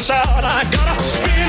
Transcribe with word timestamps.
will 0.00 0.14
help 0.14 0.28
us 0.36 0.38
out. 0.38 0.44
I 0.44 0.64
got 0.70 1.36
a 1.36 1.39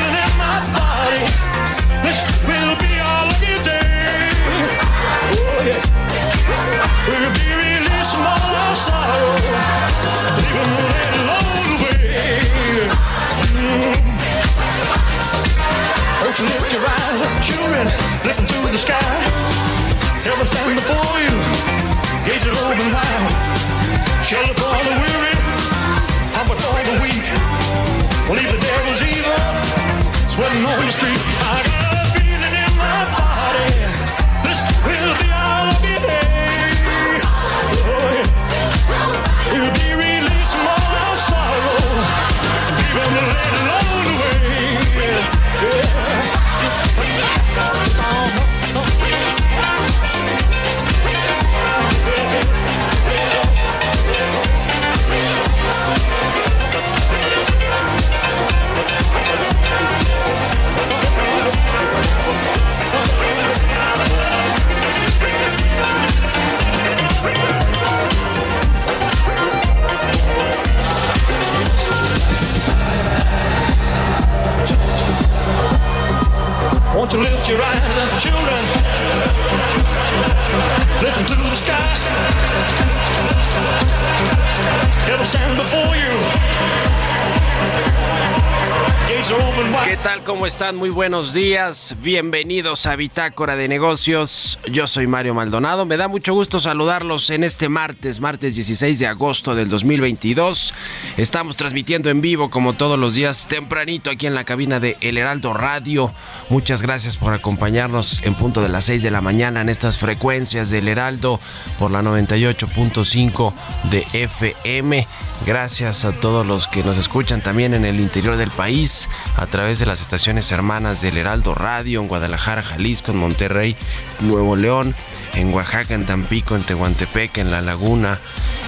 ¿Cómo 90.31 90.47
están? 90.47 90.77
Muy 90.77 90.89
buenos 90.89 91.33
días. 91.33 91.97
Bienvenidos 92.01 92.85
a 92.85 92.95
Bitácora 92.95 93.57
de 93.57 93.67
Negocios. 93.67 94.59
Yo 94.71 94.87
soy 94.87 95.05
Mario 95.05 95.33
Maldonado. 95.33 95.85
Me 95.85 95.97
da 95.97 96.07
mucho 96.07 96.33
gusto 96.33 96.61
saludarlos 96.61 97.29
en 97.31 97.43
este 97.43 97.67
martes, 97.67 98.21
martes 98.21 98.55
16 98.55 98.97
de 98.97 99.07
agosto 99.07 99.55
del 99.55 99.67
2022. 99.67 100.73
Estamos 101.17 101.57
transmitiendo 101.57 102.09
en 102.09 102.21
vivo 102.21 102.49
como 102.49 102.73
todos 102.73 102.97
los 102.97 103.15
días 103.15 103.47
tempranito 103.49 104.09
aquí 104.09 104.25
en 104.25 104.33
la 104.33 104.45
cabina 104.45 104.79
de 104.79 104.95
El 105.01 105.17
Heraldo 105.17 105.53
Radio. 105.53 106.13
Muchas 106.47 106.81
gracias 106.81 107.17
por 107.17 107.33
acompañarnos 107.33 108.23
en 108.23 108.33
punto 108.33 108.61
de 108.61 108.69
las 108.69 108.85
6 108.85 109.03
de 109.03 109.11
la 109.11 109.19
mañana 109.19 109.59
en 109.59 109.67
estas 109.67 109.97
frecuencias 109.97 110.69
del 110.69 110.87
Heraldo 110.87 111.41
por 111.77 111.91
la 111.91 112.01
98.5 112.01 113.53
de 113.91 114.07
FM. 114.13 115.05
Gracias 115.45 116.05
a 116.05 116.11
todos 116.11 116.45
los 116.45 116.67
que 116.67 116.83
nos 116.83 116.99
escuchan 116.99 117.41
también 117.41 117.73
en 117.73 117.83
el 117.83 117.99
interior 117.99 118.37
del 118.37 118.51
país 118.51 119.09
a 119.35 119.47
través 119.47 119.79
de 119.79 119.87
las 119.87 119.99
estaciones 119.99 120.20
hermanas 120.27 121.01
del 121.01 121.17
Heraldo 121.17 121.55
Radio 121.55 121.99
en 121.99 122.07
Guadalajara, 122.07 122.61
Jalisco, 122.61 123.11
en 123.11 123.17
Monterrey, 123.17 123.75
Nuevo 124.19 124.55
León, 124.55 124.95
en 125.33 125.51
Oaxaca, 125.51 125.95
en 125.95 126.05
Tampico, 126.05 126.55
en 126.55 126.63
Tehuantepec, 126.63 127.39
en 127.39 127.49
La 127.49 127.61
Laguna, 127.61 128.19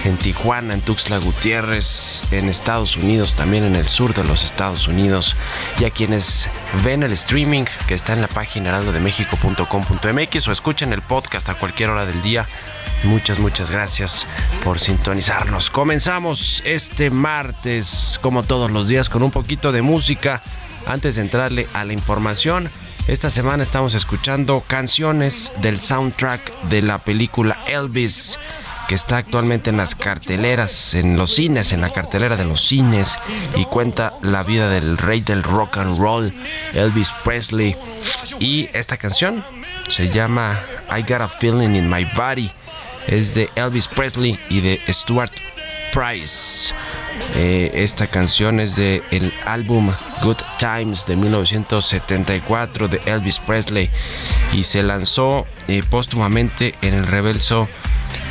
en 0.04 0.16
Tijuana, 0.16 0.74
en 0.74 0.80
Tuxtla 0.80 1.18
Gutiérrez, 1.18 2.24
en 2.32 2.48
Estados 2.48 2.96
Unidos, 2.96 3.36
también 3.36 3.62
en 3.62 3.76
el 3.76 3.86
sur 3.86 4.14
de 4.14 4.24
los 4.24 4.42
Estados 4.42 4.88
Unidos. 4.88 5.36
Y 5.78 5.84
a 5.84 5.90
quienes 5.90 6.48
ven 6.82 7.04
el 7.04 7.12
streaming 7.12 7.66
que 7.86 7.94
está 7.94 8.14
en 8.14 8.22
la 8.22 8.28
página 8.28 8.70
heraldodemexico.com.mx 8.70 10.48
o 10.48 10.52
escuchen 10.52 10.92
el 10.92 11.02
podcast 11.02 11.48
a 11.50 11.54
cualquier 11.54 11.90
hora 11.90 12.04
del 12.04 12.20
día. 12.20 12.48
Muchas, 13.04 13.38
muchas 13.38 13.70
gracias 13.70 14.26
por 14.64 14.80
sintonizarnos. 14.80 15.70
Comenzamos 15.70 16.62
este 16.64 17.10
martes, 17.10 18.18
como 18.22 18.42
todos 18.42 18.72
los 18.72 18.88
días, 18.88 19.08
con 19.08 19.22
un 19.22 19.30
poquito 19.30 19.70
de 19.70 19.82
música. 19.82 20.42
Antes 20.86 21.16
de 21.16 21.22
entrarle 21.22 21.66
a 21.72 21.84
la 21.84 21.92
información, 21.92 22.70
esta 23.08 23.30
semana 23.30 23.62
estamos 23.62 23.94
escuchando 23.94 24.62
canciones 24.66 25.50
del 25.62 25.80
soundtrack 25.80 26.62
de 26.64 26.82
la 26.82 26.98
película 26.98 27.56
Elvis 27.66 28.38
que 28.88 28.94
está 28.94 29.16
actualmente 29.16 29.70
en 29.70 29.78
las 29.78 29.94
carteleras, 29.94 30.94
en 30.94 31.16
los 31.16 31.34
cines, 31.34 31.72
en 31.72 31.80
la 31.80 31.90
cartelera 31.90 32.36
de 32.36 32.44
los 32.44 32.66
cines 32.66 33.16
y 33.56 33.64
cuenta 33.64 34.12
la 34.20 34.42
vida 34.42 34.68
del 34.68 34.98
rey 34.98 35.22
del 35.22 35.42
rock 35.42 35.78
and 35.78 35.98
roll, 35.98 36.32
Elvis 36.74 37.10
Presley. 37.24 37.76
Y 38.38 38.68
esta 38.74 38.98
canción 38.98 39.42
se 39.88 40.10
llama 40.10 40.60
I 40.94 41.00
Got 41.00 41.22
a 41.22 41.28
Feeling 41.28 41.76
in 41.76 41.88
My 41.88 42.04
Body. 42.16 42.52
Es 43.06 43.34
de 43.34 43.48
Elvis 43.54 43.88
Presley 43.88 44.38
y 44.50 44.60
de 44.60 44.80
Stuart 44.88 45.32
Price. 45.94 46.74
Eh, 47.36 47.70
esta 47.74 48.08
canción 48.08 48.58
es 48.58 48.74
de 48.74 49.02
el 49.12 49.32
álbum 49.46 49.92
Good 50.22 50.38
Times 50.58 51.06
de 51.06 51.14
1974 51.14 52.88
de 52.88 53.00
Elvis 53.06 53.38
Presley 53.38 53.88
y 54.52 54.64
se 54.64 54.82
lanzó 54.82 55.46
eh, 55.68 55.84
póstumamente 55.88 56.74
en 56.82 56.94
el 56.94 57.06
reverso 57.06 57.68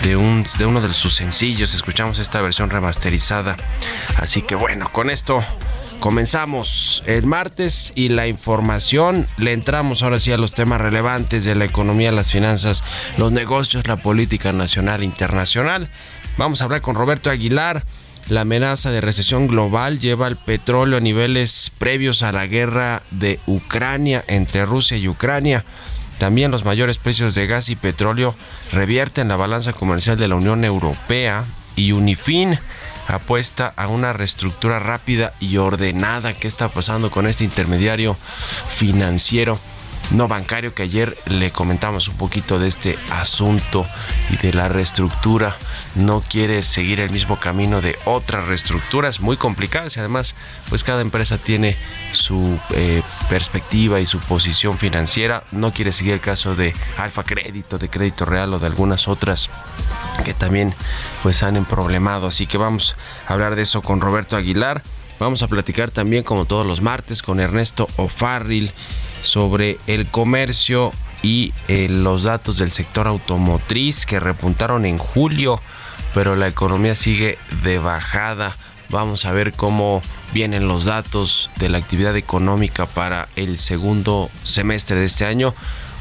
de, 0.03 0.17
un, 0.17 0.45
de 0.57 0.65
uno 0.65 0.81
de 0.81 0.93
sus 0.93 1.15
sencillos. 1.15 1.73
Escuchamos 1.73 2.19
esta 2.19 2.41
versión 2.41 2.69
remasterizada. 2.69 3.55
Así 4.17 4.41
que 4.41 4.55
bueno, 4.55 4.91
con 4.91 5.09
esto 5.09 5.41
comenzamos 6.01 7.01
el 7.05 7.25
martes 7.25 7.93
y 7.95 8.09
la 8.09 8.27
información. 8.27 9.25
Le 9.37 9.53
entramos 9.53 10.03
ahora 10.03 10.19
sí 10.19 10.33
a 10.33 10.37
los 10.37 10.53
temas 10.53 10.81
relevantes 10.81 11.45
de 11.45 11.55
la 11.55 11.63
economía, 11.63 12.11
las 12.11 12.29
finanzas, 12.29 12.83
los 13.17 13.31
negocios, 13.31 13.87
la 13.87 13.95
política 13.95 14.51
nacional 14.51 15.01
e 15.01 15.05
internacional. 15.05 15.87
Vamos 16.37 16.61
a 16.61 16.65
hablar 16.65 16.81
con 16.81 16.95
Roberto 16.95 17.29
Aguilar 17.29 17.83
la 18.29 18.41
amenaza 18.41 18.89
de 18.89 19.01
recesión 19.01 19.47
global 19.47 19.99
lleva 19.99 20.27
al 20.27 20.37
petróleo 20.37 20.97
a 20.97 21.01
niveles 21.01 21.71
previos 21.77 22.23
a 22.23 22.31
la 22.31 22.47
guerra 22.47 23.03
de 23.11 23.39
Ucrania 23.47 24.23
entre 24.27 24.65
Rusia 24.65 24.95
y 24.95 25.09
Ucrania. 25.09 25.65
También 26.19 26.49
los 26.49 26.63
mayores 26.63 26.97
precios 26.97 27.35
de 27.35 27.47
gas 27.47 27.67
y 27.67 27.75
petróleo 27.75 28.33
revierten 28.71 29.27
la 29.27 29.35
balanza 29.35 29.73
comercial 29.73 30.17
de 30.17 30.29
la 30.29 30.35
Unión 30.35 30.63
Europea 30.63 31.43
y 31.75 31.91
Unifin 31.91 32.57
apuesta 33.09 33.73
a 33.75 33.87
una 33.87 34.13
reestructura 34.13 34.79
rápida 34.79 35.33
y 35.41 35.57
ordenada. 35.57 36.33
¿Qué 36.33 36.47
está 36.47 36.69
pasando 36.69 37.11
con 37.11 37.27
este 37.27 37.43
intermediario 37.43 38.15
financiero? 38.69 39.59
No 40.11 40.27
bancario 40.27 40.73
que 40.73 40.83
ayer 40.83 41.17
le 41.25 41.51
comentamos 41.51 42.07
un 42.07 42.17
poquito 42.17 42.59
de 42.59 42.67
este 42.67 42.97
asunto 43.11 43.85
y 44.29 44.37
de 44.37 44.53
la 44.53 44.69
reestructura. 44.69 45.57
No 45.95 46.21
quiere 46.21 46.63
seguir 46.63 46.99
el 46.99 47.09
mismo 47.09 47.39
camino 47.39 47.81
de 47.81 47.97
otras 48.05 48.47
reestructuras 48.47 49.19
muy 49.21 49.37
complicadas 49.37 49.95
y 49.97 49.99
además 49.99 50.35
pues 50.69 50.83
cada 50.83 51.01
empresa 51.01 51.37
tiene 51.37 51.75
su 52.11 52.59
eh, 52.71 53.01
perspectiva 53.29 53.99
y 53.99 54.05
su 54.05 54.19
posición 54.19 54.77
financiera. 54.77 55.43
No 55.51 55.73
quiere 55.73 55.91
seguir 55.91 56.13
el 56.13 56.21
caso 56.21 56.55
de 56.55 56.73
Alfa 56.97 57.23
Crédito 57.23 57.77
de 57.77 57.89
Crédito 57.89 58.25
Real 58.25 58.53
o 58.53 58.59
de 58.59 58.67
algunas 58.67 59.07
otras 59.07 59.49
que 60.23 60.33
también 60.33 60.73
pues 61.21 61.43
han 61.43 61.63
problemado. 61.65 62.27
Así 62.27 62.47
que 62.47 62.57
vamos 62.57 62.95
a 63.27 63.33
hablar 63.33 63.55
de 63.55 63.63
eso 63.63 63.81
con 63.81 64.01
Roberto 64.01 64.35
Aguilar. 64.35 64.83
Vamos 65.19 65.43
a 65.43 65.47
platicar 65.47 65.91
también 65.91 66.23
como 66.23 66.45
todos 66.45 66.65
los 66.65 66.81
martes 66.81 67.21
con 67.21 67.39
Ernesto 67.39 67.87
O'Farrill 67.97 68.71
sobre 69.23 69.77
el 69.87 70.07
comercio 70.07 70.91
y 71.21 71.53
eh, 71.67 71.87
los 71.89 72.23
datos 72.23 72.57
del 72.57 72.71
sector 72.71 73.07
automotriz 73.07 74.05
que 74.05 74.19
repuntaron 74.19 74.85
en 74.85 74.97
julio, 74.97 75.61
pero 76.13 76.35
la 76.35 76.47
economía 76.47 76.95
sigue 76.95 77.37
de 77.63 77.79
bajada. 77.79 78.55
Vamos 78.89 79.25
a 79.25 79.31
ver 79.31 79.53
cómo 79.53 80.03
vienen 80.33 80.67
los 80.67 80.85
datos 80.85 81.49
de 81.57 81.69
la 81.69 81.77
actividad 81.77 82.15
económica 82.17 82.85
para 82.85 83.29
el 83.35 83.57
segundo 83.57 84.29
semestre 84.43 84.99
de 84.99 85.05
este 85.05 85.25
año, 85.25 85.55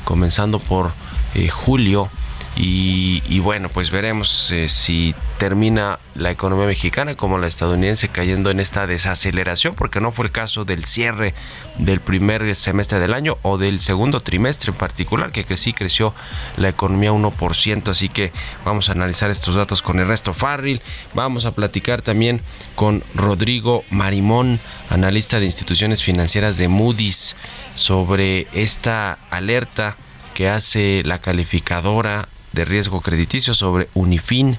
comenzando 0.04 0.58
por 0.58 0.92
eh, 1.34 1.48
julio 1.48 2.10
y, 2.54 3.38
bueno, 3.40 3.70
pues 3.70 3.90
veremos 3.90 4.50
eh, 4.52 4.69
si 4.69 5.14
termina 5.38 5.99
la 6.14 6.31
economía 6.31 6.66
mexicana 6.66 7.16
como 7.16 7.38
la 7.38 7.46
estadounidense 7.46 8.08
cayendo 8.08 8.50
en 8.50 8.60
esta 8.60 8.87
desaceleración, 8.87 9.75
porque 9.75 10.00
no 10.00 10.12
fue 10.12 10.26
el 10.26 10.32
caso 10.32 10.66
del 10.66 10.84
cierre 10.84 11.34
del 11.78 12.00
primer 12.00 12.54
semestre 12.54 13.00
del 13.00 13.14
año 13.14 13.38
o 13.40 13.56
del 13.56 13.81
segundo 13.81 14.20
trimestre 14.20 14.70
en 14.70 14.76
particular, 14.76 15.32
que, 15.32 15.56
sí 15.56 15.72
creció 15.72 16.14
la 16.56 16.69
economía 16.69 17.12
1%. 17.12 17.88
Así 17.88 18.10
que 18.10 18.32
vamos 18.64 18.88
a 18.88 18.93
analizar 18.93 19.31
estos 19.31 19.55
datos 19.55 19.81
con 19.81 19.98
Ernesto 19.98 20.34
Farril. 20.34 20.82
Vamos 21.14 21.46
a 21.46 21.55
platicar 21.55 22.02
también 22.02 22.43
con 22.75 23.02
Rodrigo 23.14 23.84
Marimón, 23.90 24.60
analista 24.90 25.40
de 25.40 25.46
instituciones 25.46 26.05
financieras 26.05 26.58
de 26.58 26.69
Moody's, 26.69 27.34
sobre 27.75 28.46
esta 28.52 29.19
alerta 29.31 29.96
que 30.34 30.48
hace 30.48 31.02
la 31.05 31.20
calificadora 31.20 32.28
de 32.52 32.64
riesgo 32.64 33.00
crediticio 33.00 33.54
sobre 33.54 33.88
Unifin. 33.94 34.58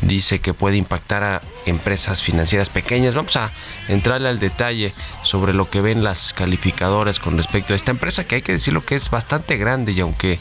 Dice 0.00 0.40
que 0.40 0.54
puede 0.54 0.76
impactar 0.76 1.22
a 1.24 1.42
empresas 1.66 2.22
financieras 2.22 2.68
pequeñas. 2.68 3.14
Vamos 3.14 3.36
a 3.36 3.52
entrarle 3.88 4.28
al 4.28 4.38
detalle 4.38 4.92
sobre 5.22 5.54
lo 5.54 5.70
que 5.70 5.80
ven 5.80 6.04
las 6.04 6.32
calificadoras 6.32 7.18
con 7.18 7.36
respecto 7.36 7.72
a 7.72 7.76
esta 7.76 7.90
empresa, 7.90 8.24
que 8.24 8.36
hay 8.36 8.42
que 8.42 8.52
decirlo 8.52 8.84
que 8.84 8.96
es 8.96 9.10
bastante 9.10 9.56
grande 9.56 9.92
y 9.92 10.00
aunque 10.00 10.38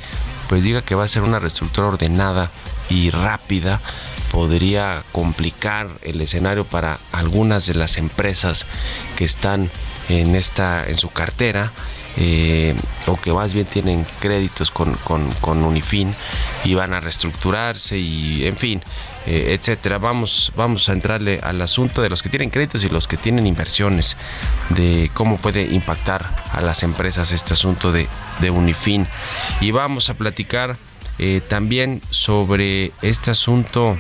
pues 0.48 0.64
diga 0.64 0.82
que 0.82 0.96
va 0.96 1.04
a 1.04 1.10
ser 1.10 1.24
una 1.24 1.40
reestructura 1.40 1.88
ordenada 1.88 2.52
y 2.90 3.10
rápida, 3.10 3.82
podría 4.32 5.04
complicar 5.12 5.90
el 6.04 6.22
escenario 6.22 6.66
para 6.66 7.00
algunas 7.12 7.66
de 7.66 7.74
las 7.74 7.98
empresas 7.98 8.66
que 9.18 9.26
están 9.26 9.70
en 10.10 10.36
esta 10.36 10.88
en 10.88 10.98
su 10.98 11.10
cartera 11.10 11.72
eh, 12.18 12.75
o 13.06 13.16
que 13.16 13.31
más 13.31 13.54
bien 13.54 13.66
tienen 13.66 14.06
créditos 14.19 14.72
con, 14.72 14.94
con, 14.96 15.64
Unifin 15.64 16.16
y 16.64 16.74
van 16.74 16.94
a 16.94 17.00
reestructurarse 17.00 17.98
y 17.98 18.46
en 18.46 18.58
fin, 18.58 18.81
eh, 19.28 19.58
etcétera. 19.58 20.00
Vamos, 20.00 20.52
vamos 20.56 20.90
a 20.90 20.94
entrarle 20.94 21.40
al 21.44 21.62
asunto 21.62 22.02
de 22.02 22.10
los 22.10 22.24
que 22.24 22.30
tienen 22.30 22.50
créditos 22.50 22.84
y 22.84 22.90
los 22.90 23.08
que 23.08 23.18
tienen 23.18 23.46
inversiones, 23.46 24.18
de 24.69 25.12
cómo 25.14 25.38
puede 25.38 25.64
impactar 25.64 26.30
a 26.52 26.62
las 26.62 26.84
empresas 26.84 27.31
este 27.31 27.54
asunto 27.54 27.92
de, 27.92 28.08
de 28.40 28.50
Unifin. 28.50 29.08
Y 29.62 29.72
vamos 29.72 30.10
a 30.10 30.16
platicar 30.16 30.78
eh, 31.19 31.42
también 31.48 32.02
sobre 32.12 32.92
este 33.02 33.31
asunto 33.31 33.98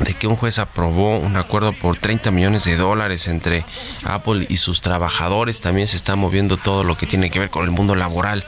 de 0.00 0.14
que 0.14 0.26
un 0.26 0.36
juez 0.36 0.58
aprobó 0.58 1.18
un 1.18 1.36
acuerdo 1.36 1.72
por 1.72 1.96
30 1.96 2.30
millones 2.30 2.64
de 2.64 2.76
dólares 2.76 3.28
entre 3.28 3.64
Apple 4.04 4.46
y 4.48 4.56
sus 4.56 4.80
trabajadores. 4.80 5.60
También 5.60 5.88
se 5.88 5.96
está 5.96 6.16
moviendo 6.16 6.56
todo 6.56 6.84
lo 6.84 6.96
que 6.96 7.06
tiene 7.06 7.30
que 7.30 7.38
ver 7.38 7.50
con 7.50 7.64
el 7.64 7.70
mundo 7.70 7.94
laboral 7.94 8.44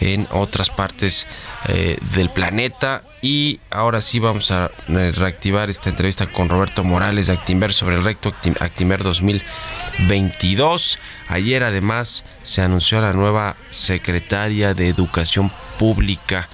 en 0.00 0.26
otras 0.30 0.70
partes 0.70 1.26
eh, 1.68 1.98
del 2.14 2.28
planeta. 2.28 3.02
Y 3.22 3.60
ahora 3.70 4.02
sí 4.02 4.18
vamos 4.18 4.50
a 4.50 4.70
eh, 4.88 5.12
reactivar 5.16 5.70
esta 5.70 5.88
entrevista 5.88 6.26
con 6.26 6.50
Roberto 6.50 6.84
Morales 6.84 7.28
de 7.28 7.32
Actimber 7.32 7.72
sobre 7.72 7.96
el 7.96 8.04
recto 8.04 8.34
Actimber 8.60 9.02
2022. 9.02 10.98
Ayer 11.28 11.64
además 11.64 12.24
se 12.42 12.60
anunció 12.60 13.00
la 13.00 13.14
nueva 13.14 13.56
secretaria 13.70 14.74
de 14.74 14.88
Educación 14.88 15.50
Pública 15.78 16.48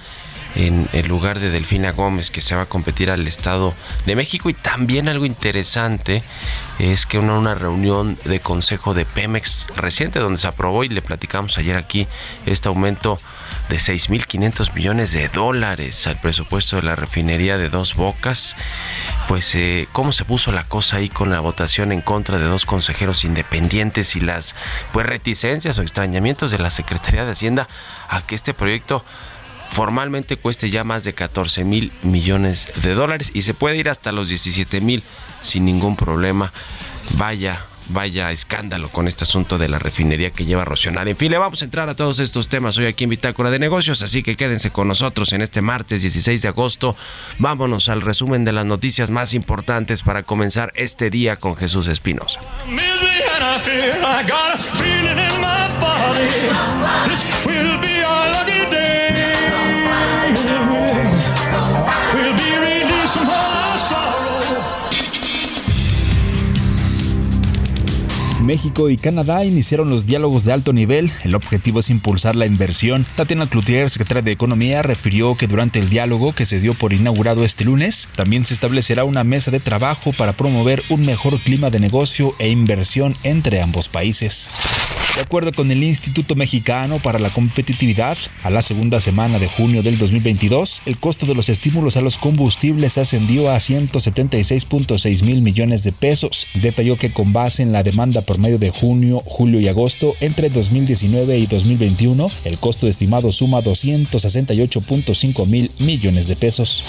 en 0.55 0.87
el 0.93 1.07
lugar 1.07 1.39
de 1.39 1.49
Delfina 1.49 1.91
Gómez, 1.91 2.29
que 2.29 2.41
se 2.41 2.55
va 2.55 2.63
a 2.63 2.65
competir 2.65 3.09
al 3.09 3.27
Estado 3.27 3.73
de 4.05 4.15
México. 4.15 4.49
Y 4.49 4.53
también 4.53 5.07
algo 5.07 5.25
interesante 5.25 6.23
es 6.79 7.05
que 7.05 7.19
una, 7.19 7.37
una 7.37 7.55
reunión 7.55 8.17
de 8.25 8.39
consejo 8.39 8.93
de 8.93 9.05
Pemex 9.05 9.67
reciente, 9.75 10.19
donde 10.19 10.39
se 10.39 10.47
aprobó 10.47 10.83
y 10.83 10.89
le 10.89 11.01
platicamos 11.01 11.57
ayer 11.57 11.75
aquí 11.75 12.07
este 12.45 12.67
aumento 12.67 13.19
de 13.69 13.77
6.500 13.77 14.73
millones 14.73 15.11
de 15.11 15.29
dólares 15.29 16.05
al 16.07 16.19
presupuesto 16.19 16.75
de 16.77 16.83
la 16.83 16.95
refinería 16.95 17.57
de 17.57 17.69
Dos 17.69 17.95
Bocas. 17.95 18.55
Pues 19.27 19.55
eh, 19.55 19.87
cómo 19.91 20.11
se 20.11 20.25
puso 20.25 20.51
la 20.51 20.65
cosa 20.65 20.97
ahí 20.97 21.09
con 21.09 21.29
la 21.29 21.39
votación 21.39 21.91
en 21.91 22.01
contra 22.01 22.37
de 22.37 22.45
dos 22.45 22.65
consejeros 22.65 23.23
independientes 23.23 24.15
y 24.15 24.19
las 24.19 24.55
pues 24.91 25.05
reticencias 25.05 25.77
o 25.77 25.81
extrañamientos 25.83 26.51
de 26.51 26.57
la 26.57 26.71
Secretaría 26.71 27.25
de 27.25 27.31
Hacienda 27.31 27.67
a 28.09 28.21
que 28.21 28.35
este 28.35 28.53
proyecto 28.53 29.05
formalmente 29.71 30.37
cueste 30.37 30.69
ya 30.69 30.83
más 30.83 31.03
de 31.03 31.13
14 31.13 31.63
mil 31.63 31.91
millones 32.03 32.71
de 32.83 32.93
dólares 32.93 33.31
y 33.33 33.43
se 33.43 33.53
puede 33.53 33.77
ir 33.77 33.89
hasta 33.89 34.11
los 34.11 34.27
17 34.27 34.81
mil 34.81 35.03
sin 35.41 35.65
ningún 35.65 35.95
problema. 35.95 36.51
Vaya, 37.17 37.65
vaya 37.87 38.31
escándalo 38.31 38.89
con 38.89 39.07
este 39.07 39.23
asunto 39.23 39.57
de 39.57 39.69
la 39.69 39.79
refinería 39.79 40.31
que 40.31 40.45
lleva 40.45 40.63
a 40.63 40.65
Rocionar. 40.65 41.07
En 41.07 41.17
fin, 41.17 41.31
le 41.31 41.37
vamos 41.37 41.61
a 41.61 41.65
entrar 41.65 41.89
a 41.89 41.95
todos 41.95 42.19
estos 42.19 42.49
temas 42.49 42.77
hoy 42.77 42.85
aquí 42.85 43.05
en 43.05 43.11
Bitácora 43.11 43.49
de 43.49 43.59
Negocios, 43.59 44.01
así 44.01 44.23
que 44.23 44.35
quédense 44.35 44.71
con 44.71 44.87
nosotros 44.87 45.31
en 45.33 45.41
este 45.41 45.61
martes 45.61 46.01
16 46.01 46.41
de 46.41 46.47
agosto. 46.49 46.95
Vámonos 47.39 47.89
al 47.89 48.01
resumen 48.01 48.45
de 48.45 48.51
las 48.51 48.65
noticias 48.65 49.09
más 49.09 49.33
importantes 49.33 50.03
para 50.03 50.23
comenzar 50.23 50.71
este 50.75 51.09
día 51.09 51.37
con 51.37 51.55
Jesús 51.55 51.87
Espinosa. 51.87 52.39
México 68.41 68.89
y 68.89 68.97
Canadá 68.97 69.45
iniciaron 69.45 69.89
los 69.89 70.05
diálogos 70.05 70.45
de 70.45 70.53
alto 70.53 70.73
nivel. 70.73 71.11
El 71.23 71.35
objetivo 71.35 71.79
es 71.79 71.89
impulsar 71.89 72.35
la 72.35 72.45
inversión. 72.45 73.05
Tatiana 73.15 73.49
Cloutier, 73.49 73.89
secretaria 73.89 74.21
de 74.21 74.31
Economía, 74.31 74.81
refirió 74.81 75.35
que 75.35 75.47
durante 75.47 75.79
el 75.79 75.89
diálogo 75.89 76.33
que 76.33 76.45
se 76.45 76.59
dio 76.59 76.73
por 76.73 76.93
inaugurado 76.93 77.45
este 77.45 77.65
lunes, 77.65 78.09
también 78.15 78.45
se 78.45 78.53
establecerá 78.53 79.03
una 79.03 79.23
mesa 79.23 79.51
de 79.51 79.59
trabajo 79.59 80.11
para 80.17 80.33
promover 80.33 80.83
un 80.89 81.05
mejor 81.05 81.39
clima 81.41 81.69
de 81.69 81.79
negocio 81.79 82.35
e 82.39 82.49
inversión 82.49 83.15
entre 83.23 83.61
ambos 83.61 83.89
países. 83.89 84.51
De 85.15 85.21
acuerdo 85.21 85.51
con 85.51 85.69
el 85.69 85.83
Instituto 85.83 86.35
Mexicano 86.35 87.01
para 87.01 87.19
la 87.19 87.31
Competitividad, 87.31 88.17
a 88.43 88.49
la 88.49 88.61
segunda 88.61 89.01
semana 89.01 89.39
de 89.39 89.47
junio 89.47 89.83
del 89.83 89.97
2022, 89.97 90.83
el 90.85 90.97
costo 90.97 91.25
de 91.25 91.35
los 91.35 91.49
estímulos 91.49 91.97
a 91.97 92.01
los 92.01 92.17
combustibles 92.17 92.97
ascendió 92.97 93.51
a 93.51 93.57
176.6 93.57 95.23
mil 95.23 95.41
millones 95.41 95.83
de 95.83 95.91
pesos. 95.91 96.47
Detalló 96.53 96.97
que 96.97 97.11
con 97.11 97.33
base 97.33 97.61
en 97.61 97.73
la 97.73 97.83
demanda 97.83 98.21
por 98.31 98.37
promedio 98.37 98.59
de 98.59 98.69
junio, 98.69 99.21
julio 99.25 99.59
y 99.59 99.67
agosto 99.67 100.15
entre 100.21 100.49
2019 100.49 101.37
y 101.37 101.47
2021, 101.47 102.29
el 102.45 102.57
costo 102.59 102.87
estimado 102.87 103.33
suma 103.33 103.61
268.5 103.61 105.45
mil 105.47 105.69
millones 105.79 106.27
de 106.27 106.37
pesos. 106.37 106.85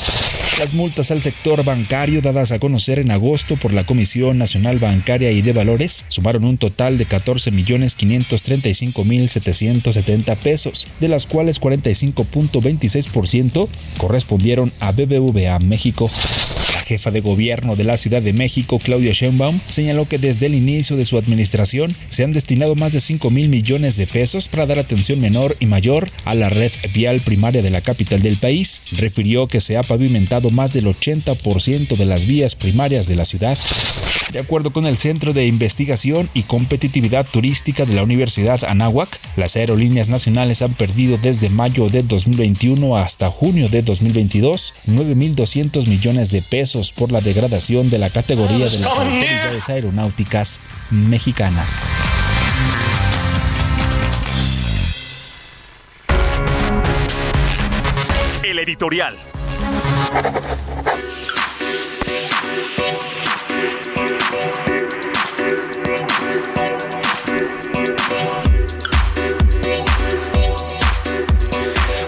Las 0.60 0.72
multas 0.72 1.10
al 1.10 1.20
sector 1.20 1.64
bancario 1.64 2.22
dadas 2.22 2.52
a 2.52 2.60
conocer 2.60 3.00
en 3.00 3.10
agosto 3.10 3.56
por 3.56 3.72
la 3.72 3.84
Comisión 3.84 4.38
Nacional 4.38 4.78
Bancaria 4.78 5.32
y 5.32 5.42
de 5.42 5.52
Valores 5.52 6.04
sumaron 6.06 6.44
un 6.44 6.58
total 6.58 6.96
de 6.96 7.06
14 7.06 7.50
millones 7.50 7.96
535 7.96 9.04
mil 9.04 9.28
770 9.28 10.36
pesos, 10.36 10.86
de 11.00 11.08
las 11.08 11.26
cuales 11.26 11.60
45.26% 11.60 13.66
correspondieron 13.98 14.72
a 14.78 14.92
BBVA 14.92 15.58
México. 15.58 16.08
La 16.72 16.82
jefa 16.82 17.10
de 17.10 17.20
gobierno 17.20 17.74
de 17.74 17.84
la 17.84 17.96
Ciudad 17.96 18.22
de 18.22 18.32
México, 18.32 18.78
Claudia 18.78 19.12
Sheinbaum, 19.12 19.58
señaló 19.68 20.06
que 20.06 20.18
desde 20.18 20.46
el 20.46 20.54
inicio 20.54 20.96
de 20.96 21.04
su 21.04 21.18
administración 21.18 21.31
se 22.08 22.24
han 22.24 22.32
destinado 22.32 22.74
más 22.74 22.92
de 22.92 23.00
5 23.00 23.30
mil 23.30 23.48
millones 23.48 23.96
de 23.96 24.06
pesos 24.06 24.48
para 24.48 24.66
dar 24.66 24.78
atención 24.78 25.20
menor 25.20 25.56
y 25.60 25.66
mayor 25.66 26.10
a 26.24 26.34
la 26.34 26.50
red 26.50 26.72
vial 26.92 27.20
primaria 27.20 27.62
de 27.62 27.70
la 27.70 27.80
capital 27.80 28.20
del 28.20 28.38
país. 28.38 28.82
Refirió 28.92 29.48
que 29.48 29.60
se 29.60 29.76
ha 29.76 29.82
pavimentado 29.82 30.50
más 30.50 30.72
del 30.72 30.86
80% 30.86 31.96
de 31.96 32.04
las 32.04 32.26
vías 32.26 32.54
primarias 32.54 33.06
de 33.06 33.16
la 33.16 33.24
ciudad. 33.24 33.58
De 34.32 34.38
acuerdo 34.38 34.72
con 34.72 34.86
el 34.86 34.96
Centro 34.96 35.32
de 35.32 35.46
Investigación 35.46 36.30
y 36.32 36.44
Competitividad 36.44 37.26
Turística 37.26 37.84
de 37.84 37.94
la 37.94 38.02
Universidad 38.02 38.64
Anáhuac, 38.64 39.20
las 39.36 39.56
aerolíneas 39.56 40.08
nacionales 40.08 40.62
han 40.62 40.74
perdido 40.74 41.18
desde 41.18 41.50
mayo 41.50 41.88
de 41.88 42.02
2021 42.02 42.96
hasta 42.96 43.28
junio 43.28 43.68
de 43.68 43.82
2022 43.82 44.74
9.200 44.86 45.86
millones 45.86 46.30
de 46.30 46.42
pesos 46.42 46.92
por 46.92 47.12
la 47.12 47.20
degradación 47.20 47.90
de 47.90 47.98
la 47.98 48.10
categoría 48.10 48.68
de 48.68 48.78
las 48.78 48.96
autoridades 48.96 49.68
aeronáuticas 49.68 50.60
mexicanas. 50.90 51.21
El 58.42 58.58
editorial. 58.58 59.16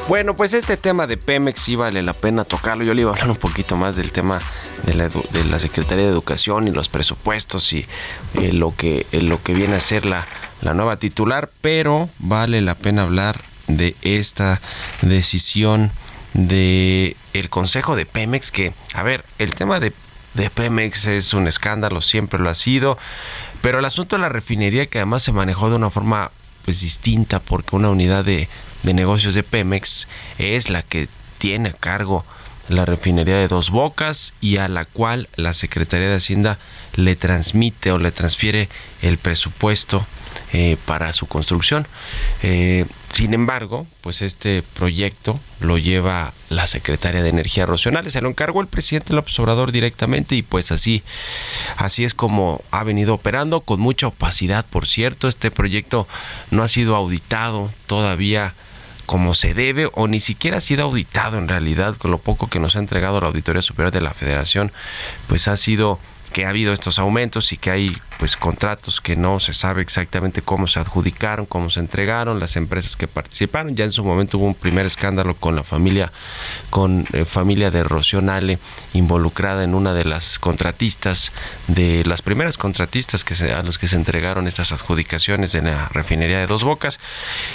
Bueno, 0.07 0.37
pues 0.37 0.53
este 0.53 0.77
tema 0.77 1.07
de 1.07 1.17
Pemex 1.17 1.63
sí 1.63 1.77
vale 1.77 2.03
la 2.03 2.13
pena 2.13 2.45
tocarlo. 2.45 2.85
Yo 2.85 2.93
le 2.93 3.01
iba 3.01 3.11
a 3.11 3.15
hablar 3.15 3.31
un 3.31 3.37
poquito 3.37 3.79
más 3.79 3.97
del 3.97 4.13
tema 4.13 4.39
de 4.85 4.93
la, 4.93 5.59
Secretaría 5.59 6.05
de 6.05 6.11
Educación 6.11 6.69
y 6.69 6.73
los 6.73 6.91
presupuestos 6.91 7.73
y 7.73 7.87
eh, 8.35 8.53
lo, 8.53 8.77
que, 8.77 9.07
eh, 9.13 9.23
lo 9.23 9.43
que 9.43 9.55
viene 9.55 9.77
a 9.77 9.81
ser 9.81 10.05
la, 10.05 10.27
la 10.61 10.75
nueva 10.75 10.99
titular, 10.99 11.51
pero 11.63 12.11
vale 12.19 12.61
la 12.61 12.75
pena 12.75 13.03
hablar 13.03 13.41
de 13.67 13.97
esta 14.03 14.61
decisión 15.01 15.91
de 16.35 17.17
Consejo 17.49 17.97
de 17.97 18.05
Pemex 18.05 18.51
que, 18.51 18.75
a 18.93 19.03
ver, 19.03 19.25
el 19.39 19.55
tema 19.55 19.81
de, 19.81 19.95
de 20.35 20.51
Pemex 20.51 21.07
es 21.07 21.33
un 21.33 21.49
escándalo, 21.49 22.03
siempre 22.03 22.39
lo 22.39 22.51
ha 22.51 22.55
sido, 22.55 22.99
pero 23.63 23.79
el 23.79 23.85
asunto 23.87 24.17
de 24.17 24.21
la 24.21 24.29
refinería 24.29 24.85
que 24.85 24.99
además 24.99 25.23
se 25.23 25.33
manejó 25.33 25.71
de 25.71 25.77
una 25.77 25.89
forma 25.89 26.31
pues 26.67 26.81
distinta 26.81 27.41
porque 27.41 27.77
una 27.77 27.89
unidad 27.89 28.25
de, 28.25 28.49
de 28.85 28.95
negocios 28.95 29.35
de 29.35 29.43
Pemex 29.43 30.07
es 30.39 30.71
la 30.71 30.83
que 30.83 31.09
tiene 31.39 31.71
a 31.71 31.73
cargo 31.73 32.25
la 32.69 32.85
refinería 32.85 33.37
de 33.37 33.49
Dos 33.49 33.71
Bocas 33.71 34.33
y 34.41 34.57
a 34.57 34.69
la 34.69 34.85
cual 34.85 35.29
la 35.37 35.53
Secretaría 35.53 36.09
de 36.09 36.17
Hacienda 36.17 36.59
le 36.95 37.17
transmite 37.17 37.93
o 37.93 37.99
le 37.99 38.13
transfiere 38.13 38.69
el 39.03 39.19
presupuesto 39.19 40.07
eh, 40.53 40.77
para 40.87 41.13
su 41.13 41.27
construcción. 41.27 41.87
Eh, 42.43 42.87
sin 43.13 43.35
embargo, 43.35 43.87
pues 44.01 44.23
este 44.23 44.63
proyecto 44.63 45.39
lo 45.61 45.79
lleva 45.79 46.33
la 46.49 46.67
secretaria 46.67 47.23
de 47.23 47.29
Energía 47.29 47.67
Rocionales, 47.67 48.13
se 48.15 48.21
lo 48.21 48.29
encargó 48.29 48.61
el 48.61 48.67
presidente 48.67 49.13
López 49.15 49.39
Obrador 49.39 49.71
directamente 49.71 50.35
y 50.35 50.43
pues 50.43 50.73
así, 50.73 51.03
así 51.77 52.05
es 52.05 52.15
como 52.15 52.63
ha 52.71 52.83
venido 52.83 53.15
operando 53.15 53.61
con 53.61 53.81
mucha 53.81 54.09
opacidad, 54.09 54.65
por 54.65 54.87
cierto, 54.87 55.29
este 55.29 55.51
proyecto 55.51 56.09
no 56.51 56.63
ha 56.63 56.69
sido 56.69 56.97
auditado 56.97 57.71
todavía 57.87 58.55
como 59.07 59.35
se 59.35 59.55
debe 59.55 59.89
o 59.93 60.09
ni 60.09 60.21
siquiera 60.21 60.59
ha 60.59 60.61
sido 60.61 60.85
auditado 60.85 61.39
en 61.39 61.49
realidad 61.49 61.97
con 61.97 62.11
lo 62.11 62.19
poco 62.19 62.49
que 62.49 62.61
nos 62.61 62.77
ha 62.77 62.79
entregado 62.79 63.21
la 63.21 63.29
Auditoría 63.29 63.63
Superior 63.63 63.93
de 63.93 64.01
la 64.01 64.15
Federación, 64.15 64.73
pues 65.29 65.49
ha 65.49 65.57
sido 65.57 65.99
que 66.35 66.45
ha 66.45 66.49
habido 66.49 66.73
estos 66.73 66.99
aumentos 66.99 67.53
y 67.53 67.57
que 67.57 67.71
hay 67.71 67.97
pues 68.19 68.37
contratos 68.37 69.01
que 69.01 69.15
no 69.15 69.39
se 69.39 69.53
sabe 69.53 69.83
exactamente 69.83 70.43
cómo 70.43 70.67
se 70.67 70.81
adjudicaron, 70.81 71.47
cómo 71.47 71.71
se 71.71 71.79
entregaron, 71.79 72.41
las 72.41 72.57
empresas 72.57 72.97
que 72.97 73.07
participaron. 73.07 73.77
Ya 73.77 73.85
en 73.85 73.93
su 73.93 74.03
momento 74.03 74.39
hubo 74.39 74.47
un 74.47 74.55
primer 74.57 74.85
escándalo 74.85 75.37
con 75.37 75.55
la 75.55 75.63
familia, 75.63 76.11
con 76.71 77.05
eh, 77.13 77.25
familia 77.25 77.71
de 77.71 77.85
Rocío 77.85 78.21
Nale 78.21 78.59
involucrada 78.95 79.63
en 79.63 79.77
una 79.77 79.95
de 79.95 80.05
las 80.05 80.41
contratistas, 80.41 81.33
de 81.69 82.05
las 82.05 82.21
primeras 82.21 82.59
contratistas 82.59 83.25
que 83.25 83.37
se, 83.37 83.53
a 83.53 83.63
los 83.63 83.79
que 83.79 83.87
se 83.87 83.95
entregaron 83.95 84.49
estas 84.49 84.73
adjudicaciones 84.73 85.53
de 85.53 85.63
la 85.63 85.89
refinería 85.91 86.41
de 86.41 86.49
Dos 86.49 86.65
Bocas. 86.65 86.99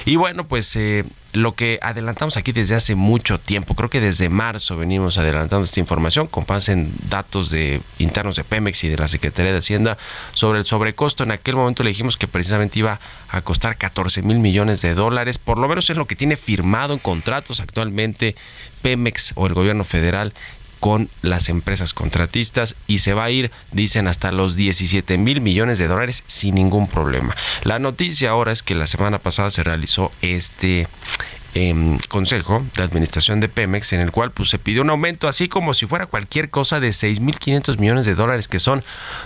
Y 0.06 0.16
bueno, 0.16 0.48
pues 0.48 0.74
eh, 0.78 1.04
lo 1.34 1.54
que 1.54 1.80
adelantamos 1.82 2.38
aquí 2.38 2.52
desde 2.52 2.76
hace 2.76 2.96
mucho 2.96 3.40
tiempo, 3.40 3.76
creo 3.76 3.90
que 3.90 4.02
desde 4.02 4.30
marzo 4.30 4.78
venimos 4.78 5.18
adelantando 5.18 5.66
esta 5.66 5.80
información, 5.80 6.28
con 6.28 6.46
en 6.68 6.92
datos 7.10 7.52
de 7.52 7.82
internos 8.00 8.36
de 8.36 8.44
Pemex 8.44 8.84
y 8.84 8.90
de 8.90 8.98
la 8.98 9.08
Secretaría 9.08 9.52
de 9.52 9.60
Hacienda 9.60 9.98
sobre 10.34 10.60
el 10.60 10.66
sobrecosto. 10.66 11.24
En 11.24 11.32
aquel 11.32 11.56
momento 11.56 11.84
le 11.84 11.90
dijimos 11.90 12.18
que 12.18 12.28
precisamente 12.28 12.80
iba 12.80 13.00
a 13.30 13.42
costar 13.42 13.78
14 13.78 14.24
mil 14.24 14.40
millones 14.40 14.82
de 14.82 14.96
dólares, 14.96 15.38
por 15.38 15.60
lo 15.60 15.68
menos 15.68 15.90
es 15.90 15.98
lo 15.98 16.08
que 16.08 16.16
tiene 16.16 16.38
firmado 16.38 16.94
en 16.94 17.00
contratos 17.00 17.60
actualmente 17.60 18.36
Pemex 18.82 19.34
o 19.36 19.46
el 19.46 19.54
gobierno 19.54 19.84
federal 19.84 20.34
con 20.80 21.10
las 21.22 21.50
empresas 21.50 21.94
contratistas 21.94 22.76
y 22.88 23.00
se 23.00 23.14
va 23.14 23.26
a 23.26 23.30
ir, 23.30 23.52
dicen, 23.72 24.08
hasta 24.08 24.32
los 24.32 24.56
17 24.56 25.18
mil 25.18 25.42
millones 25.42 25.80
de 25.80 25.88
dólares 25.88 26.24
sin 26.28 26.56
ningún 26.56 26.88
problema. 26.88 27.36
La 27.64 27.80
noticia 27.80 28.32
ahora 28.32 28.52
es 28.52 28.64
que 28.64 28.76
la 28.76 28.88
semana 28.88 29.20
pasada 29.20 29.52
se 29.52 29.64
realizó 29.64 30.12
este 30.22 30.88
consejo 32.08 32.64
de 32.76 32.84
administración 32.84 33.40
de 33.40 33.50
Pemex 33.50 33.94
en 33.94 34.02
el 34.02 34.12
cual 34.12 34.32
pues 34.32 34.50
se 34.50 34.60
pidió 34.60 34.84
un 34.84 34.90
aumento 34.92 35.28
así 35.28 35.50
como 35.50 35.74
si 35.74 35.88
fuera 35.88 36.06
cualquier 36.06 36.50
cosa 36.50 36.80
de 36.80 36.90
6.500 36.90 37.80
millones 37.80 38.06
de 38.06 38.16
dólares 38.16 38.48
que 38.48 38.60
son 38.60 38.84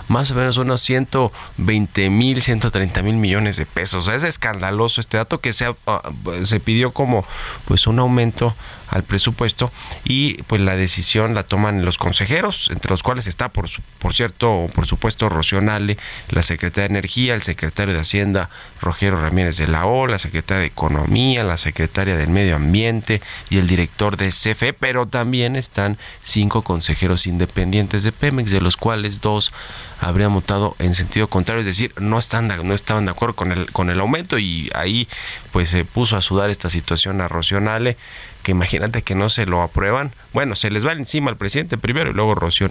más 0.08 0.30
o 0.30 0.34
menos 0.34 0.56
unos 0.56 0.80
120 0.80 2.10
mil 2.10 2.40
130 2.40 3.02
mil 3.02 3.16
millones 3.16 3.56
de 3.56 3.66
pesos 3.66 4.08
es 4.08 4.24
escandaloso 4.24 5.00
este 5.00 5.18
dato 5.18 5.40
que 5.40 5.52
se, 5.52 5.66
ah, 5.86 6.12
se 6.44 6.60
pidió 6.60 6.92
como 6.92 7.26
pues 7.66 7.86
un 7.86 7.98
aumento 7.98 8.56
al 8.88 9.04
presupuesto 9.04 9.72
y 10.04 10.42
pues 10.44 10.60
la 10.60 10.76
decisión 10.76 11.34
la 11.34 11.42
toman 11.44 11.84
los 11.84 11.98
consejeros, 11.98 12.68
entre 12.70 12.90
los 12.90 13.02
cuales 13.02 13.26
está 13.26 13.48
por, 13.48 13.68
por 13.98 14.14
cierto, 14.14 14.66
por 14.74 14.86
supuesto, 14.86 15.28
Rocío 15.28 15.60
Nale, 15.60 15.96
la 16.30 16.42
secretaria 16.42 16.88
de 16.88 16.94
Energía, 16.94 17.34
el 17.34 17.42
secretario 17.42 17.94
de 17.94 18.00
Hacienda, 18.00 18.50
Rogelio 18.80 19.16
Ramírez 19.20 19.56
de 19.56 19.66
la 19.66 19.86
O, 19.86 20.06
la 20.06 20.18
secretaria 20.18 20.60
de 20.60 20.66
Economía, 20.66 21.44
la 21.44 21.56
secretaria 21.56 22.16
del 22.16 22.28
Medio 22.28 22.56
Ambiente 22.56 23.20
y 23.50 23.58
el 23.58 23.66
director 23.66 24.16
de 24.16 24.30
CFE, 24.30 24.72
pero 24.72 25.06
también 25.06 25.56
están 25.56 25.98
cinco 26.22 26.62
consejeros 26.62 27.26
independientes 27.26 28.02
de 28.02 28.12
Pemex, 28.12 28.50
de 28.50 28.60
los 28.60 28.76
cuales 28.76 29.20
dos 29.20 29.52
habrían 30.00 30.34
votado 30.34 30.76
en 30.78 30.94
sentido 30.94 31.28
contrario, 31.28 31.60
es 31.60 31.66
decir, 31.66 31.94
no 31.98 32.18
están 32.18 32.48
no 32.48 32.74
estaban 32.74 33.06
de 33.06 33.10
acuerdo 33.10 33.34
con 33.34 33.52
el 33.52 33.70
con 33.72 33.90
el 33.90 34.00
aumento 34.00 34.38
y 34.38 34.70
ahí 34.74 35.08
pues 35.52 35.70
se 35.70 35.84
puso 35.84 36.16
a 36.16 36.20
sudar 36.20 36.50
esta 36.50 36.68
situación 36.68 37.20
a 37.20 37.28
Rocío 37.28 37.60
Nale 37.60 37.96
que 38.44 38.52
imagínate 38.52 39.02
que 39.02 39.16
no 39.16 39.28
se 39.28 39.46
lo 39.46 39.62
aprueban. 39.62 40.12
Bueno, 40.32 40.54
se 40.54 40.70
les 40.70 40.86
va 40.86 40.92
encima 40.92 41.30
al 41.30 41.36
presidente 41.36 41.76
primero 41.76 42.10
y 42.10 42.14
luego 42.14 42.36
Rocío 42.36 42.68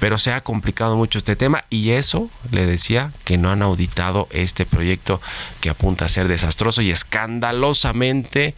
Pero 0.00 0.18
se 0.18 0.32
ha 0.32 0.42
complicado 0.42 0.96
mucho 0.96 1.18
este 1.18 1.36
tema 1.36 1.64
y 1.70 1.90
eso 1.90 2.28
le 2.50 2.66
decía 2.66 3.12
que 3.24 3.38
no 3.38 3.50
han 3.50 3.62
auditado 3.62 4.26
este 4.32 4.66
proyecto 4.66 5.20
que 5.60 5.70
apunta 5.70 6.06
a 6.06 6.08
ser 6.08 6.26
desastroso 6.26 6.82
y 6.82 6.90
escandalosamente 6.90 8.56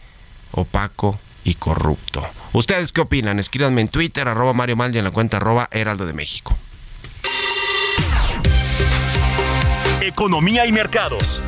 opaco 0.51 1.19
y 1.43 1.55
corrupto. 1.55 2.25
¿Ustedes 2.53 2.91
qué 2.91 3.01
opinan? 3.01 3.37
Escríbanme 3.37 3.81
en 3.81 3.89
Twitter, 3.89 4.27
arroba 4.27 4.53
Mario 4.53 4.75
Mal 4.75 4.95
en 4.95 5.03
la 5.03 5.11
cuenta 5.11 5.37
arroba 5.37 5.67
Heraldo 5.71 6.07
de 6.07 6.13
México. 6.13 6.57
Economía 10.01 10.65
y 10.65 10.71
mercados. 10.71 11.41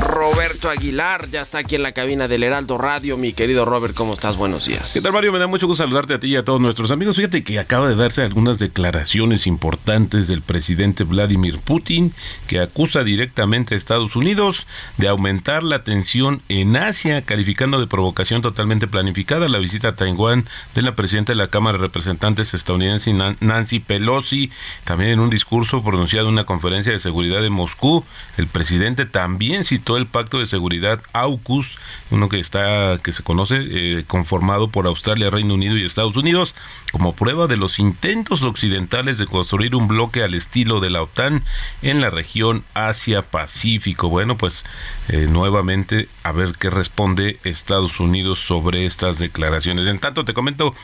Roberto 0.00 0.68
Aguilar. 0.68 1.28
Ya 1.30 1.40
está 1.40 1.58
aquí 1.58 1.74
en 1.74 1.82
la 1.82 1.92
cabina 1.92 2.28
del 2.28 2.42
Heraldo 2.42 2.78
Radio. 2.78 3.16
Mi 3.16 3.32
querido 3.32 3.64
Robert, 3.64 3.94
¿cómo 3.94 4.14
estás? 4.14 4.36
Buenos 4.36 4.66
días. 4.66 4.92
¿Qué 4.92 5.00
tal, 5.00 5.12
Mario? 5.12 5.32
Me 5.32 5.38
da 5.38 5.46
mucho 5.46 5.66
gusto 5.66 5.84
saludarte 5.84 6.14
a 6.14 6.20
ti 6.20 6.28
y 6.28 6.36
a 6.36 6.44
todos 6.44 6.60
nuestros 6.60 6.90
amigos. 6.90 7.16
Fíjate 7.16 7.42
que 7.44 7.58
acaba 7.58 7.88
de 7.88 7.94
darse 7.94 8.22
algunas 8.22 8.58
declaraciones 8.58 9.46
importantes 9.46 10.28
del 10.28 10.42
presidente 10.42 11.04
Vladimir 11.04 11.58
Putin, 11.60 12.12
que 12.46 12.60
acusa 12.60 13.04
directamente 13.04 13.74
a 13.74 13.78
Estados 13.78 14.16
Unidos 14.16 14.66
de 14.98 15.08
aumentar 15.08 15.62
la 15.62 15.84
tensión 15.84 16.42
en 16.48 16.76
Asia, 16.76 17.22
calificando 17.22 17.80
de 17.80 17.86
provocación 17.86 18.42
totalmente 18.42 18.86
planificada 18.86 19.48
la 19.48 19.58
visita 19.58 19.88
a 19.88 19.96
Taiwán 19.96 20.48
de 20.74 20.82
la 20.82 20.94
presidenta 20.94 21.32
de 21.32 21.36
la 21.36 21.48
Cámara 21.48 21.78
de 21.78 21.84
Representantes 21.84 22.54
estadounidense 22.54 23.12
Nancy 23.12 23.80
Pelosi. 23.80 24.50
También 24.84 25.10
en 25.10 25.20
un 25.20 25.30
discurso 25.30 25.82
pronunciado 25.82 26.28
en 26.28 26.34
una 26.34 26.44
conferencia 26.44 26.92
de 26.92 26.98
seguridad 26.98 27.40
de 27.40 27.50
Moscú, 27.50 28.04
el 28.36 28.46
presidente 28.46 29.06
también 29.06 29.64
citó 29.64 29.85
el 29.94 30.06
Pacto 30.06 30.40
de 30.40 30.46
Seguridad 30.46 31.00
AUKUS, 31.12 31.78
uno 32.10 32.28
que 32.28 32.40
está 32.40 32.98
que 33.02 33.12
se 33.12 33.22
conoce 33.22 33.58
eh, 33.60 34.04
conformado 34.06 34.68
por 34.68 34.86
Australia, 34.86 35.30
Reino 35.30 35.54
Unido 35.54 35.76
y 35.76 35.84
Estados 35.84 36.16
Unidos, 36.16 36.54
como 36.90 37.14
prueba 37.14 37.46
de 37.46 37.56
los 37.56 37.78
intentos 37.78 38.42
occidentales 38.42 39.18
de 39.18 39.26
construir 39.26 39.76
un 39.76 39.86
bloque 39.86 40.22
al 40.22 40.34
estilo 40.34 40.80
de 40.80 40.90
la 40.90 41.02
OTAN 41.02 41.44
en 41.82 42.00
la 42.00 42.10
región 42.10 42.64
Asia-Pacífico. 42.74 44.08
Bueno, 44.08 44.36
pues 44.36 44.64
eh, 45.08 45.28
nuevamente 45.30 46.08
a 46.22 46.32
ver 46.32 46.54
qué 46.58 46.70
responde 46.70 47.38
Estados 47.44 48.00
Unidos 48.00 48.40
sobre 48.40 48.86
estas 48.86 49.18
declaraciones. 49.18 49.86
En 49.86 49.98
tanto, 49.98 50.24
te 50.24 50.34
comento 50.34 50.74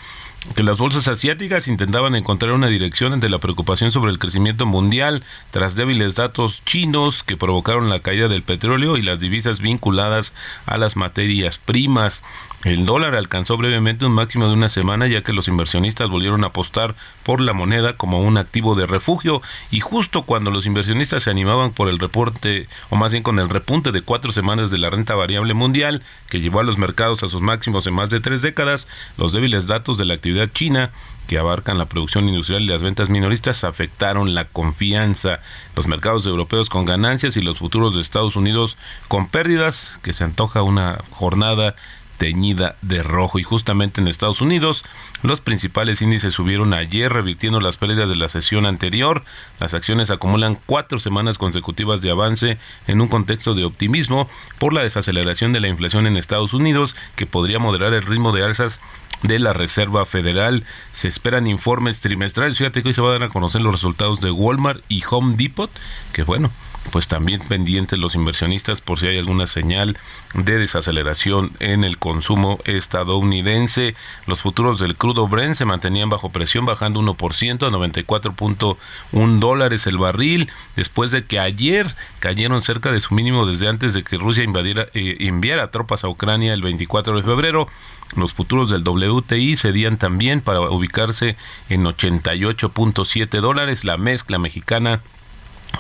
que 0.55 0.63
las 0.63 0.79
bolsas 0.79 1.09
asiáticas 1.09 1.69
intentaban 1.69 2.15
encontrar 2.15 2.53
una 2.53 2.67
dirección 2.67 3.13
ante 3.13 3.29
la 3.29 3.39
preocupación 3.39 3.93
sobre 3.93 4.11
el 4.11 4.19
crecimiento 4.19 4.67
mundial 4.67 5.23
tras 5.51 5.75
débiles 5.75 6.15
datos 6.15 6.65
chinos 6.65 7.23
que 7.23 7.37
provocaron 7.37 7.89
la 7.89 8.01
caída 8.01 8.29
del 8.29 8.43
petróleo 8.43 8.97
y 8.97 9.03
las 9.03 9.21
divisas 9.21 9.61
vinculadas 9.61 10.33
a 10.67 10.79
las 10.79 10.97
materias 10.97 11.59
primas. 11.59 12.23
El 12.65 12.87
dólar 12.87 13.17
alcanzó 13.17 13.57
brevemente 13.57 14.05
un 14.07 14.13
máximo 14.13 14.47
de 14.47 14.53
una 14.53 14.69
semana 14.69 15.09
ya 15.09 15.23
que 15.23 15.33
los 15.33 15.49
inversionistas 15.49 16.09
volvieron 16.09 16.45
a 16.45 16.49
apostar 16.49 16.95
por 17.25 17.41
la 17.41 17.53
moneda 17.53 17.97
como 17.97 18.21
un 18.21 18.39
activo 18.39 18.77
de 18.77 18.87
refugio 18.87 19.43
y 19.73 19.81
justo 19.81 20.23
cuando 20.23 20.53
los 20.53 20.65
inversionistas 20.65 21.25
se 21.25 21.31
animaban 21.31 21.73
por 21.73 21.89
el 21.89 21.99
reporte 21.99 22.69
o 22.89 22.95
más 22.95 23.11
bien 23.11 23.25
con 23.25 23.41
el 23.41 23.49
repunte 23.49 23.91
de 23.91 24.03
cuatro 24.03 24.31
semanas 24.31 24.71
de 24.71 24.79
la 24.79 24.91
renta 24.91 25.17
variable 25.17 25.55
mundial 25.55 26.05
que 26.29 26.41
llevó 26.41 26.61
a 26.61 26.65
los 26.65 26.79
mercados 26.79 27.25
a 27.25 27.29
sus 27.29 27.41
máximos 27.41 27.85
en 27.89 27.95
más 27.95 28.11
de 28.11 28.21
tres 28.21 28.43
décadas, 28.43 28.87
los 29.17 29.33
débiles 29.33 29.67
datos 29.67 29.99
de 29.99 30.05
la 30.05 30.15
actividad 30.15 30.49
china 30.53 30.93
que 31.27 31.39
abarcan 31.39 31.79
la 31.79 31.87
producción 31.87 32.29
industrial 32.29 32.63
y 32.63 32.67
las 32.67 32.83
ventas 32.83 33.09
minoristas 33.09 33.65
afectaron 33.65 34.35
la 34.35 34.47
confianza. 34.47 35.41
Los 35.77 35.87
mercados 35.87 36.27
europeos 36.27 36.69
con 36.69 36.85
ganancias 36.85 37.37
y 37.37 37.43
los 37.43 37.59
futuros 37.59 37.95
de 37.95 38.01
Estados 38.01 38.37
Unidos 38.37 38.77
con 39.09 39.29
pérdidas, 39.29 39.99
que 40.03 40.13
se 40.13 40.25
antoja 40.25 40.63
una 40.63 40.99
jornada 41.11 41.77
teñida 42.23 42.77
de 42.83 43.03
rojo. 43.03 43.41
Y 43.41 43.43
justamente 43.43 44.01
en 44.01 44.07
Estados 44.07 44.41
Unidos, 44.41 44.85
los 45.25 45.41
principales 45.41 46.01
índices 46.03 46.33
subieron 46.33 46.73
ayer, 46.73 47.13
revirtiendo 47.13 47.61
las 47.61 47.77
pérdidas 47.77 48.09
de 48.09 48.15
la 48.15 48.29
sesión 48.29 48.65
anterior. 48.65 49.25
Las 49.59 49.75
acciones 49.75 50.09
acumulan 50.13 50.57
cuatro 50.67 51.01
semanas 51.01 51.37
consecutivas 51.37 52.01
de 52.01 52.13
avance 52.13 52.59
en 52.87 53.01
un 53.01 53.09
contexto 53.09 53.55
de 53.55 53.65
optimismo 53.65 54.31
por 54.61 54.73
la 54.73 54.85
desaceleración 54.85 55.53
de 55.53 55.59
la 55.59 55.67
inflación 55.67 56.07
en 56.07 56.17
Estados 56.17 56.55
Unidos, 56.55 56.95
que 57.17 57.27
podría 57.27 57.59
moderar 57.59 57.93
el 57.93 58.07
ritmo 58.07 58.31
de 58.31 58.45
alzas 58.45 58.81
de 59.25 59.41
la 59.41 59.53
Reserva 59.53 60.05
Federal. 60.05 60.63
Se 60.93 61.09
esperan 61.09 61.49
informes 61.49 62.01
trimestrales. 62.03 62.57
Fíjate 62.57 62.85
que 62.85 62.91
hoy 62.91 62.95
se 62.95 63.01
van 63.01 63.25
a 63.25 63.31
conocer 63.31 63.63
los 63.63 63.73
resultados 63.73 64.21
de 64.21 64.31
Walmart 64.31 64.81
y 64.89 65.03
Home 65.11 65.35
Depot, 65.37 65.73
que 66.13 66.23
bueno, 66.23 66.53
pues 66.91 67.09
también 67.09 67.41
pendientes 67.41 67.99
los 67.99 68.15
inversionistas 68.15 68.81
por 68.81 68.99
si 68.99 69.07
hay 69.07 69.19
alguna 69.19 69.47
señal 69.47 69.99
de 70.35 70.59
desaceleración 70.59 71.53
en 71.61 71.85
el 71.85 71.99
consumo 71.99 72.59
estadounidense. 72.65 73.95
Los 74.27 74.41
futuros 74.41 74.79
del 74.79 74.97
crudo 74.97 75.29
Brent 75.29 75.55
se 75.55 75.65
mantenían 75.65 76.09
bajo 76.09 76.31
presión, 76.31 76.67
bajando 76.67 77.01
1% 77.01 77.67
a 77.67 77.71
94.1 77.71 79.39
dólares 79.39 79.87
el 79.87 79.99
barril, 79.99 80.51
después 80.77 81.11
de 81.11 81.25
que 81.25 81.39
ayer 81.39 81.95
cayeron 82.21 82.61
cerca 82.61 82.91
de 82.91 83.01
su 83.01 83.15
mínimo 83.15 83.47
desde 83.47 83.69
antes 83.69 83.95
de 83.95 84.03
que 84.03 84.19
Rusia 84.19 84.45
invadiera, 84.45 84.89
eh, 84.95 85.17
enviara 85.21 85.71
tropas 85.71 86.05
a 86.05 86.09
Ucrania 86.09 86.55
el 86.55 86.63
24 86.63 87.17
de 87.17 87.23
febrero. 87.23 87.69
Los 88.17 88.35
futuros 88.35 88.69
del 88.69 88.87
WTI 88.87 89.57
cedían 89.57 89.97
también 89.97 90.43
para 90.43 90.61
ubicarse 90.61 91.37
en 91.71 91.85
88.7 91.85 93.41
dólares. 93.41 93.85
La 93.85 93.97
mezcla 93.97 94.39
mexicana 94.39 95.01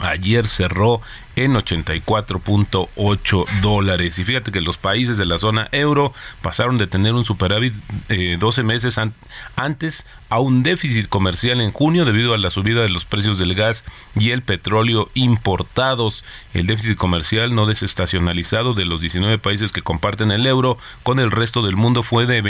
ayer 0.01 0.49
cerró 0.49 1.01
en 1.37 1.55
84.8 1.55 3.61
dólares. 3.61 4.19
Y 4.19 4.25
fíjate 4.25 4.53
que 4.53 4.61
los 4.61 4.77
países 4.77 5.17
de 5.17 5.25
la 5.25 5.39
zona 5.39 5.69
euro 5.73 6.13
pasaron 6.43 6.79
de 6.79 6.87
tener 6.87 7.15
un 7.15 7.25
superávit 7.25 7.75
12 8.39 8.61
eh, 8.61 8.65
meses 8.65 8.99
antes 9.57 10.07
a 10.29 10.41
un 10.41 10.63
déficit 10.63 11.09
comercial 11.09 11.61
en 11.61 11.73
junio 11.73 12.05
debido 12.05 12.35
a 12.35 12.39
la 12.39 12.51
subida 12.51 12.83
de 12.83 12.89
los 12.89 13.05
precios 13.05 13.39
del 13.39 13.55
gas 13.55 13.85
y 14.19 14.31
el 14.31 14.43
petróleo 14.43 15.11
importados. 15.15 16.25
El 16.55 16.67
déficit 16.67 16.97
comercial 16.97 17.55
no 17.55 17.67
desestacionalizado 17.67 18.75
de 18.75 18.85
los 18.85 19.01
19 19.01 19.39
países 19.39 19.73
que 19.73 19.83
comparten 19.83 20.31
el 20.31 20.47
euro 20.47 20.79
con 21.03 21.19
el 21.19 21.31
resto 21.31 21.63
del 21.63 21.77
mundo 21.77 22.03
fue 22.03 22.27
de 22.27 22.43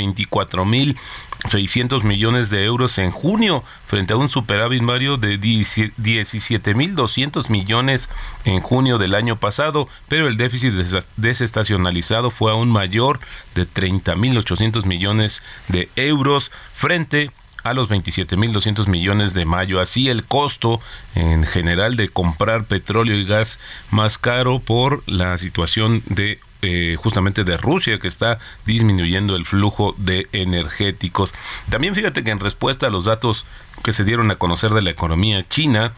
24.600 1.45 2.03
millones 2.05 2.51
de 2.51 2.65
euros 2.65 2.99
en 2.99 3.11
junio 3.11 3.65
frente 3.87 4.13
a 4.13 4.17
un 4.17 4.29
superávit 4.29 4.83
Mario 4.83 5.17
de 5.17 5.41
17.200 5.41 7.49
millones 7.49 8.11
en 8.45 8.61
junio 8.61 8.99
del 8.99 9.15
año 9.15 9.37
pasado, 9.37 9.89
pero 10.09 10.27
el 10.29 10.37
déficit 10.37 10.75
desestacionalizado 11.17 12.29
fue 12.31 12.53
aún 12.53 12.69
mayor 12.71 13.21
de 13.55 13.67
30.800 13.67 14.85
millones 14.87 15.43
de 15.69 15.89
euros 15.97 16.53
frente 16.75 17.31
a 17.65 17.75
los 17.75 17.89
27.200 17.89 18.89
millones 18.89 19.35
de 19.35 19.45
mayo. 19.45 19.81
Así 19.81 20.09
el 20.09 20.25
costo 20.25 20.81
en 21.15 21.45
general 21.45 21.95
de 21.97 22.09
comprar 22.09 22.65
petróleo 22.65 23.17
y 23.17 23.25
gas 23.25 23.61
más 23.91 24.19
caro 24.19 24.59
por 24.59 25.05
la 25.07 25.39
situación 25.39 26.03
de 26.07 26.41
eh, 26.63 26.97
justamente 26.97 27.45
de 27.45 27.57
Rusia 27.57 27.99
que 27.99 28.09
está 28.09 28.39
disminuyendo 28.65 29.37
el 29.37 29.47
flujo 29.47 29.95
de 29.99 30.29
energéticos. 30.33 31.35
También 31.69 31.95
fíjate 31.95 32.23
que 32.23 32.31
en 32.31 32.41
respuesta 32.41 32.87
a 32.87 32.91
los 32.91 33.05
datos 33.05 33.47
que 33.83 33.93
se 33.93 34.05
dieron 34.05 34.31
a 34.31 34.37
conocer 34.37 34.71
de 34.71 34.83
la 34.83 34.91
economía 34.91 35.45
china, 35.49 35.93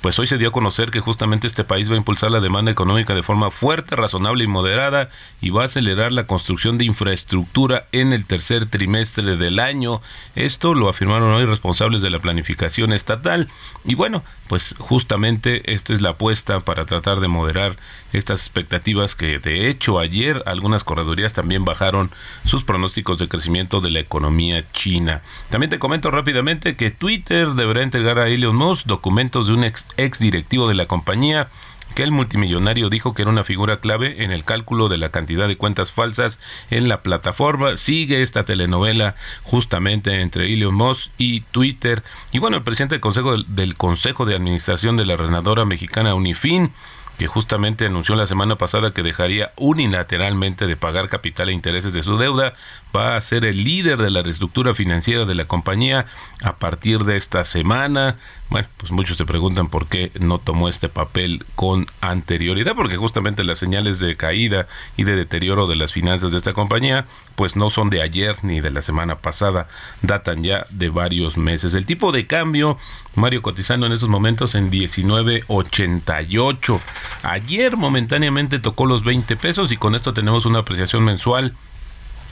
pues 0.00 0.18
hoy 0.18 0.26
se 0.26 0.38
dio 0.38 0.48
a 0.48 0.52
conocer 0.52 0.90
que 0.90 1.00
justamente 1.00 1.46
este 1.46 1.64
país 1.64 1.90
va 1.90 1.94
a 1.94 1.98
impulsar 1.98 2.30
la 2.30 2.40
demanda 2.40 2.70
económica 2.70 3.14
de 3.14 3.22
forma 3.22 3.50
fuerte, 3.50 3.96
razonable 3.96 4.44
y 4.44 4.46
moderada 4.46 5.10
y 5.40 5.50
va 5.50 5.62
a 5.62 5.66
acelerar 5.66 6.12
la 6.12 6.26
construcción 6.26 6.78
de 6.78 6.84
infraestructura 6.84 7.86
en 7.92 8.12
el 8.12 8.26
tercer 8.26 8.66
trimestre 8.66 9.36
del 9.36 9.58
año. 9.58 10.00
Esto 10.34 10.74
lo 10.74 10.88
afirmaron 10.88 11.32
hoy 11.32 11.44
responsables 11.44 12.02
de 12.02 12.10
la 12.10 12.20
planificación 12.20 12.92
estatal 12.92 13.48
y 13.84 13.94
bueno, 13.94 14.22
pues 14.48 14.74
justamente 14.78 15.72
esta 15.74 15.92
es 15.92 16.00
la 16.00 16.10
apuesta 16.10 16.60
para 16.60 16.84
tratar 16.84 17.20
de 17.20 17.28
moderar 17.28 17.76
estas 18.12 18.40
expectativas 18.40 19.14
que 19.14 19.38
de 19.38 19.68
hecho 19.68 19.98
ayer 19.98 20.42
algunas 20.46 20.84
corredurías 20.84 21.32
también 21.32 21.64
bajaron 21.64 22.10
sus 22.44 22.64
pronósticos 22.64 23.18
de 23.18 23.28
crecimiento 23.28 23.80
de 23.80 23.90
la 23.90 24.00
economía 24.00 24.64
china. 24.72 25.22
También 25.50 25.70
te 25.70 25.78
comento 25.78 26.10
rápidamente 26.10 26.76
que 26.76 26.90
Twitter 26.90 27.48
deberá 27.48 27.82
entregar 27.82 28.18
a 28.18 28.28
Elon 28.28 28.56
Musk 28.56 28.86
documentos 28.86 29.46
de 29.46 29.54
un 29.54 29.64
ex, 29.64 29.86
ex 29.96 30.18
directivo 30.18 30.68
de 30.68 30.74
la 30.74 30.86
compañía 30.86 31.48
que 31.96 32.02
el 32.02 32.12
multimillonario 32.12 32.90
dijo 32.90 33.14
que 33.14 33.22
era 33.22 33.30
una 33.30 33.42
figura 33.42 33.80
clave 33.80 34.22
en 34.22 34.30
el 34.30 34.44
cálculo 34.44 34.90
de 34.90 34.98
la 34.98 35.08
cantidad 35.08 35.48
de 35.48 35.56
cuentas 35.56 35.92
falsas 35.92 36.38
en 36.70 36.90
la 36.90 37.00
plataforma. 37.00 37.78
Sigue 37.78 38.20
esta 38.20 38.44
telenovela 38.44 39.14
justamente 39.44 40.20
entre 40.20 40.52
Elon 40.52 40.74
Musk 40.74 41.10
y 41.16 41.40
Twitter. 41.40 42.02
Y 42.32 42.38
bueno, 42.38 42.58
el 42.58 42.64
presidente 42.64 42.96
del 42.96 43.00
Consejo 43.00 43.38
del 43.38 43.76
Consejo 43.76 44.26
de 44.26 44.34
Administración 44.34 44.98
de 44.98 45.06
la 45.06 45.16
Renadora 45.16 45.64
Mexicana 45.64 46.14
Unifin 46.14 46.70
que 47.18 47.26
justamente 47.26 47.86
anunció 47.86 48.14
la 48.14 48.26
semana 48.26 48.56
pasada 48.56 48.92
que 48.92 49.02
dejaría 49.02 49.52
unilateralmente 49.56 50.66
de 50.66 50.76
pagar 50.76 51.08
capital 51.08 51.48
e 51.48 51.52
intereses 51.52 51.94
de 51.94 52.02
su 52.02 52.18
deuda, 52.18 52.54
va 52.96 53.16
a 53.16 53.20
ser 53.20 53.44
el 53.44 53.62
líder 53.62 53.98
de 53.98 54.10
la 54.10 54.22
reestructura 54.22 54.74
financiera 54.74 55.26
de 55.26 55.34
la 55.34 55.46
compañía 55.46 56.06
a 56.42 56.56
partir 56.56 57.04
de 57.04 57.16
esta 57.16 57.44
semana. 57.44 58.16
Bueno, 58.48 58.68
pues 58.76 58.92
muchos 58.92 59.16
se 59.16 59.26
preguntan 59.26 59.66
por 59.68 59.88
qué 59.88 60.12
no 60.18 60.38
tomó 60.38 60.68
este 60.68 60.88
papel 60.88 61.44
con 61.56 61.86
anterioridad, 62.00 62.76
porque 62.76 62.96
justamente 62.96 63.42
las 63.44 63.58
señales 63.58 63.98
de 63.98 64.14
caída 64.14 64.68
y 64.96 65.02
de 65.04 65.16
deterioro 65.16 65.66
de 65.66 65.74
las 65.76 65.92
finanzas 65.92 66.32
de 66.32 66.38
esta 66.38 66.54
compañía, 66.54 67.06
pues 67.34 67.56
no 67.56 67.70
son 67.70 67.90
de 67.90 68.02
ayer 68.02 68.36
ni 68.42 68.60
de 68.60 68.70
la 68.70 68.82
semana 68.82 69.16
pasada, 69.16 69.66
datan 70.02 70.44
ya 70.44 70.66
de 70.70 70.88
varios 70.88 71.36
meses. 71.36 71.74
El 71.74 71.86
tipo 71.86 72.12
de 72.12 72.26
cambio, 72.26 72.78
Mario 73.14 73.42
cotizando 73.42 73.86
en 73.86 73.92
estos 73.92 74.08
momentos 74.08 74.54
en 74.54 74.70
19.88. 74.70 76.80
Ayer 77.24 77.76
momentáneamente 77.76 78.60
tocó 78.60 78.86
los 78.86 79.02
20 79.04 79.36
pesos 79.36 79.72
y 79.72 79.76
con 79.76 79.96
esto 79.96 80.14
tenemos 80.14 80.46
una 80.46 80.60
apreciación 80.60 81.04
mensual 81.04 81.54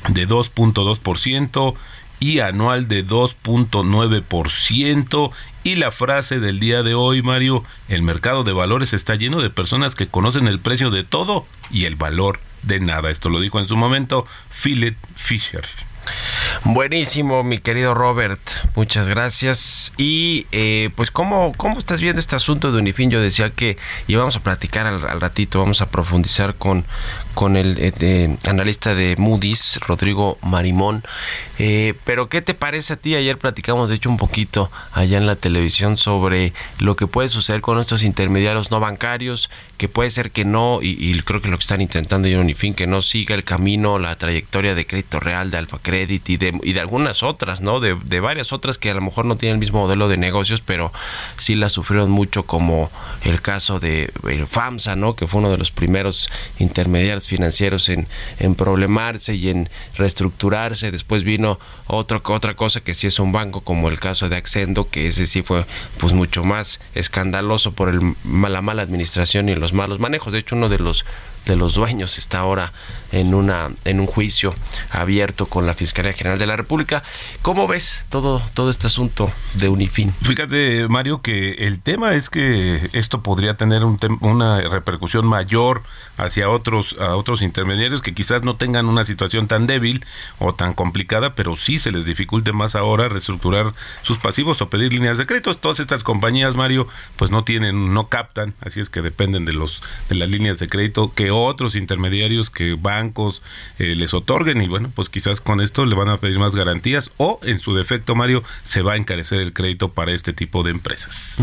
de 0.08 0.28
2.2% 0.28 1.74
y 2.20 2.40
anual 2.40 2.88
de 2.88 3.06
2.9%. 3.06 5.30
Y 5.62 5.76
la 5.76 5.92
frase 5.92 6.40
del 6.40 6.60
día 6.60 6.82
de 6.82 6.94
hoy, 6.94 7.22
Mario, 7.22 7.64
el 7.88 8.02
mercado 8.02 8.44
de 8.44 8.52
valores 8.52 8.92
está 8.92 9.14
lleno 9.14 9.40
de 9.40 9.48
personas 9.50 9.94
que 9.94 10.08
conocen 10.08 10.46
el 10.46 10.60
precio 10.60 10.90
de 10.90 11.04
todo 11.04 11.46
y 11.70 11.84
el 11.84 11.96
valor 11.96 12.40
de 12.62 12.80
nada. 12.80 13.10
Esto 13.10 13.28
lo 13.28 13.40
dijo 13.40 13.58
en 13.58 13.68
su 13.68 13.76
momento 13.76 14.26
Philip 14.62 14.96
Fisher. 15.16 15.64
Buenísimo, 16.64 17.42
mi 17.42 17.58
querido 17.58 17.94
Robert. 17.94 18.40
Muchas 18.74 19.08
gracias. 19.08 19.92
Y 19.96 20.46
eh, 20.52 20.90
pues, 20.96 21.10
¿cómo, 21.10 21.52
¿cómo 21.56 21.78
estás 21.78 22.00
viendo 22.00 22.20
este 22.20 22.36
asunto 22.36 22.72
de 22.72 22.78
Unifin? 22.78 23.10
Yo 23.10 23.20
decía 23.20 23.50
que 23.50 23.76
íbamos 24.06 24.36
a 24.36 24.40
platicar 24.40 24.86
al, 24.86 25.20
ratito, 25.20 25.58
vamos 25.58 25.80
a 25.82 25.90
profundizar 25.90 26.54
con, 26.54 26.84
con 27.34 27.56
el 27.56 27.76
eh, 27.78 28.36
analista 28.48 28.94
de 28.94 29.16
Moody's, 29.16 29.78
Rodrigo 29.86 30.38
Marimón. 30.42 31.04
Eh, 31.58 31.94
pero, 32.04 32.28
¿qué 32.28 32.42
te 32.42 32.54
parece 32.54 32.94
a 32.94 32.96
ti? 32.96 33.14
Ayer 33.14 33.38
platicamos, 33.38 33.88
de 33.88 33.96
hecho, 33.96 34.10
un 34.10 34.16
poquito 34.16 34.70
allá 34.92 35.18
en 35.18 35.26
la 35.26 35.36
televisión 35.36 35.96
sobre 35.96 36.52
lo 36.78 36.96
que 36.96 37.06
puede 37.06 37.28
suceder 37.28 37.60
con 37.60 37.78
estos 37.78 38.02
intermediarios 38.02 38.70
no 38.70 38.80
bancarios, 38.80 39.50
que 39.76 39.88
puede 39.88 40.10
ser 40.10 40.30
que 40.30 40.44
no, 40.44 40.80
y, 40.82 41.20
creo 41.22 41.40
que 41.40 41.48
lo 41.48 41.58
que 41.58 41.62
están 41.62 41.80
intentando 41.80 42.28
en 42.28 42.38
Unifin, 42.38 42.74
que 42.74 42.86
no 42.86 43.02
siga 43.02 43.34
el 43.34 43.44
camino, 43.44 43.98
la 43.98 44.16
trayectoria 44.16 44.74
de 44.74 44.86
crédito 44.86 45.20
real 45.20 45.50
de 45.50 45.58
Alfa 45.58 45.78
Credit 45.94 46.28
y 46.28 46.37
de, 46.37 46.61
y 46.64 46.72
de 46.72 46.80
algunas 46.80 47.22
otras, 47.22 47.61
¿no? 47.61 47.78
De, 47.78 47.94
varias 48.18 48.52
otras 48.52 48.78
que 48.78 48.90
a 48.90 48.94
lo 48.94 49.00
mejor 49.00 49.26
no 49.26 49.37
tienen 49.37 49.54
el 49.54 49.61
mismo 49.61 49.83
modelo 49.83 50.09
de 50.09 50.16
negocios, 50.16 50.61
pero 50.61 50.92
sí 51.38 51.54
la 51.54 51.68
sufrieron 51.68 52.11
mucho, 52.11 52.42
como 52.46 52.90
el 53.22 53.40
caso 53.40 53.78
de 53.78 54.12
FAMSA, 54.50 54.96
¿no? 54.96 55.14
Que 55.14 55.28
fue 55.28 55.38
uno 55.38 55.50
de 55.50 55.59
los 55.59 55.70
primeros 55.70 56.30
intermediarios 56.59 57.28
financieros 57.28 57.88
en, 57.88 58.09
en 58.40 58.57
problemarse 58.57 59.37
y 59.37 59.50
en 59.50 59.68
reestructurarse. 59.96 60.90
Después 60.90 61.22
vino 61.22 61.61
otro, 61.87 62.20
otra 62.24 62.54
cosa 62.54 62.80
que 62.80 62.96
sí 62.96 63.07
es 63.07 63.20
un 63.20 63.30
banco, 63.30 63.61
como 63.61 63.88
el 63.88 64.00
caso 64.00 64.28
de 64.28 64.35
Accendo, 64.35 64.90
que 64.90 65.07
ese 65.07 65.28
sí 65.28 65.42
fue 65.42 65.64
pues 65.98 66.12
mucho 66.12 66.42
más 66.42 66.80
escandaloso 66.96 67.72
por 67.72 67.88
el, 67.88 68.16
la 68.24 68.62
mala 68.62 68.83
administración 68.83 69.48
y 69.48 69.54
los 69.54 69.72
malos 69.72 70.00
manejos. 70.00 70.33
De 70.33 70.40
hecho, 70.40 70.57
uno 70.57 70.68
de 70.68 70.78
los 70.80 71.04
de 71.46 71.57
los 71.57 71.74
dueños 71.74 72.18
está 72.18 72.40
ahora 72.40 72.72
en 73.12 73.35
una 73.35 73.70
en 73.85 74.00
un 74.00 74.07
juicio 74.07 74.54
abierto 74.90 75.46
con 75.46 75.66
la 75.66 75.74
Fiscalía 75.74 76.12
General 76.12 76.38
de 76.38 76.46
la 76.46 76.57
República. 76.57 77.02
¿Cómo 77.42 77.66
ves 77.66 78.04
todo 78.09 78.42
todo 78.54 78.70
este 78.70 78.87
asunto 78.87 79.30
de 79.54 79.68
Unifin? 79.68 80.12
Fíjate, 80.22 80.88
Mario, 80.88 81.22
que 81.22 81.52
el 81.66 81.80
tema 81.80 82.14
es 82.14 82.30
que 82.30 82.88
esto 82.92 83.22
podría 83.22 83.57
tener 83.57 83.85
un 83.85 83.98
una 84.20 84.61
repercusión 84.61 85.26
mayor 85.26 85.83
hacia 86.16 86.48
otros 86.48 86.96
a 86.98 87.16
otros 87.16 87.42
intermediarios 87.42 88.02
que 88.02 88.14
quizás 88.14 88.42
no 88.42 88.57
tengan 88.57 88.87
una 88.87 89.04
situación 89.04 89.46
tan 89.46 89.66
débil 89.66 90.04
o 90.38 90.54
tan 90.54 90.74
complicada, 90.74 91.35
pero 91.35 91.57
sí 91.57 91.78
se 91.78 91.92
les 91.92 92.04
dificulte 92.04 92.52
más 92.52 92.74
ahora 92.74 93.09
reestructurar 93.09 93.74
sus 94.02 94.18
pasivos 94.18 94.61
o 94.62 94.70
pedir 94.70 94.92
líneas 94.92 95.18
de 95.18 95.26
créditos. 95.26 95.61
Todas 95.61 95.80
estas 95.80 96.02
compañías, 96.02 96.54
Mario, 96.54 96.88
pues 97.16 97.30
no 97.30 97.44
tienen 97.44 97.94
no 97.94 98.09
captan, 98.09 98.54
así 98.61 98.80
es 98.80 98.90
que 98.90 99.02
dependen 99.02 99.44
de 99.44 99.52
los 99.52 99.83
de 100.09 100.16
las 100.16 100.30
líneas 100.30 100.59
de 100.59 100.68
crédito 100.68 101.12
que 101.14 101.30
otros 101.42 101.75
intermediarios 101.75 102.51
que 102.51 102.75
bancos 102.75 103.42
eh, 103.79 103.94
les 103.94 104.14
otorguen 104.14 104.62
y 104.62 104.68
bueno, 104.68 104.90
pues 104.94 105.09
quizás 105.09 105.40
con 105.40 105.61
esto 105.61 105.85
le 105.85 105.94
van 105.94 106.09
a 106.09 106.18
pedir 106.18 106.38
más 106.38 106.55
garantías 106.55 107.11
o 107.16 107.40
en 107.42 107.59
su 107.59 107.75
defecto, 107.75 108.14
Mario, 108.14 108.42
se 108.62 108.83
va 108.83 108.94
a 108.94 108.97
encarecer 108.97 109.40
el 109.40 109.53
crédito 109.53 109.92
para 109.92 110.12
este 110.12 110.33
tipo 110.33 110.62
de 110.62 110.70
empresas. 110.70 111.40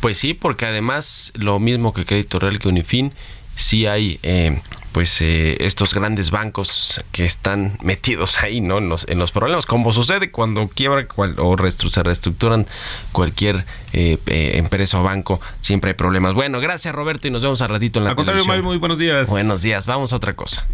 Pues 0.00 0.18
sí, 0.18 0.34
porque 0.34 0.66
además 0.66 1.32
lo 1.34 1.58
mismo 1.58 1.92
que 1.92 2.04
Crédito 2.04 2.38
Real 2.38 2.58
que 2.58 2.68
Unifin, 2.68 3.12
sí 3.56 3.86
hay 3.86 4.18
eh, 4.22 4.60
pues 4.98 5.20
eh, 5.20 5.56
estos 5.60 5.94
grandes 5.94 6.32
bancos 6.32 7.04
que 7.12 7.24
están 7.24 7.78
metidos 7.82 8.42
ahí 8.42 8.60
no 8.60 8.78
en 8.78 8.88
los, 8.88 9.06
en 9.06 9.20
los 9.20 9.30
problemas 9.30 9.64
como 9.64 9.92
sucede 9.92 10.32
cuando 10.32 10.66
quiebra 10.66 11.06
o 11.14 11.56
se 11.70 12.02
reestructuran 12.02 12.66
cualquier 13.12 13.64
eh, 13.92 14.18
empresa 14.26 14.98
o 14.98 15.04
banco 15.04 15.40
siempre 15.60 15.90
hay 15.90 15.94
problemas 15.94 16.34
bueno 16.34 16.58
gracias 16.58 16.92
Roberto 16.92 17.28
y 17.28 17.30
nos 17.30 17.42
vemos 17.42 17.60
al 17.60 17.68
ratito 17.68 18.00
en 18.00 18.06
la 18.06 18.16
televisión. 18.16 18.64
muy 18.64 18.78
buenos 18.78 18.98
días 18.98 19.28
buenos 19.28 19.62
días 19.62 19.86
vamos 19.86 20.12
a 20.12 20.16
otra 20.16 20.34
cosa 20.34 20.66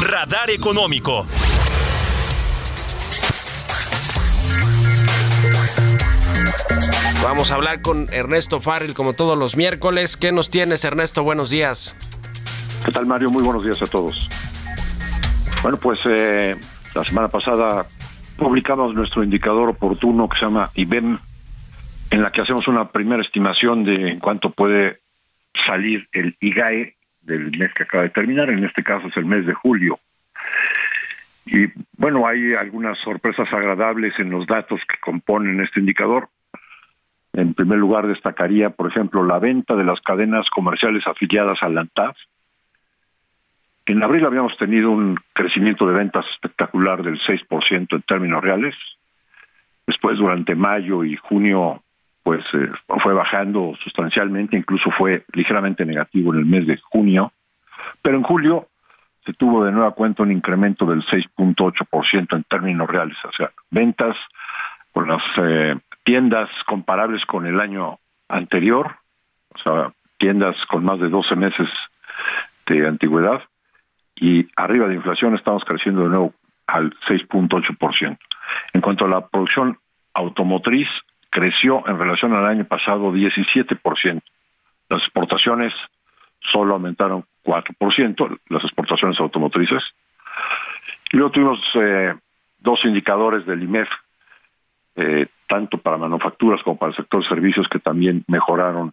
Radar 0.00 0.48
económico 0.48 1.26
Vamos 7.22 7.50
a 7.50 7.56
hablar 7.56 7.82
con 7.82 8.08
Ernesto 8.10 8.62
Farril 8.62 8.94
como 8.94 9.12
todos 9.12 9.36
los 9.36 9.54
miércoles. 9.54 10.16
¿Qué 10.16 10.32
nos 10.32 10.48
tienes, 10.48 10.82
Ernesto? 10.84 11.22
Buenos 11.22 11.50
días. 11.50 11.94
¿Qué 12.84 12.92
tal, 12.92 13.06
Mario? 13.06 13.30
Muy 13.30 13.42
buenos 13.42 13.64
días 13.64 13.82
a 13.82 13.86
todos. 13.86 14.28
Bueno, 15.62 15.78
pues 15.78 15.98
eh, 16.06 16.56
la 16.94 17.04
semana 17.04 17.28
pasada 17.28 17.84
publicamos 18.38 18.94
nuestro 18.94 19.22
indicador 19.22 19.68
oportuno 19.68 20.28
que 20.28 20.38
se 20.38 20.46
llama 20.46 20.70
IBEM, 20.74 21.18
en 22.10 22.22
la 22.22 22.32
que 22.32 22.40
hacemos 22.40 22.66
una 22.68 22.90
primera 22.90 23.22
estimación 23.22 23.84
de 23.84 24.12
en 24.12 24.18
cuánto 24.18 24.50
puede 24.50 25.00
salir 25.66 26.08
el 26.12 26.36
IGAE 26.40 26.96
del 27.20 27.56
mes 27.58 27.72
que 27.74 27.82
acaba 27.82 28.04
de 28.04 28.10
terminar, 28.10 28.48
en 28.48 28.64
este 28.64 28.82
caso 28.82 29.08
es 29.08 29.16
el 29.18 29.26
mes 29.26 29.44
de 29.46 29.52
julio. 29.52 30.00
Y 31.44 31.66
bueno, 31.98 32.26
hay 32.26 32.54
algunas 32.54 32.98
sorpresas 32.98 33.52
agradables 33.52 34.14
en 34.18 34.30
los 34.30 34.46
datos 34.46 34.80
que 34.88 34.98
componen 35.00 35.60
este 35.60 35.80
indicador. 35.80 36.28
En 37.34 37.52
primer 37.54 37.78
lugar, 37.78 38.06
destacaría, 38.06 38.70
por 38.70 38.90
ejemplo, 38.90 39.24
la 39.24 39.38
venta 39.38 39.76
de 39.76 39.84
las 39.84 40.00
cadenas 40.00 40.48
comerciales 40.50 41.06
afiliadas 41.06 41.58
a 41.62 41.68
la 41.68 41.82
ANTAF. 41.82 42.16
En 43.86 44.04
abril 44.04 44.24
habíamos 44.24 44.56
tenido 44.56 44.90
un 44.90 45.16
crecimiento 45.32 45.86
de 45.86 45.94
ventas 45.94 46.24
espectacular 46.32 47.02
del 47.02 47.18
6% 47.20 47.88
en 47.90 48.02
términos 48.02 48.42
reales. 48.42 48.74
Después, 49.86 50.18
durante 50.18 50.54
mayo 50.54 51.04
y 51.04 51.16
junio, 51.16 51.82
pues 52.22 52.44
eh, 52.52 52.70
fue 53.02 53.14
bajando 53.14 53.74
sustancialmente, 53.82 54.56
incluso 54.56 54.90
fue 54.90 55.24
ligeramente 55.32 55.84
negativo 55.84 56.32
en 56.32 56.40
el 56.40 56.46
mes 56.46 56.66
de 56.66 56.78
junio. 56.78 57.32
Pero 58.02 58.16
en 58.16 58.22
julio 58.22 58.68
se 59.24 59.32
tuvo 59.32 59.64
de 59.64 59.72
nueva 59.72 59.92
cuenta 59.92 60.22
un 60.22 60.32
incremento 60.32 60.86
del 60.86 61.04
6.8% 61.06 62.36
en 62.36 62.44
términos 62.44 62.88
reales, 62.88 63.16
o 63.24 63.32
sea, 63.32 63.50
ventas 63.70 64.16
por 64.92 65.08
las 65.08 65.22
eh, 65.42 65.76
tiendas 66.04 66.48
comparables 66.66 67.24
con 67.26 67.46
el 67.46 67.60
año 67.60 67.98
anterior, 68.28 68.96
o 69.54 69.58
sea, 69.58 69.92
tiendas 70.18 70.56
con 70.66 70.84
más 70.84 71.00
de 71.00 71.08
12 71.08 71.36
meses 71.36 71.68
de 72.66 72.86
antigüedad, 72.86 73.42
y 74.20 74.46
arriba 74.54 74.86
de 74.86 74.94
inflación 74.94 75.34
estamos 75.34 75.64
creciendo 75.64 76.02
de 76.02 76.10
nuevo 76.10 76.34
al 76.66 76.92
6.8%. 77.08 78.18
En 78.74 78.80
cuanto 78.80 79.06
a 79.06 79.08
la 79.08 79.26
producción 79.26 79.78
automotriz, 80.14 80.88
creció 81.30 81.86
en 81.88 81.98
relación 81.98 82.34
al 82.34 82.46
año 82.46 82.64
pasado 82.64 83.12
17%. 83.12 84.22
Las 84.88 85.02
exportaciones 85.02 85.72
solo 86.40 86.74
aumentaron 86.74 87.24
4%, 87.44 88.38
las 88.48 88.64
exportaciones 88.64 89.18
automotrices. 89.18 89.82
Y 91.12 91.16
luego 91.16 91.32
tuvimos 91.32 91.58
eh, 91.74 92.14
dos 92.58 92.84
indicadores 92.84 93.46
del 93.46 93.62
IMEF 93.62 93.88
eh, 94.96 95.28
tanto 95.48 95.78
para 95.78 95.96
manufacturas 95.96 96.62
como 96.62 96.76
para 96.76 96.90
el 96.90 96.96
sector 96.96 97.26
servicios 97.26 97.66
que 97.68 97.78
también 97.78 98.24
mejoraron 98.28 98.92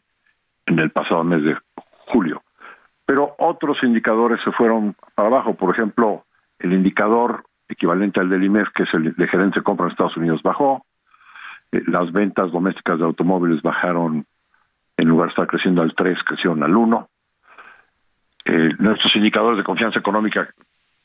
en 0.65 0.79
el 0.79 0.89
pasado 0.89 1.23
mes 1.23 1.43
de 1.43 1.57
julio. 2.05 2.41
Pero 3.07 3.35
otros 3.39 3.77
indicadores 3.83 4.41
se 4.43 4.51
fueron 4.51 4.93
para 5.15 5.29
abajo, 5.29 5.53
por 5.53 5.73
ejemplo, 5.73 6.25
el 6.59 6.73
indicador 6.73 7.45
equivalente 7.69 8.19
al 8.19 8.29
del 8.29 8.43
IMEF, 8.43 8.67
que 8.75 8.83
es 8.83 8.89
el 8.93 9.15
de 9.15 9.27
gerente 9.29 9.61
de 9.61 9.63
compra 9.63 9.85
en 9.85 9.93
Estados 9.93 10.17
Unidos, 10.17 10.43
bajó, 10.43 10.85
eh, 11.71 11.81
las 11.87 12.11
ventas 12.11 12.51
domésticas 12.51 12.99
de 12.99 13.05
automóviles 13.05 13.61
bajaron, 13.61 14.25
en 14.97 15.07
lugar 15.07 15.27
de 15.27 15.31
estar 15.31 15.47
creciendo 15.47 15.81
al 15.81 15.95
3, 15.95 16.17
crecieron 16.25 16.61
al 16.63 16.75
1. 16.75 17.09
Eh, 18.43 18.73
nuestros 18.77 19.15
indicadores 19.15 19.57
de 19.57 19.63
confianza 19.63 19.99
económica 19.99 20.49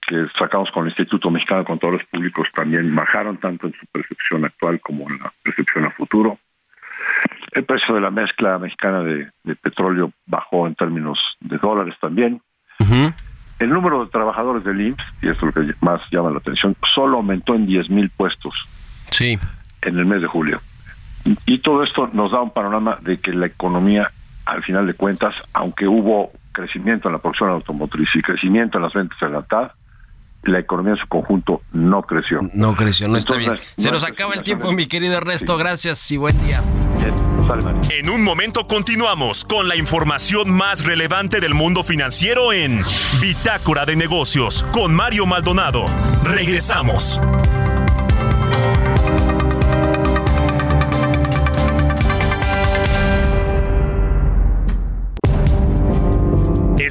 que 0.01 0.27
sacamos 0.37 0.73
con 0.73 0.83
el 0.83 0.91
Instituto 0.91 1.31
Mexicano 1.31 1.61
de 1.61 1.67
Contadores 1.67 2.05
Públicos 2.09 2.49
también 2.53 2.93
bajaron 2.97 3.39
tanto 3.39 3.69
en 3.69 3.75
su 3.75 3.87
percepción 3.87 4.45
actual 4.45 4.81
como 4.81 5.09
en 5.09 5.19
la 5.21 5.33
percepción 5.45 5.85
a 5.85 5.91
futuro. 5.93 6.37
El 7.53 7.65
precio 7.65 7.95
de 7.95 8.01
la 8.01 8.11
mezcla 8.11 8.59
mexicana 8.59 9.03
de, 9.03 9.31
petróleo 9.57 10.13
bajó 10.27 10.67
en 10.67 10.75
términos 10.75 11.19
de 11.41 11.59
dólares 11.59 11.95
también. 12.01 12.41
El 13.59 13.71
número 13.71 14.05
de 14.05 14.11
trabajadores 14.11 14.65
del 14.65 14.81
IMSS, 14.81 15.05
y 15.23 15.29
esto 15.29 15.49
es 15.49 15.55
lo 15.55 15.63
que 15.63 15.75
más 15.81 16.01
llama 16.11 16.31
la 16.31 16.39
atención, 16.39 16.75
solo 16.95 17.19
aumentó 17.19 17.55
en 17.55 17.67
10 17.67 17.91
mil 17.91 18.11
puestos 18.11 18.55
sí. 19.11 19.39
en 19.83 19.99
el 19.99 20.05
mes 20.05 20.21
de 20.21 20.27
julio. 20.27 20.61
Y 21.47 21.59
todo 21.59 21.85
esto 21.85 22.11
nos 22.13 22.33
da 22.33 22.41
un 22.41 22.51
panorama 22.51 22.99
de 23.03 23.19
que 23.19 23.33
la 23.33 23.47
economía, 23.47 24.11
al 24.47 24.65
final 24.65 24.87
de 24.87 24.95
cuentas, 24.95 25.35
aunque 25.53 25.87
hubo 25.87 26.33
crecimiento 26.51 27.09
en 27.09 27.13
la 27.13 27.21
producción 27.21 27.51
automotriz 27.51 28.09
y 28.15 28.23
crecimiento 28.23 28.79
en 28.79 28.85
las 28.85 28.93
ventas 28.93 29.19
de 29.21 29.31
la 29.31 29.43
TAD, 29.43 29.71
la 30.43 30.59
economía 30.59 30.93
en 30.93 30.99
su 30.99 31.07
conjunto 31.09 31.63
no 31.73 32.03
creció. 32.03 32.41
No 32.53 32.75
creció, 32.75 33.09
no 33.09 33.17
está 33.17 33.37
bien. 33.37 33.55
Se 33.77 33.91
nos 33.91 34.05
acaba 34.05 34.35
el 34.35 34.43
tiempo, 34.43 34.73
mi 34.73 34.87
querido 34.87 35.17
Ernesto. 35.17 35.57
Gracias 35.57 36.11
y 36.11 36.17
buen 36.17 36.41
día. 36.45 36.63
En 37.91 38.09
un 38.09 38.23
momento 38.23 38.65
continuamos 38.65 39.45
con 39.45 39.69
la 39.69 39.77
información 39.77 40.51
más 40.51 40.85
relevante 40.85 41.41
del 41.41 41.55
mundo 41.55 41.83
financiero 41.83 42.53
en 42.53 42.79
Bitácora 43.21 43.85
de 43.85 43.97
Negocios 43.97 44.65
con 44.73 44.95
Mario 44.95 45.27
Maldonado. 45.27 45.85
Regresamos. 46.25 47.21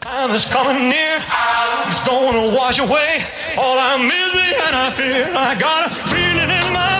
Time 0.00 0.30
is 0.30 0.46
coming 0.46 0.88
near. 0.88 1.20
He's 1.86 2.00
gonna 2.00 2.56
wash 2.56 2.78
away 2.78 3.22
all 3.58 3.78
our 3.78 3.98
misery 3.98 4.54
and 4.64 4.74
I 4.74 4.90
fear. 4.90 5.30
I 5.30 5.54
got 5.54 5.90
a 5.90 5.94
feeling 6.08 6.48
in 6.48 6.72
my. 6.72 6.99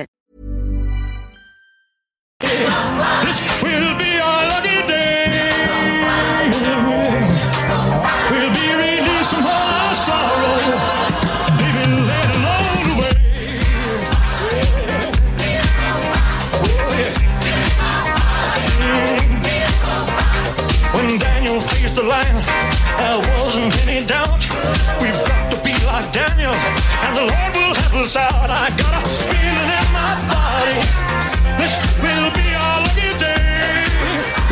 This 2.51 3.39
will 3.63 3.95
be 3.97 4.19
our 4.19 4.43
lucky 4.49 4.83
day. 4.85 5.67
We'll 8.29 8.51
be 8.51 8.67
released 8.75 9.31
from 9.33 9.45
all 9.45 9.69
our 9.79 9.95
sorrow. 9.95 10.59
Baby, 11.57 11.83
let 12.09 12.27
it 12.35 12.43
all 12.51 12.75
away. 12.91 13.15
When 20.93 21.07
Daniel 21.19 21.59
faced 21.61 21.95
the 21.95 22.03
lion, 22.03 22.35
there 22.97 23.19
wasn't 23.39 23.71
any 23.87 24.05
doubt. 24.05 24.43
We've 24.99 25.23
got 25.25 25.51
to 25.51 25.57
be 25.63 25.73
like 25.85 26.11
Daniel, 26.11 26.53
and 26.53 27.15
the 27.15 27.25
Lord 27.31 27.55
will 27.55 27.75
help 27.75 27.93
us 28.03 28.15
out. 28.17 28.49
I 28.49 28.69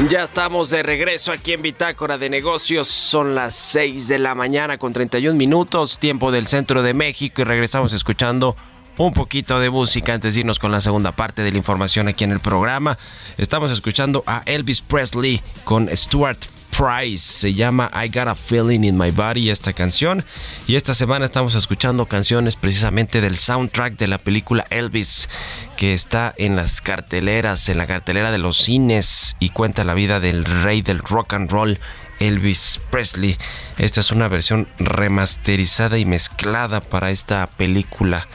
Ya 0.09 0.23
estamos 0.23 0.71
de 0.71 0.81
regreso 0.81 1.31
aquí 1.31 1.53
en 1.53 1.61
Bitácora 1.61 2.17
de 2.17 2.31
Negocios. 2.31 2.87
Son 2.87 3.35
las 3.35 3.53
6 3.53 4.07
de 4.07 4.17
la 4.17 4.33
mañana 4.33 4.79
con 4.79 4.91
31 4.91 5.37
minutos, 5.37 5.99
tiempo 5.99 6.31
del 6.31 6.47
centro 6.47 6.81
de 6.81 6.95
México 6.95 7.43
y 7.43 7.45
regresamos 7.45 7.93
escuchando 7.93 8.55
un 8.97 9.13
poquito 9.13 9.59
de 9.59 9.69
música 9.69 10.15
antes 10.15 10.33
de 10.33 10.39
irnos 10.39 10.57
con 10.57 10.71
la 10.71 10.81
segunda 10.81 11.11
parte 11.11 11.43
de 11.43 11.51
la 11.51 11.59
información 11.59 12.07
aquí 12.07 12.23
en 12.23 12.31
el 12.31 12.39
programa. 12.39 12.97
Estamos 13.37 13.69
escuchando 13.69 14.23
a 14.25 14.41
Elvis 14.47 14.81
Presley 14.81 15.43
con 15.63 15.95
Stuart 15.95 16.39
Price. 16.79 17.17
Se 17.17 17.53
llama 17.53 17.91
I 17.93 18.07
Got 18.07 18.29
a 18.29 18.35
Feeling 18.35 18.85
in 18.85 18.97
My 18.97 19.11
Body 19.11 19.49
esta 19.49 19.73
canción. 19.73 20.23
Y 20.65 20.77
esta 20.77 20.93
semana 20.93 21.25
estamos 21.25 21.55
escuchando 21.55 22.05
canciones 22.05 22.55
precisamente 22.55 23.19
del 23.19 23.35
soundtrack 23.35 23.97
de 23.97 24.07
la 24.07 24.17
película 24.17 24.65
Elvis 24.69 25.27
que 25.75 25.93
está 25.93 26.33
en 26.37 26.55
las 26.55 26.79
carteleras, 26.79 27.67
en 27.67 27.79
la 27.79 27.85
cartelera 27.85 28.31
de 28.31 28.37
los 28.37 28.59
cines 28.59 29.35
y 29.39 29.49
cuenta 29.49 29.83
la 29.83 29.93
vida 29.93 30.21
del 30.21 30.45
rey 30.45 30.81
del 30.81 30.99
rock 30.99 31.33
and 31.33 31.51
roll. 31.51 31.79
Elvis 32.21 32.79
Presley. 32.89 33.37
Esta 33.77 33.99
es 33.99 34.11
una 34.11 34.29
versión 34.29 34.69
remasterizada 34.77 35.97
y 35.97 36.05
mezclada 36.05 36.79
para 36.79 37.11
esta 37.11 37.45
película 37.47 38.29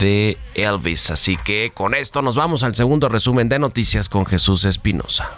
de 0.00 0.36
Elvis. 0.54 1.10
Así 1.10 1.36
que 1.36 1.70
con 1.72 1.94
esto 1.94 2.22
nos 2.22 2.34
vamos 2.34 2.64
al 2.64 2.74
segundo 2.74 3.08
resumen 3.08 3.48
de 3.48 3.60
noticias 3.60 4.08
con 4.08 4.26
Jesús 4.26 4.64
Espinosa. 4.64 5.30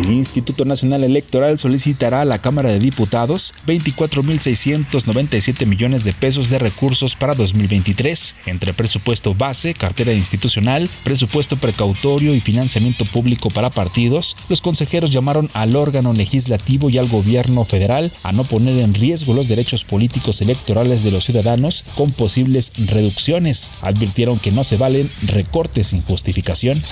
El 0.00 0.12
Instituto 0.12 0.64
Nacional 0.64 1.04
Electoral 1.04 1.58
solicitará 1.58 2.22
a 2.22 2.24
la 2.24 2.38
Cámara 2.38 2.70
de 2.70 2.78
Diputados 2.78 3.52
24.697 3.66 5.66
millones 5.66 6.04
de 6.04 6.14
pesos 6.14 6.48
de 6.48 6.58
recursos 6.58 7.16
para 7.16 7.34
2023, 7.34 8.34
entre 8.46 8.72
presupuesto 8.72 9.34
base, 9.34 9.74
cartera 9.74 10.14
institucional, 10.14 10.88
presupuesto 11.04 11.58
precautorio 11.58 12.34
y 12.34 12.40
financiamiento 12.40 13.04
público 13.04 13.50
para 13.50 13.68
partidos. 13.68 14.38
Los 14.48 14.62
consejeros 14.62 15.10
llamaron 15.10 15.50
al 15.52 15.76
órgano 15.76 16.14
legislativo 16.14 16.88
y 16.88 16.96
al 16.96 17.08
gobierno 17.08 17.66
federal 17.66 18.10
a 18.22 18.32
no 18.32 18.44
poner 18.44 18.78
en 18.78 18.94
riesgo 18.94 19.34
los 19.34 19.48
derechos 19.48 19.84
políticos 19.84 20.40
electorales 20.40 21.04
de 21.04 21.10
los 21.10 21.24
ciudadanos 21.24 21.84
con 21.94 22.10
posibles 22.10 22.72
reducciones. 22.78 23.70
Advirtieron 23.82 24.38
que 24.38 24.50
no 24.50 24.64
se 24.64 24.78
valen 24.78 25.10
recortes 25.20 25.88
sin 25.88 26.00
justificación. 26.00 26.82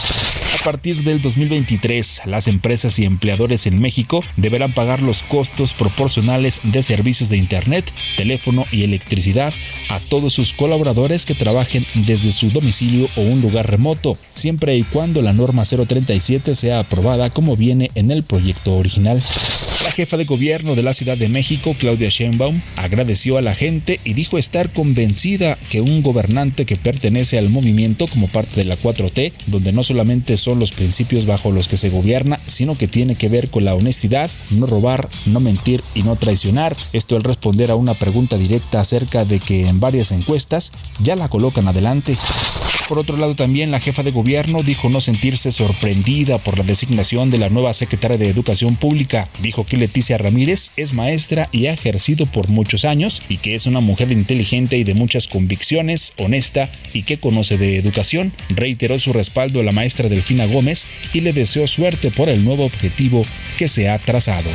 A 0.61 0.64
partir 0.64 1.05
del 1.05 1.23
2023, 1.23 2.23
las 2.27 2.49
empresas 2.49 2.97
y 2.98 3.04
empleadores 3.04 3.66
en 3.66 3.78
México 3.78 4.24
deberán 4.37 4.72
pagar 4.72 5.02
los 5.02 5.22
costos 5.22 5.74
proporcionales 5.74 6.61
de 6.62 6.82
servicios 6.82 7.28
de 7.28 7.37
Internet, 7.37 7.92
teléfono 8.16 8.64
y 8.70 8.84
electricidad 8.84 9.52
a 9.88 10.00
todos 10.00 10.32
sus 10.32 10.52
colaboradores 10.52 11.26
que 11.26 11.34
trabajen 11.34 11.87
desde 11.94 12.32
su 12.32 12.50
domicilio 12.50 13.08
o 13.16 13.22
un 13.22 13.40
lugar 13.40 13.70
remoto, 13.70 14.18
siempre 14.34 14.76
y 14.76 14.82
cuando 14.82 15.22
la 15.22 15.32
norma 15.32 15.64
037 15.64 16.54
sea 16.54 16.80
aprobada 16.80 17.30
como 17.30 17.56
viene 17.56 17.90
en 17.94 18.11
el 18.11 18.22
proyecto 18.22 18.76
original. 18.76 19.22
La 19.84 19.92
jefa 19.92 20.16
de 20.16 20.24
gobierno 20.24 20.74
de 20.74 20.82
la 20.82 20.92
Ciudad 20.92 21.16
de 21.16 21.28
México, 21.28 21.74
Claudia 21.78 22.08
Sheinbaum, 22.08 22.61
agradeció 22.76 23.38
a 23.38 23.42
la 23.42 23.54
gente 23.54 24.00
y 24.04 24.14
dijo 24.14 24.37
estar 24.37 24.72
convencida 24.72 25.56
que 25.70 25.80
un 25.80 26.02
gobernante 26.02 26.66
que 26.66 26.76
pertenece 26.76 27.38
al 27.38 27.48
movimiento 27.48 28.06
como 28.08 28.26
parte 28.26 28.56
de 28.56 28.64
la 28.64 28.76
4T, 28.76 29.32
donde 29.46 29.72
no 29.72 29.82
solamente 29.82 30.37
son 30.37 30.58
los 30.58 30.72
principios 30.72 31.26
bajo 31.26 31.52
los 31.52 31.68
que 31.68 31.76
se 31.76 31.90
gobierna, 31.90 32.40
sino 32.46 32.76
que 32.76 32.88
tiene 32.88 33.14
que 33.14 33.29
ver 33.29 33.51
con 33.51 33.64
la 33.64 33.74
honestidad, 33.74 34.31
no 34.51 34.66
robar, 34.66 35.09
no 35.27 35.40
mentir 35.40 35.83
y 35.94 36.03
no 36.03 36.16
traicionar. 36.16 36.77
Esto 36.92 37.16
al 37.16 37.22
responder 37.22 37.70
a 37.70 37.77
una 37.77 37.94
pregunta 37.94 38.37
directa 38.37 38.81
acerca 38.81 39.24
de 39.24 39.40
que 39.40 39.68
en 39.68 39.81
varias 39.81 40.12
encuestas 40.12 40.72
ya 41.03 41.16
la 41.16 41.29
colocan 41.29 41.68
adelante. 41.68 42.16
Por 42.88 42.98
otro 42.98 43.18
lado, 43.18 43.35
también 43.35 43.70
la 43.70 43.81
jefa 43.81 44.03
de 44.03 44.12
gobierno 44.12 44.62
dijo 44.62 44.88
no 44.88 45.03
sentirse 45.03 45.53
sorprendida 45.53 46.38
por 46.38 46.57
la 46.57 46.64
designación 46.64 47.29
de 47.29 47.37
la 47.37 47.51
nueva 47.51 47.74
secretaria 47.74 48.16
de 48.16 48.31
Educación 48.31 48.77
Pública. 48.77 49.29
Dijo 49.42 49.66
que 49.66 49.77
Leticia 49.77 50.16
Ramírez 50.16 50.72
es 50.74 50.94
maestra 50.94 51.51
y 51.53 51.66
ha 51.66 51.74
ejercido 51.74 52.24
por 52.24 52.48
muchos 52.48 52.87
años 52.87 53.20
y 53.29 53.37
que 53.37 53.55
es 53.55 53.66
una 53.66 53.81
mujer 53.81 54.11
inteligente 54.11 54.79
y 54.79 54.85
de 54.85 54.94
muchas 54.94 55.29
convicciones, 55.29 56.14
honesta 56.16 56.70
y 56.94 57.03
que 57.03 57.18
conoce 57.18 57.59
de 57.59 57.77
educación. 57.77 58.33
Reiteró 58.48 58.98
su 58.98 59.12
respaldo 59.12 59.61
a 59.61 59.64
la 59.64 59.72
maestra 59.72 60.09
Delfina 60.09 60.46
Gómez 60.46 60.88
y 61.12 61.20
le 61.20 61.35
deseó 61.35 61.66
suerte 61.66 62.11
por 62.11 62.31
el 62.31 62.42
nuevo 62.42 62.64
objetivo 62.64 63.22
que 63.59 63.68
se 63.68 63.90
ha 63.90 63.98
trazado. 63.98 64.48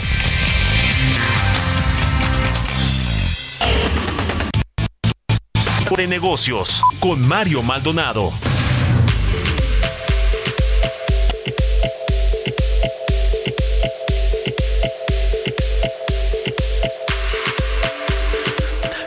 De 5.95 6.07
negocios 6.07 6.81
con 6.99 7.21
Mario 7.27 7.61
Maldonado. 7.61 8.31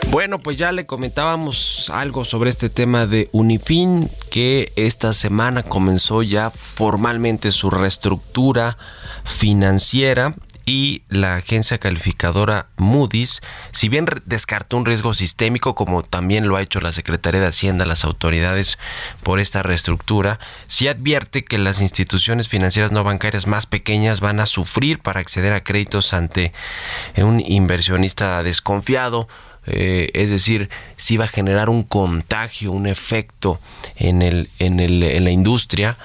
Bueno, 0.09 0.39
pues 0.39 0.57
ya 0.57 0.71
le 0.71 0.85
comentábamos 0.85 1.89
algo 1.93 2.25
sobre 2.25 2.49
este 2.49 2.69
tema 2.69 3.05
de 3.05 3.29
Unifin, 3.33 4.09
que 4.29 4.71
esta 4.75 5.13
semana 5.13 5.63
comenzó 5.63 6.23
ya 6.23 6.51
formalmente 6.51 7.51
su 7.51 7.69
reestructura 7.69 8.77
financiera 9.25 10.35
y 10.67 11.03
la 11.07 11.37
agencia 11.37 11.77
calificadora 11.77 12.67
Moody's, 12.75 13.41
si 13.71 13.87
bien 13.87 14.05
descartó 14.25 14.75
un 14.75 14.85
riesgo 14.85 15.13
sistémico, 15.13 15.75
como 15.75 16.03
también 16.03 16.49
lo 16.49 16.57
ha 16.57 16.61
hecho 16.61 16.81
la 16.81 16.91
Secretaría 16.91 17.39
de 17.39 17.47
Hacienda, 17.47 17.85
las 17.85 18.03
autoridades 18.03 18.77
por 19.23 19.39
esta 19.39 19.63
reestructura, 19.63 20.39
sí 20.67 20.89
advierte 20.89 21.45
que 21.45 21.57
las 21.57 21.79
instituciones 21.79 22.49
financieras 22.49 22.91
no 22.91 23.05
bancarias 23.05 23.47
más 23.47 23.65
pequeñas 23.65 24.19
van 24.19 24.41
a 24.41 24.45
sufrir 24.45 24.99
para 24.99 25.21
acceder 25.21 25.53
a 25.53 25.63
créditos 25.63 26.13
ante 26.13 26.51
un 27.15 27.39
inversionista 27.39 28.43
desconfiado. 28.43 29.29
Eh, 29.69 30.11
es 30.13 30.29
decir, 30.29 30.69
si 30.97 31.15
va 31.15 31.25
a 31.25 31.29
generar 31.29 31.69
un 31.69 31.83
contagio, 31.83 32.73
un 32.73 32.87
efecto 32.87 33.61
en, 33.95 34.21
el, 34.21 34.49
en, 34.59 34.81
el, 34.81 35.01
en 35.03 35.23
la 35.23 35.31
industria 35.31 35.97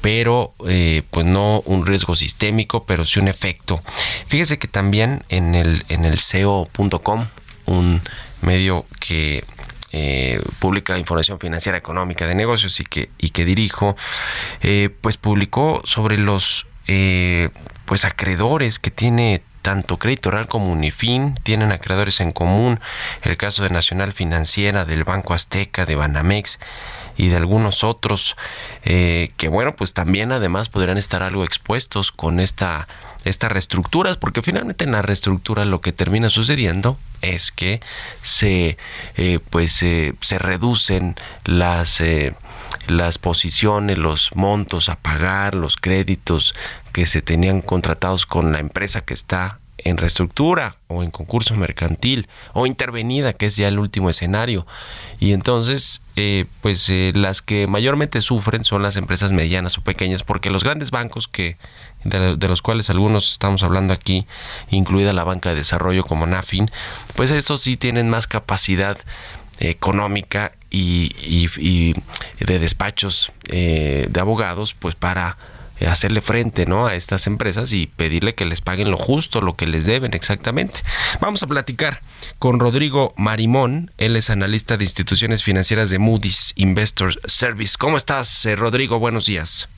pero 0.00 0.54
eh, 0.66 1.02
pues 1.10 1.26
no 1.26 1.62
un 1.66 1.86
riesgo 1.86 2.16
sistémico, 2.16 2.84
pero 2.84 3.04
sí 3.04 3.20
un 3.20 3.28
efecto. 3.28 3.82
Fíjese 4.26 4.58
que 4.58 4.68
también 4.68 5.24
en 5.28 5.54
el, 5.54 5.84
en 5.88 6.04
el 6.04 6.18
SEO.com, 6.18 7.26
un 7.66 8.00
medio 8.40 8.86
que 8.98 9.44
eh, 9.92 10.42
publica 10.58 10.98
información 10.98 11.38
financiera 11.38 11.76
económica 11.76 12.26
de 12.26 12.34
negocios 12.34 12.80
y 12.80 12.84
que, 12.84 13.10
y 13.18 13.30
que 13.30 13.44
dirijo, 13.44 13.96
eh, 14.62 14.90
pues 15.00 15.16
publicó 15.16 15.82
sobre 15.84 16.18
los 16.18 16.66
pues 17.84 18.04
acreedores 18.04 18.80
que 18.80 18.90
tiene 18.90 19.42
tanto 19.62 19.98
Crédito 19.98 20.30
Real 20.30 20.48
como 20.48 20.72
Unifin 20.72 21.34
tienen 21.42 21.72
acreedores 21.72 22.20
en 22.20 22.32
común. 22.32 22.80
El 23.22 23.36
caso 23.36 23.62
de 23.62 23.70
Nacional 23.70 24.12
Financiera, 24.12 24.84
del 24.84 25.04
Banco 25.04 25.34
Azteca, 25.34 25.86
de 25.86 25.94
Banamex 25.94 26.58
y 27.20 27.28
de 27.28 27.36
algunos 27.36 27.84
otros 27.84 28.34
eh, 28.82 29.32
que 29.36 29.48
bueno 29.48 29.76
pues 29.76 29.92
también 29.92 30.32
además 30.32 30.70
podrían 30.70 30.96
estar 30.96 31.22
algo 31.22 31.44
expuestos 31.44 32.12
con 32.12 32.40
esta 32.40 32.88
estas 33.24 33.52
reestructuras 33.52 34.16
porque 34.16 34.40
finalmente 34.40 34.84
en 34.84 34.92
la 34.92 35.02
reestructura 35.02 35.66
lo 35.66 35.82
que 35.82 35.92
termina 35.92 36.30
sucediendo 36.30 36.96
es 37.20 37.52
que 37.52 37.82
se 38.22 38.78
eh, 39.18 39.38
pues 39.50 39.82
eh, 39.82 40.14
se 40.22 40.38
reducen 40.38 41.16
las 41.44 42.02
las 42.86 43.18
posiciones, 43.18 43.98
los 43.98 44.30
montos 44.34 44.88
a 44.88 44.96
pagar, 44.96 45.54
los 45.54 45.76
créditos 45.76 46.54
que 46.94 47.04
se 47.04 47.20
tenían 47.20 47.60
contratados 47.60 48.24
con 48.24 48.52
la 48.52 48.60
empresa 48.60 49.02
que 49.02 49.12
está 49.12 49.58
en 49.84 49.96
reestructura 49.96 50.76
o 50.88 51.02
en 51.02 51.10
concurso 51.10 51.54
mercantil 51.56 52.28
o 52.52 52.66
intervenida, 52.66 53.32
que 53.32 53.46
es 53.46 53.56
ya 53.56 53.68
el 53.68 53.78
último 53.78 54.10
escenario. 54.10 54.66
Y 55.18 55.32
entonces, 55.32 56.02
eh, 56.16 56.46
pues 56.60 56.88
eh, 56.88 57.12
las 57.14 57.42
que 57.42 57.66
mayormente 57.66 58.20
sufren 58.20 58.64
son 58.64 58.82
las 58.82 58.96
empresas 58.96 59.32
medianas 59.32 59.78
o 59.78 59.82
pequeñas, 59.82 60.22
porque 60.22 60.50
los 60.50 60.64
grandes 60.64 60.90
bancos 60.90 61.28
que 61.28 61.56
de, 62.04 62.48
los 62.48 62.62
cuales 62.62 62.90
algunos 62.90 63.32
estamos 63.32 63.62
hablando 63.62 63.92
aquí, 63.92 64.26
incluida 64.70 65.12
la 65.12 65.24
banca 65.24 65.50
de 65.50 65.56
desarrollo 65.56 66.02
como 66.04 66.26
Nafin, 66.26 66.70
pues 67.14 67.30
estos 67.30 67.60
sí 67.60 67.76
tienen 67.76 68.08
más 68.08 68.26
capacidad 68.26 68.98
económica 69.58 70.52
y, 70.70 71.14
y, 71.20 71.94
de 72.42 72.58
despachos 72.58 73.32
eh, 73.48 74.06
de 74.10 74.20
abogados, 74.20 74.74
pues 74.74 74.94
para 74.94 75.36
hacerle 75.88 76.20
frente 76.20 76.66
¿no? 76.66 76.86
a 76.86 76.94
estas 76.94 77.26
empresas 77.26 77.72
y 77.72 77.86
pedirle 77.86 78.34
que 78.34 78.44
les 78.44 78.60
paguen 78.60 78.90
lo 78.90 78.96
justo, 78.96 79.40
lo 79.40 79.54
que 79.54 79.66
les 79.66 79.84
deben 79.84 80.14
exactamente. 80.14 80.80
Vamos 81.20 81.42
a 81.42 81.46
platicar 81.46 82.02
con 82.38 82.60
Rodrigo 82.60 83.14
Marimón, 83.16 83.90
él 83.98 84.16
es 84.16 84.30
analista 84.30 84.76
de 84.76 84.84
instituciones 84.84 85.42
financieras 85.42 85.90
de 85.90 85.98
Moody's 85.98 86.52
Investors 86.56 87.18
Service. 87.24 87.76
¿Cómo 87.78 87.96
estás, 87.96 88.44
eh, 88.46 88.56
Rodrigo? 88.56 88.98
Buenos 88.98 89.26
días. 89.26 89.68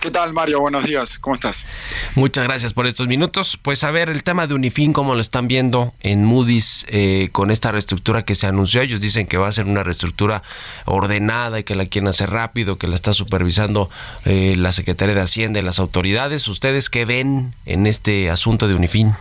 ¿Qué 0.00 0.12
tal, 0.12 0.32
Mario? 0.32 0.60
Buenos 0.60 0.84
días. 0.84 1.18
¿Cómo 1.18 1.34
estás? 1.34 1.66
Muchas 2.14 2.44
gracias 2.44 2.72
por 2.72 2.86
estos 2.86 3.08
minutos. 3.08 3.58
Pues 3.60 3.82
a 3.82 3.90
ver, 3.90 4.10
el 4.10 4.22
tema 4.22 4.46
de 4.46 4.54
Unifin, 4.54 4.92
¿cómo 4.92 5.16
lo 5.16 5.20
están 5.20 5.48
viendo 5.48 5.92
en 6.00 6.24
Moody's 6.24 6.86
eh, 6.88 7.30
con 7.32 7.50
esta 7.50 7.72
reestructura 7.72 8.24
que 8.24 8.36
se 8.36 8.46
anunció? 8.46 8.80
Ellos 8.80 9.00
dicen 9.00 9.26
que 9.26 9.38
va 9.38 9.48
a 9.48 9.52
ser 9.52 9.66
una 9.66 9.82
reestructura 9.82 10.44
ordenada 10.84 11.58
y 11.58 11.64
que 11.64 11.74
la 11.74 11.86
quieren 11.86 12.06
hacer 12.06 12.30
rápido, 12.30 12.78
que 12.78 12.86
la 12.86 12.94
está 12.94 13.12
supervisando 13.12 13.90
eh, 14.24 14.54
la 14.56 14.72
Secretaría 14.72 15.16
de 15.16 15.20
Hacienda 15.20 15.58
y 15.58 15.62
las 15.64 15.80
autoridades. 15.80 16.46
¿Ustedes 16.46 16.90
qué 16.90 17.04
ven 17.04 17.54
en 17.66 17.88
este 17.88 18.30
asunto 18.30 18.68
de 18.68 18.74
Unifin? 18.74 19.16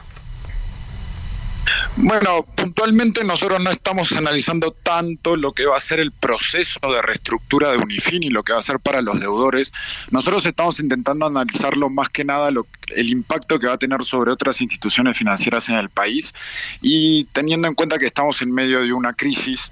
Bueno, 1.95 2.43
puntualmente 2.43 3.23
nosotros 3.23 3.59
no 3.59 3.71
estamos 3.71 4.11
analizando 4.13 4.71
tanto 4.71 5.35
lo 5.35 5.53
que 5.53 5.65
va 5.65 5.77
a 5.77 5.81
ser 5.81 5.99
el 5.99 6.11
proceso 6.11 6.79
de 6.81 7.01
reestructura 7.01 7.71
de 7.71 7.77
Unifin 7.77 8.23
y 8.23 8.29
lo 8.29 8.43
que 8.43 8.53
va 8.53 8.59
a 8.59 8.63
ser 8.63 8.79
para 8.79 9.01
los 9.01 9.19
deudores. 9.19 9.73
Nosotros 10.11 10.45
estamos 10.45 10.79
intentando 10.79 11.25
analizarlo 11.25 11.89
más 11.89 12.09
que 12.09 12.23
nada 12.23 12.49
el 12.95 13.09
impacto 13.09 13.59
que 13.59 13.67
va 13.67 13.73
a 13.73 13.77
tener 13.77 14.03
sobre 14.03 14.31
otras 14.31 14.61
instituciones 14.61 15.17
financieras 15.17 15.69
en 15.69 15.75
el 15.75 15.89
país 15.89 16.33
y 16.81 17.25
teniendo 17.33 17.67
en 17.67 17.73
cuenta 17.73 17.97
que 17.97 18.05
estamos 18.05 18.41
en 18.41 18.51
medio 18.51 18.81
de 18.81 18.93
una 18.93 19.13
crisis 19.13 19.71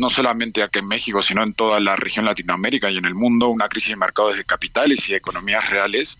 no 0.00 0.08
solamente 0.08 0.62
aquí 0.62 0.78
en 0.78 0.88
México, 0.88 1.20
sino 1.20 1.42
en 1.42 1.52
toda 1.52 1.78
la 1.78 1.94
región 1.94 2.24
Latinoamérica 2.24 2.90
y 2.90 2.96
en 2.96 3.04
el 3.04 3.14
mundo, 3.14 3.48
una 3.48 3.68
crisis 3.68 3.90
de 3.90 3.96
mercados 3.96 4.36
de 4.36 4.44
capitales 4.44 5.06
y 5.06 5.12
de 5.12 5.18
economías 5.18 5.68
reales. 5.68 6.18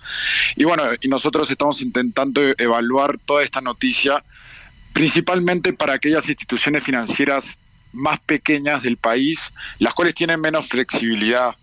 Y 0.54 0.64
bueno, 0.64 0.84
y 1.00 1.08
nosotros 1.08 1.50
estamos 1.50 1.80
intentando 1.80 2.42
evaluar 2.58 3.18
toda 3.24 3.42
esta 3.42 3.62
noticia 3.62 4.22
principalmente 4.92 5.72
para 5.72 5.94
aquellas 5.94 6.28
instituciones 6.28 6.84
financieras 6.84 7.58
más 7.92 8.20
pequeñas 8.20 8.82
del 8.82 8.96
país, 8.96 9.52
las 9.78 9.94
cuales 9.94 10.14
tienen 10.14 10.40
menos 10.40 10.68
flexibilidad 10.68 11.56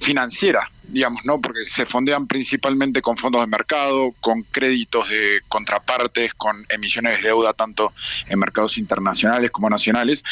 financiera, 0.00 0.68
digamos, 0.82 1.24
¿no? 1.24 1.40
Porque 1.40 1.60
se 1.64 1.86
fondean 1.86 2.26
principalmente 2.26 3.00
con 3.00 3.16
fondos 3.16 3.40
de 3.42 3.46
mercado, 3.46 4.12
con 4.20 4.42
créditos 4.42 5.08
de 5.08 5.40
contrapartes, 5.48 6.34
con 6.34 6.66
emisiones 6.70 7.18
de 7.18 7.28
deuda 7.28 7.52
tanto 7.52 7.92
en 8.26 8.38
mercados 8.38 8.78
internacionales 8.78 9.50
como 9.52 9.70
nacionales, 9.70 10.24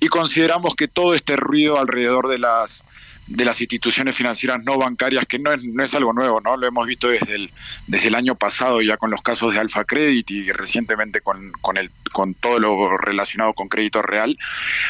y 0.00 0.08
consideramos 0.08 0.74
que 0.74 0.88
todo 0.88 1.14
este 1.14 1.36
ruido 1.36 1.78
alrededor 1.78 2.28
de 2.28 2.38
las 2.38 2.82
de 3.28 3.44
las 3.44 3.60
instituciones 3.60 4.16
financieras 4.16 4.62
no 4.64 4.78
bancarias, 4.78 5.26
que 5.26 5.38
no 5.38 5.52
es, 5.52 5.62
no 5.64 5.84
es 5.84 5.94
algo 5.94 6.12
nuevo, 6.12 6.40
¿no? 6.40 6.56
Lo 6.56 6.66
hemos 6.66 6.86
visto 6.86 7.08
desde 7.08 7.34
el, 7.34 7.50
desde 7.86 8.08
el 8.08 8.14
año 8.14 8.34
pasado 8.34 8.80
ya 8.80 8.96
con 8.96 9.10
los 9.10 9.20
casos 9.22 9.54
de 9.54 9.60
Alfa 9.60 9.84
Credit 9.84 10.30
y 10.30 10.52
recientemente 10.52 11.20
con, 11.20 11.52
con, 11.60 11.76
el, 11.76 11.90
con 12.12 12.34
todo 12.34 12.58
lo 12.58 12.96
relacionado 12.96 13.52
con 13.52 13.68
crédito 13.68 14.02
real, 14.02 14.38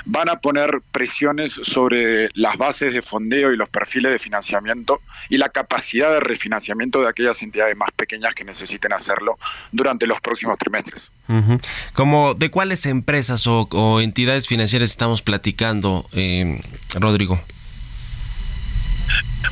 van 0.05 0.29
a 0.29 0.40
poner 0.40 0.81
presiones 0.92 1.61
sobre 1.62 2.29
las 2.35 2.57
bases 2.57 2.94
de 2.94 3.03
fondeo 3.03 3.53
y 3.53 3.57
los 3.57 3.68
perfiles 3.68 4.12
de 4.12 4.18
financiamiento 4.18 5.01
y 5.29 5.38
la 5.38 5.48
capacidad 5.48 6.11
de 6.11 6.20
refinanciamiento 6.20 7.03
de 7.03 7.09
aquellas 7.09 7.42
entidades 7.42 7.77
más 7.77 7.90
pequeñas 7.92 8.35
que 8.35 8.44
necesiten 8.44 8.92
hacerlo 8.92 9.38
durante 9.72 10.07
los 10.07 10.20
próximos 10.20 10.57
trimestres. 10.59 11.11
Como 11.92 12.35
¿De 12.35 12.51
cuáles 12.51 12.87
empresas 12.87 13.46
o, 13.46 14.01
entidades 14.01 14.46
financieras 14.46 14.90
estamos 14.90 15.22
platicando, 15.22 16.09
eh, 16.12 16.61
Rodrigo? 16.94 17.40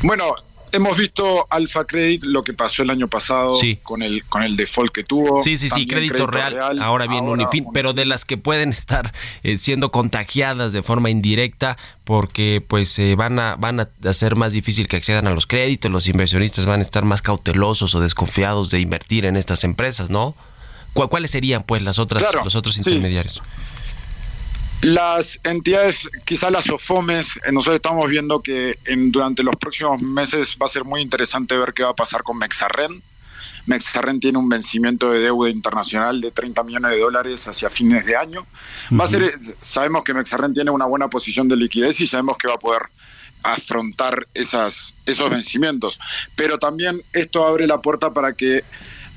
Bueno, 0.03 0.35
hemos 0.73 0.97
visto 0.97 1.47
Alfa 1.51 1.85
Credit 1.85 2.23
lo 2.25 2.45
que 2.45 2.53
pasó 2.53 2.83
el 2.83 2.90
año 2.90 3.09
pasado 3.09 3.59
con 3.83 4.03
el 4.03 4.25
con 4.25 4.42
el 4.42 4.57
default 4.57 4.92
que 4.92 5.05
tuvo. 5.05 5.42
Sí, 5.42 5.59
sí, 5.59 5.71
sí, 5.71 5.87
crédito, 5.87 6.27
real, 6.27 6.81
Ahora 6.81 7.07
bien, 7.07 7.25
Unifin, 7.25 7.66
pero 7.73 7.92
de 7.92 8.05
las 8.05 8.25
que 8.25 8.37
pueden 8.37 8.71
estar 8.71 9.12
eh, 9.42 9.57
siendo 9.57 9.90
contagiadas 9.90 10.73
de 10.73 10.83
forma 10.83 11.11
indirecta 11.11 11.77
porque 12.05 12.64
pues 12.66 12.99
eh, 12.99 13.14
van 13.16 13.38
a 13.38 13.57
van 13.57 13.81
a 13.81 13.88
hacer 14.05 14.37
más 14.37 14.53
difícil 14.53 14.88
que 14.88 14.97
accedan 14.97 15.27
a 15.27 15.35
los 15.35 15.47
créditos, 15.47 15.90
los 15.90 16.09
inversionistas 16.09 16.66
van 16.66 16.81
a 16.81 16.83
estar 16.83 17.05
más 17.05 17.23
cautelosos 17.23 17.95
o 17.95 18.01
desconfiados 18.01 18.71
de 18.71 18.81
invertir 18.81 19.25
en 19.25 19.37
estas 19.37 19.64
empresas, 19.64 20.11
¿no? 20.11 20.35
¿Cuáles 20.92 21.31
serían 21.31 21.62
pues 21.62 21.83
las 21.83 21.99
otras 21.99 22.25
los 22.42 22.55
otros 22.55 22.79
intermediarios? 22.79 23.42
Las 24.82 25.40
entidades, 25.42 26.08
quizás 26.24 26.50
las 26.50 26.68
OFOMES, 26.68 27.38
eh, 27.44 27.52
nosotros 27.52 27.76
estamos 27.76 28.08
viendo 28.08 28.40
que 28.40 28.78
en, 28.84 29.10
durante 29.10 29.42
los 29.42 29.56
próximos 29.56 30.00
meses 30.02 30.56
va 30.60 30.66
a 30.66 30.68
ser 30.68 30.84
muy 30.84 31.00
interesante 31.00 31.56
ver 31.56 31.72
qué 31.72 31.82
va 31.82 31.90
a 31.90 31.96
pasar 31.96 32.22
con 32.22 32.38
Mexarren. 32.38 33.02
Mexarren 33.64 34.20
tiene 34.20 34.38
un 34.38 34.48
vencimiento 34.48 35.10
de 35.10 35.20
deuda 35.20 35.50
internacional 35.50 36.20
de 36.20 36.30
30 36.30 36.62
millones 36.62 36.90
de 36.92 37.00
dólares 37.00 37.48
hacia 37.48 37.68
fines 37.68 38.06
de 38.06 38.16
año. 38.16 38.46
Va 38.98 39.04
a 39.04 39.08
ser, 39.08 39.34
sabemos 39.60 40.04
que 40.04 40.14
Mexarren 40.14 40.52
tiene 40.52 40.70
una 40.70 40.84
buena 40.84 41.08
posición 41.08 41.48
de 41.48 41.56
liquidez 41.56 42.00
y 42.00 42.06
sabemos 42.06 42.36
que 42.38 42.46
va 42.46 42.54
a 42.54 42.58
poder 42.58 42.82
afrontar 43.42 44.28
esas, 44.34 44.94
esos 45.04 45.30
vencimientos. 45.30 45.98
Pero 46.36 46.58
también 46.58 47.02
esto 47.12 47.44
abre 47.44 47.66
la 47.66 47.80
puerta 47.80 48.12
para 48.12 48.34
que 48.34 48.62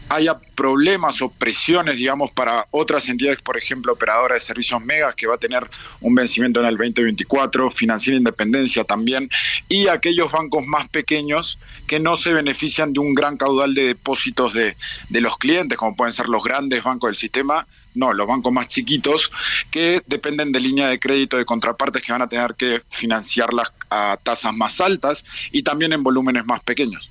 haya 0.10 0.40
problemas 0.56 1.22
o 1.22 1.30
presiones, 1.30 1.98
digamos, 1.98 2.32
para 2.32 2.66
otras 2.72 3.08
entidades, 3.10 3.42
por 3.42 3.58
ejemplo, 3.58 3.94
operadora 3.94 4.36
de 4.36 4.42
servicios 4.42 4.82
megas, 4.84 5.16
que 5.16 5.28
va 5.28 5.36
a 5.36 5.38
tener 5.38 5.70
un 6.02 6.16
vencimiento 6.16 6.60
en 6.60 6.66
el 6.66 6.78
2024, 6.78 7.70
Financiera 7.70 8.18
Independencia 8.18 8.84
también, 8.84 9.30
y 9.68 9.88
aquellos 9.88 10.32
bancos 10.32 10.66
más 10.66 10.88
pequeños 10.90 11.60
que 11.88 12.00
no 12.00 12.18
se 12.18 12.34
benefician 12.34 12.92
de 12.92 13.00
un 13.00 13.14
gran 13.14 13.38
caudal 13.38 13.74
de 13.74 13.88
depósitos 13.88 14.54
de, 14.54 14.76
de 15.10 15.22
los 15.22 15.38
clientes, 15.38 15.78
como 15.78 15.96
pueden 15.96 16.14
ser 16.14 16.28
los 16.28 16.44
grandes 16.44 16.84
bancos 16.84 17.10
del 17.10 17.16
sistema, 17.16 17.68
no, 17.96 18.14
los 18.14 18.28
bancos 18.28 18.54
más 18.54 18.68
chiquitos 18.68 19.32
que 19.72 20.02
dependen 20.06 20.52
de 20.52 20.60
línea 20.60 20.88
de 20.88 21.00
crédito 21.00 21.38
de 21.38 21.46
contrapartes 21.46 22.02
que 22.02 22.12
van 22.12 22.22
a 22.22 22.28
tener 22.28 22.56
que 22.56 22.82
financiarlas 22.90 23.72
a 23.90 24.18
tasas 24.22 24.54
más 24.54 24.80
altas 24.80 25.26
y 25.52 25.64
también 25.64 25.94
en 25.94 26.04
volúmenes 26.04 26.46
más 26.46 26.62
pequeños. 26.62 27.10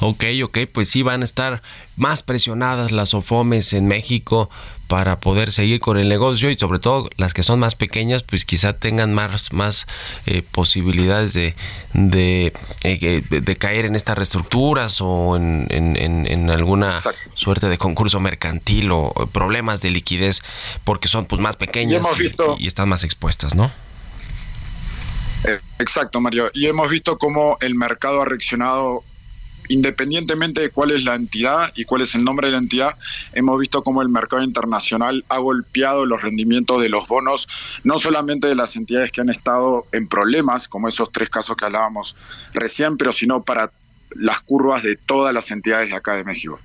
Ok, 0.00 0.24
ok, 0.44 0.58
pues 0.72 0.90
sí 0.90 1.02
van 1.02 1.22
a 1.22 1.24
estar 1.24 1.62
más 1.96 2.22
presionadas 2.22 2.92
las 2.92 3.14
OFOMES 3.14 3.72
en 3.72 3.88
México 3.88 4.50
para 4.88 5.20
poder 5.20 5.52
seguir 5.52 5.80
con 5.80 5.98
el 5.98 6.08
negocio 6.08 6.50
y 6.50 6.56
sobre 6.56 6.80
todo 6.80 7.08
las 7.16 7.32
que 7.32 7.42
son 7.42 7.60
más 7.60 7.76
pequeñas 7.76 8.22
pues 8.24 8.44
quizá 8.44 8.72
tengan 8.72 9.14
más, 9.14 9.52
más 9.52 9.86
eh, 10.26 10.42
posibilidades 10.42 11.32
de, 11.32 11.54
de, 11.94 12.52
eh, 12.82 13.22
de, 13.28 13.56
caer 13.56 13.84
en 13.84 13.94
estas 13.94 14.18
reestructuras 14.18 15.00
o 15.00 15.36
en, 15.36 15.66
en, 15.70 16.50
alguna 16.50 16.98
suerte 17.34 17.68
de 17.68 17.78
concurso 17.78 18.18
mercantil 18.18 18.90
o 18.90 19.12
problemas 19.32 19.80
de 19.80 19.90
liquidez 19.90 20.42
porque 20.84 21.06
son 21.08 21.26
pues 21.26 21.40
más 21.40 21.56
pequeñas 21.56 22.04
y, 22.18 22.64
y 22.64 22.66
están 22.66 22.88
más 22.88 23.04
expuestas, 23.04 23.54
¿no? 23.54 23.70
Eh, 25.44 25.60
exacto, 25.78 26.20
Mario. 26.20 26.50
Y 26.52 26.66
hemos 26.66 26.88
visto 26.90 27.18
cómo 27.18 27.56
el 27.60 27.74
mercado 27.74 28.22
ha 28.22 28.24
reaccionado 28.24 29.04
independientemente 29.70 30.60
de 30.60 30.70
cuál 30.70 30.90
es 30.90 31.04
la 31.04 31.14
entidad 31.14 31.72
y 31.76 31.84
cuál 31.84 32.02
es 32.02 32.14
el 32.16 32.24
nombre 32.24 32.48
de 32.48 32.52
la 32.52 32.58
entidad, 32.58 32.96
hemos 33.32 33.58
visto 33.58 33.84
cómo 33.84 34.02
el 34.02 34.08
mercado 34.08 34.42
internacional 34.42 35.24
ha 35.28 35.38
golpeado 35.38 36.06
los 36.06 36.20
rendimientos 36.20 36.82
de 36.82 36.88
los 36.88 37.06
bonos, 37.06 37.48
no 37.84 37.98
solamente 38.00 38.48
de 38.48 38.56
las 38.56 38.74
entidades 38.74 39.12
que 39.12 39.20
han 39.20 39.30
estado 39.30 39.86
en 39.92 40.08
problemas, 40.08 40.66
como 40.66 40.88
esos 40.88 41.12
tres 41.12 41.30
casos 41.30 41.56
que 41.56 41.64
hablábamos 41.64 42.16
recién, 42.52 42.96
pero 42.96 43.12
sino 43.12 43.44
para 43.44 43.70
las 44.10 44.40
curvas 44.40 44.82
de 44.82 44.96
todas 44.96 45.32
las 45.32 45.52
entidades 45.52 45.90
de 45.90 45.96
acá 45.96 46.16
de 46.16 46.24
México. 46.24 46.58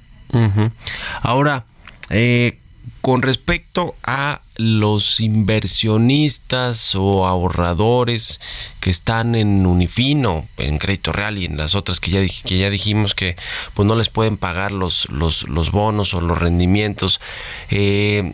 Ahora, 1.21 1.65
eh, 2.09 2.59
con 3.01 3.21
respecto 3.21 3.95
a 4.03 4.41
los 4.57 5.19
inversionistas 5.19 6.95
o 6.95 7.25
ahorradores 7.25 8.39
que 8.79 8.89
están 8.89 9.35
en 9.35 9.65
Unifino, 9.65 10.47
en 10.57 10.77
Crédito 10.77 11.11
Real 11.11 11.37
y 11.37 11.45
en 11.45 11.57
las 11.57 11.75
otras 11.75 11.99
que 11.99 12.11
ya, 12.11 12.21
que 12.21 12.57
ya 12.57 12.69
dijimos 12.69 13.15
que 13.15 13.35
pues 13.73 13.85
no 13.87 13.95
les 13.95 14.09
pueden 14.09 14.37
pagar 14.37 14.71
los, 14.71 15.09
los, 15.09 15.47
los 15.49 15.71
bonos 15.71 16.13
o 16.13 16.21
los 16.21 16.37
rendimientos. 16.37 17.19
Eh, 17.69 18.31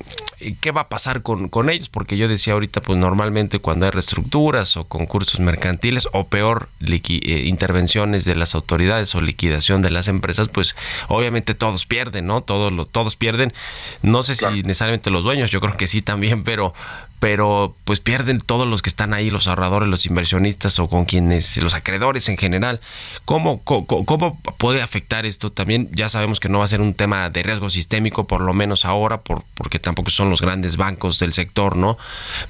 ¿Qué 0.59 0.71
va 0.71 0.81
a 0.81 0.89
pasar 0.89 1.21
con, 1.21 1.49
con, 1.49 1.69
ellos? 1.69 1.89
Porque 1.89 2.17
yo 2.17 2.27
decía 2.27 2.53
ahorita, 2.53 2.81
pues 2.81 2.97
normalmente 2.97 3.59
cuando 3.59 3.85
hay 3.85 3.91
reestructuras 3.91 4.75
o 4.75 4.85
concursos 4.85 5.39
mercantiles 5.39 6.07
o 6.13 6.27
peor, 6.27 6.69
eh, 6.81 7.43
intervenciones 7.45 8.25
de 8.25 8.35
las 8.35 8.55
autoridades 8.55 9.13
o 9.13 9.21
liquidación 9.21 9.81
de 9.81 9.91
las 9.91 10.07
empresas, 10.07 10.47
pues 10.47 10.75
obviamente 11.07 11.53
todos 11.53 11.85
pierden, 11.85 12.25
¿no? 12.25 12.41
Todos, 12.41 12.71
lo, 12.71 12.85
todos 12.85 13.15
pierden. 13.15 13.53
No 14.01 14.23
sé 14.23 14.35
si 14.35 14.63
necesariamente 14.63 15.11
los 15.11 15.23
dueños, 15.23 15.51
yo 15.51 15.61
creo 15.61 15.77
que 15.77 15.87
sí 15.87 16.01
también, 16.01 16.43
pero, 16.43 16.73
pero 17.21 17.75
pues 17.85 17.99
pierden 17.99 18.39
todos 18.39 18.67
los 18.67 18.81
que 18.81 18.89
están 18.89 19.13
ahí, 19.13 19.29
los 19.29 19.47
ahorradores, 19.47 19.87
los 19.87 20.07
inversionistas 20.07 20.79
o 20.79 20.89
con 20.89 21.05
quienes, 21.05 21.55
los 21.57 21.75
acreedores 21.75 22.27
en 22.29 22.35
general. 22.35 22.81
¿Cómo, 23.25 23.61
cómo, 23.61 24.41
puede 24.57 24.81
afectar 24.81 25.27
esto? 25.27 25.51
También 25.51 25.87
ya 25.93 26.09
sabemos 26.09 26.39
que 26.39 26.49
no 26.49 26.57
va 26.57 26.65
a 26.65 26.67
ser 26.67 26.81
un 26.81 26.95
tema 26.95 27.29
de 27.29 27.43
riesgo 27.43 27.69
sistémico, 27.69 28.25
por 28.25 28.41
lo 28.41 28.55
menos 28.55 28.85
ahora, 28.85 29.21
por, 29.21 29.43
porque 29.53 29.77
tampoco 29.77 30.09
son 30.09 30.31
los 30.31 30.41
grandes 30.41 30.77
bancos 30.77 31.19
del 31.19 31.33
sector, 31.33 31.77
¿no? 31.77 31.97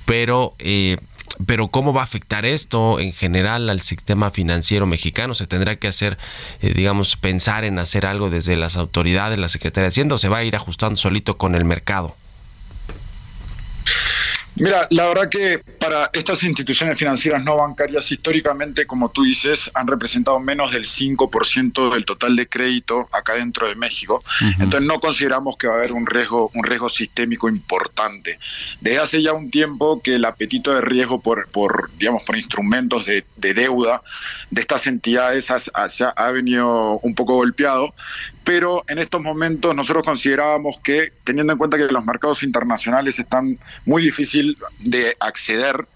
Pero... 0.06 0.56
Eh, 0.58 0.96
pero 1.46 1.70
¿cómo 1.70 1.94
va 1.94 2.02
a 2.02 2.04
afectar 2.04 2.46
esto 2.46 3.00
en 3.00 3.14
general 3.14 3.70
al 3.70 3.82
sistema 3.82 4.32
financiero 4.32 4.86
mexicano? 4.86 5.34
¿Se 5.34 5.48
tendrá 5.48 5.78
que 5.78 5.88
hacer, 5.88 6.18
eh, 6.62 6.74
digamos, 6.74 7.16
pensar 7.16 7.64
en 7.64 7.80
hacer 7.80 8.06
algo 8.06 8.30
desde 8.30 8.58
las 8.58 8.76
autoridades, 8.76 9.40
la 9.40 9.48
Secretaría 9.50 9.86
de 9.86 9.90
Hacienda, 9.90 10.16
o 10.16 10.18
se 10.18 10.28
va 10.28 10.40
a 10.40 10.44
ir 10.44 10.58
ajustando 10.58 10.98
solito 10.98 11.38
con 11.38 11.56
el 11.56 11.64
mercado? 11.64 12.16
Mira, 14.58 14.86
la 14.90 15.08
verdad 15.08 15.30
que 15.30 15.60
para 15.80 16.10
estas 16.14 16.44
instituciones 16.44 16.98
financieras 16.98 17.44
no 17.44 17.58
bancarias 17.58 18.12
históricamente, 18.12 18.86
como 18.86 19.10
tú 19.10 19.24
dices, 19.24 19.72
han 19.74 19.88
representado 19.88 20.40
menos 20.40 20.72
del 20.72 20.84
5% 20.84 21.94
del 21.94 22.06
total 22.06 22.36
de 22.36 22.48
crédito 22.48 23.08
acá 23.12 23.34
dentro 23.36 23.68
de 23.68 23.76
México. 23.76 24.24
Entonces 24.60 24.82
no 24.82 25.00
consideramos 25.00 25.58
que 25.58 25.68
va 25.68 25.76
a 25.76 25.78
haber 25.78 25.94
un 25.94 26.06
riesgo, 26.06 26.52
un 26.54 26.64
riesgo 26.64 26.90
sistémico 26.90 27.48
importante. 27.50 28.40
Desde 28.82 29.00
hace 29.00 29.24
ya 29.24 29.34
un 29.34 29.50
tiempo 29.50 30.02
que 30.02 30.16
el 30.16 30.26
apetito 30.26 30.74
de 30.74 30.82
riesgo 30.82 31.22
por, 31.22 31.48
por 31.50 31.90
digamos, 31.98 32.24
por 32.24 32.36
instrumentos 32.36 33.06
de, 33.06 33.24
deuda 33.38 34.02
de 34.50 34.62
estas 34.62 34.86
entidades 34.88 35.50
ha, 35.50 35.58
ha 36.16 36.32
venido 36.32 37.00
un 37.00 37.16
poco 37.16 37.36
golpeado 37.36 37.94
pero 38.44 38.84
en 38.88 38.98
estos 38.98 39.22
momentos 39.22 39.76
nosotros 39.76 40.04
considerábamos 40.04 40.80
que, 40.84 41.14
teniendo 41.24 41.54
en 41.54 41.60
cuenta 41.60 41.78
que 41.78 41.86
los 41.86 42.06
mercados 42.06 42.44
internacionales 42.44 43.20
están 43.20 43.60
muy 43.86 44.02
difícil 44.02 44.58
de 44.80 45.16
acceder, 45.20 45.88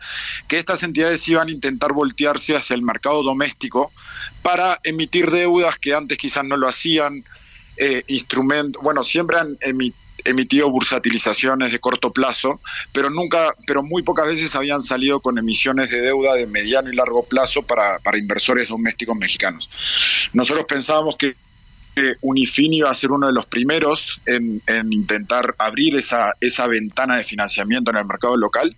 que 0.48 0.60
estas 0.60 0.84
entidades 0.84 1.28
iban 1.28 1.48
a 1.48 1.52
intentar 1.52 1.94
voltearse 1.94 2.56
hacia 2.56 2.76
el 2.76 2.82
mercado 2.82 3.24
doméstico 3.24 3.92
para 4.42 4.80
emitir 4.84 5.32
deudas 5.32 5.78
que 5.78 5.94
antes 5.94 6.18
quizás 6.18 6.44
no 6.44 6.56
lo 6.58 6.68
hacían, 6.68 7.24
eh, 7.78 8.04
bueno, 8.82 9.04
siempre 9.04 9.38
han 9.38 9.58
emitido 10.24 10.70
bursatilizaciones 10.70 11.72
de 11.72 11.80
corto 11.80 12.12
plazo, 12.12 12.62
pero 12.92 13.10
nunca, 13.10 13.54
pero 13.68 13.84
muy 13.84 14.04
pocas 14.04 14.28
veces 14.28 14.56
habían 14.56 14.82
salido 14.82 15.20
con 15.20 15.38
emisiones 15.38 15.90
de 15.90 16.02
deuda 16.02 16.36
de 16.36 16.46
mediano 16.48 16.92
y 16.92 16.96
largo 16.96 17.24
plazo 17.24 17.64
para, 17.64 18.00
para 18.00 18.18
inversores 18.18 18.70
domésticos 18.70 19.18
mexicanos. 19.18 19.70
Nosotros 20.34 20.66
pensábamos 20.68 21.18
que 21.18 21.36
que 21.96 22.16
Unifin 22.22 22.74
iba 22.74 22.90
a 22.90 22.94
ser 22.94 23.12
uno 23.12 23.28
de 23.28 23.34
los 23.34 23.46
primeros 23.46 24.22
en, 24.26 24.62
intentar 24.92 25.56
abrir 25.58 25.96
esa, 25.96 26.34
esa 26.42 26.68
ventana 26.68 27.18
de 27.18 27.24
financiamiento 27.24 27.92
en 27.92 27.98
el 27.98 28.06
mercado 28.06 28.38
local. 28.38 28.76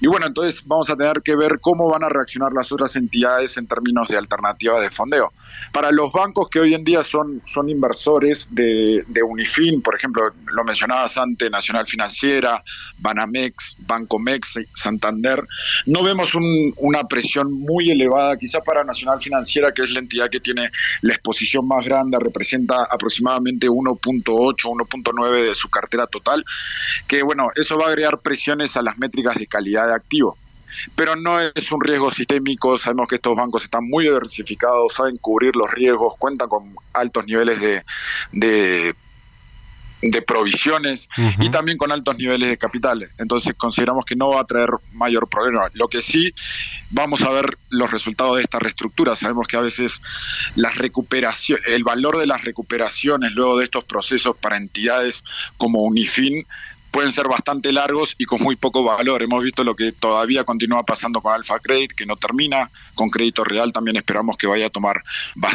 Y 0.00 0.08
bueno, 0.08 0.26
entonces 0.26 0.62
vamos 0.66 0.90
a 0.90 0.96
tener 0.96 1.22
que 1.22 1.36
ver 1.36 1.60
cómo 1.60 1.88
van 1.88 2.02
a 2.02 2.08
reaccionar 2.08 2.52
las 2.52 2.72
otras 2.72 2.96
entidades 2.96 3.56
en 3.56 3.66
términos 3.66 4.08
de 4.08 4.16
alternativa 4.16 4.80
de 4.80 4.90
fondeo. 4.90 5.32
Para 5.72 5.90
los 5.92 6.12
bancos 6.12 6.48
que 6.48 6.60
hoy 6.60 6.74
en 6.74 6.84
día 6.84 7.02
son, 7.02 7.40
inversores 7.66 8.48
de, 8.50 9.04
Unifin, 9.24 9.80
por 9.80 9.94
ejemplo, 9.94 10.32
lo 10.46 10.64
mencionabas 10.64 11.16
antes, 11.16 11.50
Nacional 11.50 11.86
Financiera, 11.86 12.62
Banamex, 12.98 13.76
Bancomex, 13.78 14.58
Santander, 14.74 15.46
no 15.86 16.02
vemos 16.02 16.34
una 16.34 17.04
presión 17.04 17.52
muy 17.52 17.90
elevada, 17.90 18.36
quizá 18.36 18.60
para 18.60 18.84
Nacional 18.84 19.20
Financiera, 19.20 19.72
que 19.72 19.82
es 19.82 19.90
la 19.90 20.00
entidad 20.00 20.28
que 20.28 20.40
tiene 20.40 20.70
la 21.02 21.14
exposición 21.14 21.66
más 21.66 21.84
grande 21.86 22.18
representa 22.32 22.86
aproximadamente 22.90 23.68
1.8, 23.68 24.24
1.9 24.24 25.42
de 25.42 25.54
su 25.54 25.68
cartera 25.68 26.06
total, 26.06 26.44
que 27.06 27.22
bueno, 27.22 27.50
eso 27.54 27.76
va 27.76 27.86
a 27.86 27.88
agregar 27.88 28.18
presiones 28.20 28.76
a 28.76 28.82
las 28.82 28.98
métricas 28.98 29.36
de 29.36 29.46
calidad 29.46 29.86
de 29.86 29.94
activo 29.94 30.36
pero 30.94 31.16
no 31.16 31.38
es 31.38 31.70
un 31.70 31.80
riesgo 31.80 32.10
sistémico. 32.10 32.78
Sabemos 32.78 33.08
que 33.08 33.16
estos 33.16 33.36
bancos 33.36 33.64
están 33.64 33.84
muy 33.88 34.04
diversificados, 34.04 34.94
saben 34.94 35.16
cubrir 35.18 35.54
los 35.54 35.70
riesgos, 35.70 36.14
cuentan 36.18 36.48
con 36.48 36.74
altos 36.94 37.26
niveles 37.26 37.60
de, 37.60 37.84
de 38.32 38.94
de 40.02 40.20
provisiones 40.20 41.08
y 41.38 41.48
también 41.50 41.78
con 41.78 41.92
altos 41.92 42.18
niveles 42.18 42.48
de 42.48 42.58
capitales. 42.58 43.10
Entonces 43.18 43.54
consideramos 43.56 44.04
que 44.04 44.16
no 44.16 44.30
va 44.30 44.40
a 44.40 44.44
traer 44.44 44.70
mayor 44.92 45.28
problema. 45.28 45.68
Lo 45.74 45.88
que 45.88 46.02
sí 46.02 46.34
vamos 46.90 47.22
a 47.22 47.30
ver 47.30 47.56
los 47.70 47.90
resultados 47.90 48.36
de 48.36 48.42
esta 48.42 48.58
reestructura. 48.58 49.14
Sabemos 49.14 49.46
que 49.46 49.56
a 49.56 49.60
veces 49.60 50.02
las 50.56 50.76
recuperaciones, 50.76 51.64
el 51.68 51.84
valor 51.84 52.18
de 52.18 52.26
las 52.26 52.44
recuperaciones 52.44 53.32
luego 53.32 53.58
de 53.58 53.64
estos 53.64 53.84
procesos 53.84 54.36
para 54.36 54.56
entidades 54.56 55.24
como 55.56 55.82
Unifin 55.82 56.46
pueden 56.90 57.10
ser 57.10 57.26
bastante 57.26 57.72
largos 57.72 58.14
y 58.18 58.26
con 58.26 58.42
muy 58.42 58.56
poco 58.56 58.84
valor. 58.84 59.22
Hemos 59.22 59.42
visto 59.42 59.64
lo 59.64 59.74
que 59.74 59.92
todavía 59.92 60.44
continúa 60.44 60.84
pasando 60.84 61.20
con 61.20 61.32
Alfa 61.32 61.58
Credit, 61.58 61.92
que 61.92 62.06
no 62.06 62.16
termina. 62.16 62.70
Con 62.94 63.08
Crédito 63.08 63.44
Real 63.44 63.72
también 63.72 63.96
esperamos 63.96 64.36
que 64.36 64.46
vaya 64.46 64.66
a 64.66 64.70
tomar 64.70 65.02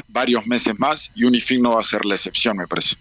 varios 0.08 0.48
meses 0.48 0.78
más 0.80 1.12
y 1.16 1.26
Unifin 1.26 1.62
no 1.62 1.76
va 1.76 1.82
a 1.82 1.84
ser 1.84 2.06
la 2.06 2.16
excepción, 2.16 2.58
me 2.58 2.66
parece. 2.66 2.96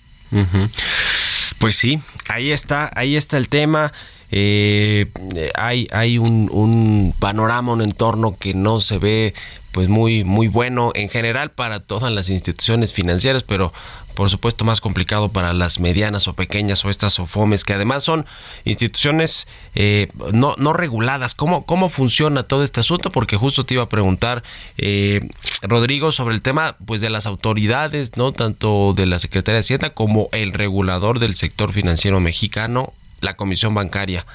Pues 1.59 1.77
sí, 1.77 2.01
ahí 2.29 2.51
está, 2.53 2.91
ahí 2.95 3.17
está 3.17 3.37
el 3.37 3.49
tema. 3.49 3.93
Eh, 4.31 5.07
hay 5.55 5.87
hay 5.93 6.19
un, 6.19 6.49
un, 6.51 7.15
panorama, 7.19 7.73
un 7.73 7.83
entorno 7.83 8.37
que 8.37 8.55
no 8.55 8.81
se 8.81 8.99
ve 8.99 9.35
pues 9.71 9.89
muy 9.89 10.25
muy 10.25 10.49
bueno 10.49 10.91
en 10.95 11.09
general 11.09 11.51
para 11.51 11.81
todas 11.81 12.13
las 12.13 12.29
instituciones 12.29 12.93
financieras, 12.93 13.45
pero 13.45 13.73
por 14.17 14.31
supuesto 14.31 14.65
más 14.65 14.81
complicado 14.81 15.29
para 15.29 15.53
las 15.53 15.79
medianas 15.79 16.27
o 16.27 16.33
pequeñas 16.33 16.85
o 16.85 16.91
estas 16.91 17.21
OFOMES, 17.21 17.63
que 17.63 17.75
además 17.75 18.03
son 18.03 18.27
instituciones 18.65 19.47
eh, 19.77 20.09
no, 20.33 20.55
no 20.59 20.73
reguladas. 20.73 21.35
¿Cómo, 21.35 21.65
¿Cómo 21.67 21.91
funciona 21.91 22.43
todo 22.43 22.65
este 22.65 22.81
asunto? 22.81 23.11
Porque 23.11 23.37
justo 23.37 23.65
te 23.65 23.75
iba 23.75 23.85
a 23.85 23.89
preguntar, 23.89 24.43
eh, 24.79 25.21
Rodrigo, 25.63 26.11
sobre 26.11 26.35
el 26.35 26.43
tema 26.43 26.77
pues 26.85 27.01
de 27.01 27.11
las 27.11 27.27
autoridades, 27.27 28.17
no 28.17 28.33
tanto 28.33 28.95
de 28.97 29.07
la 29.07 29.21
Secretaría 29.21 29.57
de 29.57 29.61
Hacienda 29.61 29.91
como 29.91 30.31
el 30.33 30.53
regulador 30.53 31.21
del 31.21 31.37
sector 31.37 31.73
financiero 31.73 32.19
mexicano, 32.19 32.95
la 33.21 33.37
Comisión 33.37 33.75
Bancaria. 33.75 34.27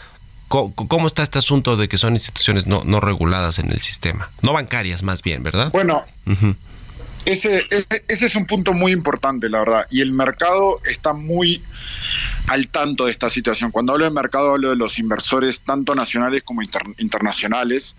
¿Cómo, 0.47 1.07
está 1.07 1.23
este 1.23 1.39
asunto 1.39 1.75
de 1.75 1.89
que 1.89 1.97
son 1.97 2.13
instituciones 2.13 2.67
no, 2.67 2.83
no 2.83 2.99
reguladas 2.99 3.57
en 3.57 3.71
el 3.71 3.81
sistema? 3.81 4.29
No 4.41 4.53
bancarias, 4.53 5.01
más 5.01 5.23
bien, 5.23 5.43
¿verdad? 5.43 5.71
Bueno, 5.71 6.03
ese, 7.25 7.65
ese, 8.07 8.25
es 8.25 8.35
un 8.35 8.45
punto 8.45 8.73
muy 8.73 8.91
importante, 8.91 9.49
la 9.49 9.59
verdad. 9.59 9.87
Y 9.89 10.01
el 10.01 10.11
mercado 10.11 10.79
está 10.85 11.13
muy 11.13 11.63
al 12.47 12.67
tanto 12.67 13.05
de 13.05 13.11
esta 13.11 13.29
situación. 13.29 13.71
Cuando 13.71 13.93
hablo 13.93 14.05
de 14.05 14.11
mercado, 14.11 14.51
hablo 14.51 14.69
de 14.69 14.75
los 14.75 14.97
inversores, 14.99 15.61
tanto 15.61 15.95
nacionales 15.95 16.43
como 16.43 16.61
internacionales. 16.61 17.95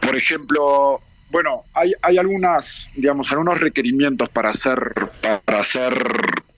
Por 0.00 0.16
ejemplo, 0.16 1.00
Bueno, 1.30 1.64
hay, 1.72 1.94
hay 2.02 2.18
algunas, 2.18 2.90
digamos, 2.94 3.32
algunos 3.32 3.58
requerimientos 3.58 4.28
para 4.28 4.52
ser, 4.52 4.92
para 5.46 5.64
ser, 5.64 5.94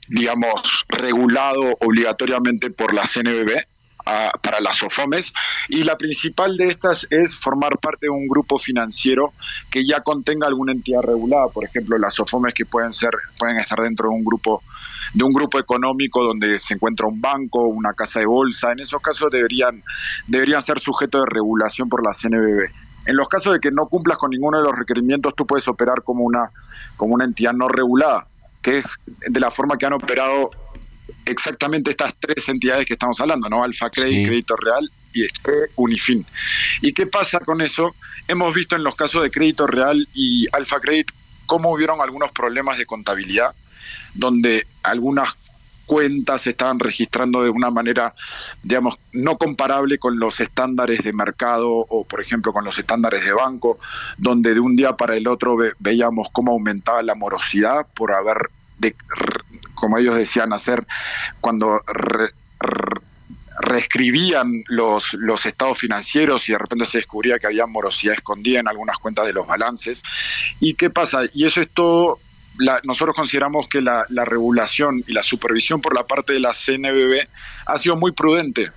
digamos, 0.09 0.85
regulado 0.89 1.77
obligatoriamente 1.81 2.71
por 2.71 2.93
la 2.93 3.07
CNBB 3.07 3.65
para 4.05 4.61
las 4.61 4.77
SOFOMES 4.77 5.33
y 5.69 5.83
la 5.83 5.97
principal 5.97 6.57
de 6.57 6.69
estas 6.69 7.07
es 7.11 7.35
formar 7.35 7.79
parte 7.79 8.07
de 8.07 8.11
un 8.11 8.29
grupo 8.29 8.59
financiero 8.59 9.33
que 9.71 9.85
ya 9.87 10.01
contenga 10.01 10.47
alguna 10.47 10.73
entidad 10.73 11.01
regulada, 11.03 11.49
por 11.49 11.65
ejemplo 11.65 11.97
las 11.97 12.15
SOFOMES 12.15 12.53
que 12.53 12.67
pueden 12.67 12.93
ser 12.93 13.11
pueden 13.39 13.59
estar 13.59 13.81
dentro 13.81 14.11
de 14.11 14.15
un 14.15 14.25
grupo 14.25 14.63
de 15.15 15.25
un 15.25 15.33
grupo 15.33 15.59
económico 15.59 16.23
donde 16.23 16.59
se 16.59 16.75
encuentra 16.75 17.07
un 17.07 17.21
banco, 17.21 17.67
una 17.67 17.95
casa 17.95 18.21
de 18.21 18.27
bolsa, 18.27 18.73
en 18.73 18.81
esos 18.81 19.01
casos 19.01 19.31
deberían 19.31 19.83
deberían 20.27 20.63
ser 20.63 20.81
sujetos 20.81 21.23
de 21.23 21.31
regulación 21.31 21.89
por 21.89 22.05
la 22.05 22.13
CNBB. 22.13 22.71
En 23.07 23.17
los 23.17 23.29
casos 23.29 23.53
de 23.55 23.61
que 23.61 23.71
no 23.71 23.87
cumplas 23.87 24.19
con 24.19 24.31
ninguno 24.31 24.59
de 24.59 24.65
los 24.65 24.77
requerimientos, 24.77 25.35
tú 25.37 25.47
puedes 25.47 25.69
operar 25.69 26.03
como 26.03 26.25
una 26.25 26.51
como 26.97 27.15
una 27.15 27.25
entidad 27.25 27.53
no 27.53 27.69
regulada, 27.69 28.27
que 28.61 28.79
es 28.79 28.99
de 29.07 29.41
la 29.41 29.51
forma 29.51 29.77
que 29.79 29.87
han 29.87 29.93
operado 29.93 30.51
exactamente 31.25 31.91
estas 31.91 32.15
tres 32.19 32.49
entidades 32.49 32.87
que 32.87 32.95
estamos 32.95 33.21
hablando, 33.21 33.49
¿no? 33.49 33.65
Alfa 33.65 33.91
Credit, 33.91 34.27
Crédito 34.27 34.57
Real 34.57 34.91
y 35.13 35.27
Unifin. 35.77 36.27
¿Y 36.81 36.93
qué 36.93 37.07
pasa 37.07 37.41
con 37.41 37.61
eso? 37.61 37.95
Hemos 38.29 38.55
visto 38.55 38.77
en 38.77 38.85
los 38.85 38.95
casos 38.95 39.23
de 39.23 39.31
Crédito 39.31 39.67
Real 39.67 40.09
y 40.15 40.47
Alfa 40.53 40.81
Credit 40.81 41.11
cómo 41.47 41.71
hubieron 41.71 42.01
algunos 42.01 42.33
problemas 42.33 42.79
de 42.79 42.87
contabilidad, 42.87 43.55
donde 44.15 44.67
algunas 44.83 45.35
cuentas 45.87 46.43
se 46.43 46.51
estaban 46.51 46.79
registrando 46.79 47.43
de 47.43 47.51
una 47.51 47.71
manera, 47.71 48.15
digamos, 48.63 48.99
no 49.13 49.37
comparable 49.37 49.99
con 49.99 50.19
los 50.19 50.41
estándares 50.41 51.03
de 51.03 51.13
mercado 51.13 51.71
o, 51.71 52.05
por 52.05 52.21
ejemplo, 52.21 52.53
con 52.53 52.65
los 52.65 52.79
estándares 52.79 53.25
de 53.25 53.33
banco, 53.33 53.79
donde 54.17 54.55
de 54.55 54.61
un 54.61 54.77
día 54.77 54.97
para 54.97 55.17
el 55.17 55.29
otro 55.29 55.57
veíamos 55.79 56.29
cómo 56.33 56.53
aumentaba 56.53 57.03
la 57.03 57.15
morosidad 57.15 57.87
por 57.95 58.13
haber 58.13 58.51
de, 58.79 58.97
como 59.75 59.99
ellos 59.99 60.17
decían 60.17 60.53
hacer 60.53 60.87
cuando 61.41 61.81
reescribían 63.61 64.49
los, 64.69 65.15
los 65.15 65.47
estados 65.47 65.79
financieros 65.79 66.49
y 66.49 66.53
de 66.53 66.59
repente 66.59 66.87
se 66.87 66.99
descubría 66.99 67.39
que 67.39 67.47
había 67.47 67.67
morosidad 67.67 68.15
escondida 68.15 68.61
en 68.61 68.69
algunas 68.69 68.99
cuentas 68.99 69.27
de 69.27 69.33
los 69.33 69.47
balances. 69.47 70.03
¿Y 70.61 70.75
qué 70.75 70.91
pasa? 70.91 71.21
Y 71.33 71.47
eso 71.47 71.61
es 71.61 71.69
todo 71.73 72.19
nosotros 72.85 73.17
consideramos 73.17 73.69
que 73.69 73.81
la, 73.81 74.07
regulación 74.25 75.03
y 75.07 75.13
la 75.13 75.23
supervisión 75.23 75.81
por 75.81 75.95
la 75.95 76.07
parte 76.07 76.35
de 76.35 76.41
la 76.41 76.53
CNBB 76.53 77.27
ha 77.67 77.79
sido 77.79 77.97
muy 77.97 78.13
prudente, 78.13 78.71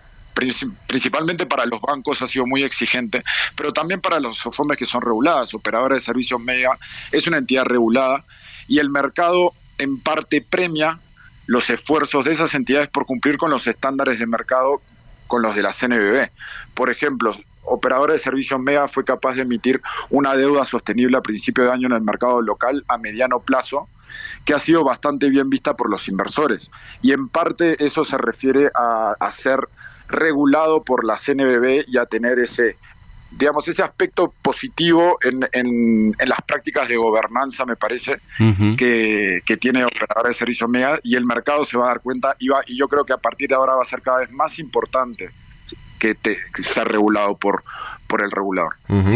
principalmente 0.87 1.45
para 1.45 1.65
los 1.65 1.81
bancos 1.81 2.21
ha 2.21 2.27
sido 2.27 2.45
muy 2.45 2.63
exigente, 2.63 3.23
pero 3.55 3.73
también 3.73 4.01
para 4.01 4.19
los 4.19 4.37
SOFOMES 4.37 4.77
que 4.77 4.85
son 4.85 5.01
reguladas. 5.01 5.53
Operadora 5.53 5.95
de 5.95 6.01
servicios 6.01 6.39
media 6.39 6.71
es 7.11 7.27
una 7.27 7.37
entidad 7.37 7.65
regulada 7.65 8.25
y 8.67 8.79
el 8.79 8.89
mercado 8.89 9.53
en 9.78 9.99
parte 9.99 10.41
premia 10.41 10.99
los 11.45 11.69
esfuerzos 11.69 12.25
de 12.25 12.34
esas 12.34 12.53
entidades 12.53 12.89
por 12.89 13.05
cumplir 13.05 13.38
con 13.38 13.49
los 13.49 13.67
estándares 13.67 14.19
de 14.19 14.28
mercado 14.28 14.82
con 15.28 15.41
los 15.41 15.55
de 15.55 15.61
la 15.61 15.73
CNBB. 15.73 16.30
Por 16.73 16.89
ejemplo, 16.89 17.36
Operadora 17.63 18.13
de 18.13 18.19
Servicios 18.19 18.59
MEGA 18.59 18.88
fue 18.88 19.03
capaz 19.03 19.36
de 19.36 19.41
emitir 19.41 19.82
una 20.09 20.36
deuda 20.36 20.63
sostenible 20.63 21.17
a 21.17 21.21
principio 21.21 21.65
de 21.65 21.71
año 21.71 21.88
en 21.88 21.93
el 21.93 22.01
mercado 22.01 22.41
local 22.41 22.86
a 22.88 22.97
mediano 22.97 23.39
plazo, 23.39 23.89
que 24.45 24.53
ha 24.53 24.59
sido 24.59 24.86
bastante 24.86 25.30
bien 25.30 25.49
vista 25.49 25.75
por 25.75 25.89
los 25.89 26.07
inversores. 26.07 26.71
Y 27.01 27.11
en 27.11 27.28
parte 27.28 27.84
eso 27.84 28.05
se 28.05 28.17
refiere 28.17 28.71
a, 28.73 29.15
a 29.19 29.32
ser 29.34 29.59
regulado 30.07 30.84
por 30.84 31.03
la 31.03 31.17
CNBB 31.17 31.84
y 31.88 31.97
a 31.97 32.05
tener 32.05 32.39
ese 32.39 32.78
digamos, 33.32 33.67
ese 33.67 33.84
aspecto 33.84 34.34
positivo 34.41 35.17
en, 35.21 35.47
en, 35.51 36.15
las 36.28 36.41
prácticas 36.45 36.88
de 36.88 36.97
gobernanza, 36.97 37.65
me 37.65 37.75
parece, 37.75 38.19
que, 38.78 39.41
que, 39.45 39.57
tiene 39.57 39.86
Operadora 39.86 40.30
de 40.30 40.34
Servicios 40.34 40.69
MEA 40.69 40.99
y 41.03 41.15
el 41.15 41.25
mercado 41.25 41.65
se 41.65 41.78
va 41.78 41.86
a 41.86 41.88
dar 41.89 42.01
cuenta 42.01 42.36
y, 42.39 42.49
va, 42.49 42.61
y 42.65 42.78
yo 42.78 42.88
creo 42.88 43.05
que 43.05 43.13
a 43.13 43.17
partir 43.17 43.49
de 43.49 43.55
ahora 43.55 43.75
va 43.75 43.82
a 43.82 43.86
ser 43.86 44.01
cada 44.01 44.19
vez 44.19 44.32
más 44.32 44.59
importante 44.59 45.30
que, 45.99 46.15
te, 46.15 46.38
sea 46.53 46.84
regulado 46.84 47.38
por, 47.38 47.63
por 48.07 48.21
el 48.21 48.32
regulador. 48.32 48.75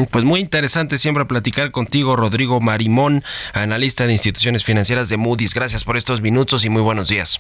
Pues 0.10 0.26
muy 0.26 0.40
interesante 0.40 0.98
siempre 0.98 1.26
platicar 1.26 1.72
contigo, 1.72 2.16
Rodrigo 2.16 2.60
Marimón, 2.60 3.24
analista 3.54 4.08
de 4.08 4.14
instituciones 4.14 4.66
financieras 4.66 5.10
de 5.10 5.18
Moody's. 5.18 5.54
Gracias 5.54 5.84
por 5.84 5.98
estos 5.98 6.22
minutos 6.22 6.66
y 6.66 6.70
muy 6.70 6.82
buenos 6.82 7.08
días. 7.08 7.40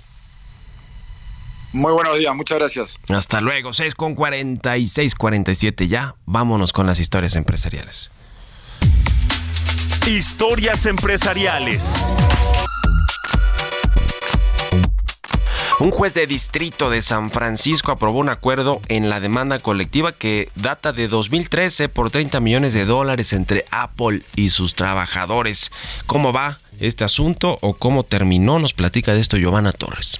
Muy 1.73 1.93
buenos 1.93 2.17
días, 2.17 2.35
muchas 2.35 2.57
gracias. 2.57 2.99
Hasta 3.07 3.39
luego, 3.39 3.71
6 3.71 3.95
con 3.95 4.13
46, 4.13 5.15
47 5.15 5.87
ya. 5.87 6.15
Vámonos 6.25 6.73
con 6.73 6.85
las 6.85 6.99
historias 6.99 7.35
empresariales. 7.35 8.11
Historias 10.05 10.85
empresariales. 10.85 11.93
Un 15.79 15.89
juez 15.89 16.13
de 16.13 16.27
distrito 16.27 16.89
de 16.89 17.01
San 17.01 17.31
Francisco 17.31 17.91
aprobó 17.91 18.19
un 18.19 18.29
acuerdo 18.29 18.81
en 18.87 19.09
la 19.09 19.19
demanda 19.19 19.57
colectiva 19.57 20.11
que 20.11 20.49
data 20.55 20.91
de 20.93 21.07
2013 21.07 21.89
por 21.89 22.11
30 22.11 22.39
millones 22.39 22.73
de 22.73 22.85
dólares 22.85 23.33
entre 23.33 23.65
Apple 23.71 24.21
y 24.35 24.49
sus 24.49 24.75
trabajadores. 24.75 25.71
¿Cómo 26.05 26.33
va 26.33 26.59
este 26.79 27.03
asunto 27.03 27.57
o 27.61 27.73
cómo 27.73 28.03
terminó? 28.03 28.59
Nos 28.59 28.73
platica 28.73 29.13
de 29.13 29.21
esto 29.21 29.37
Giovanna 29.37 29.71
Torres. 29.71 30.19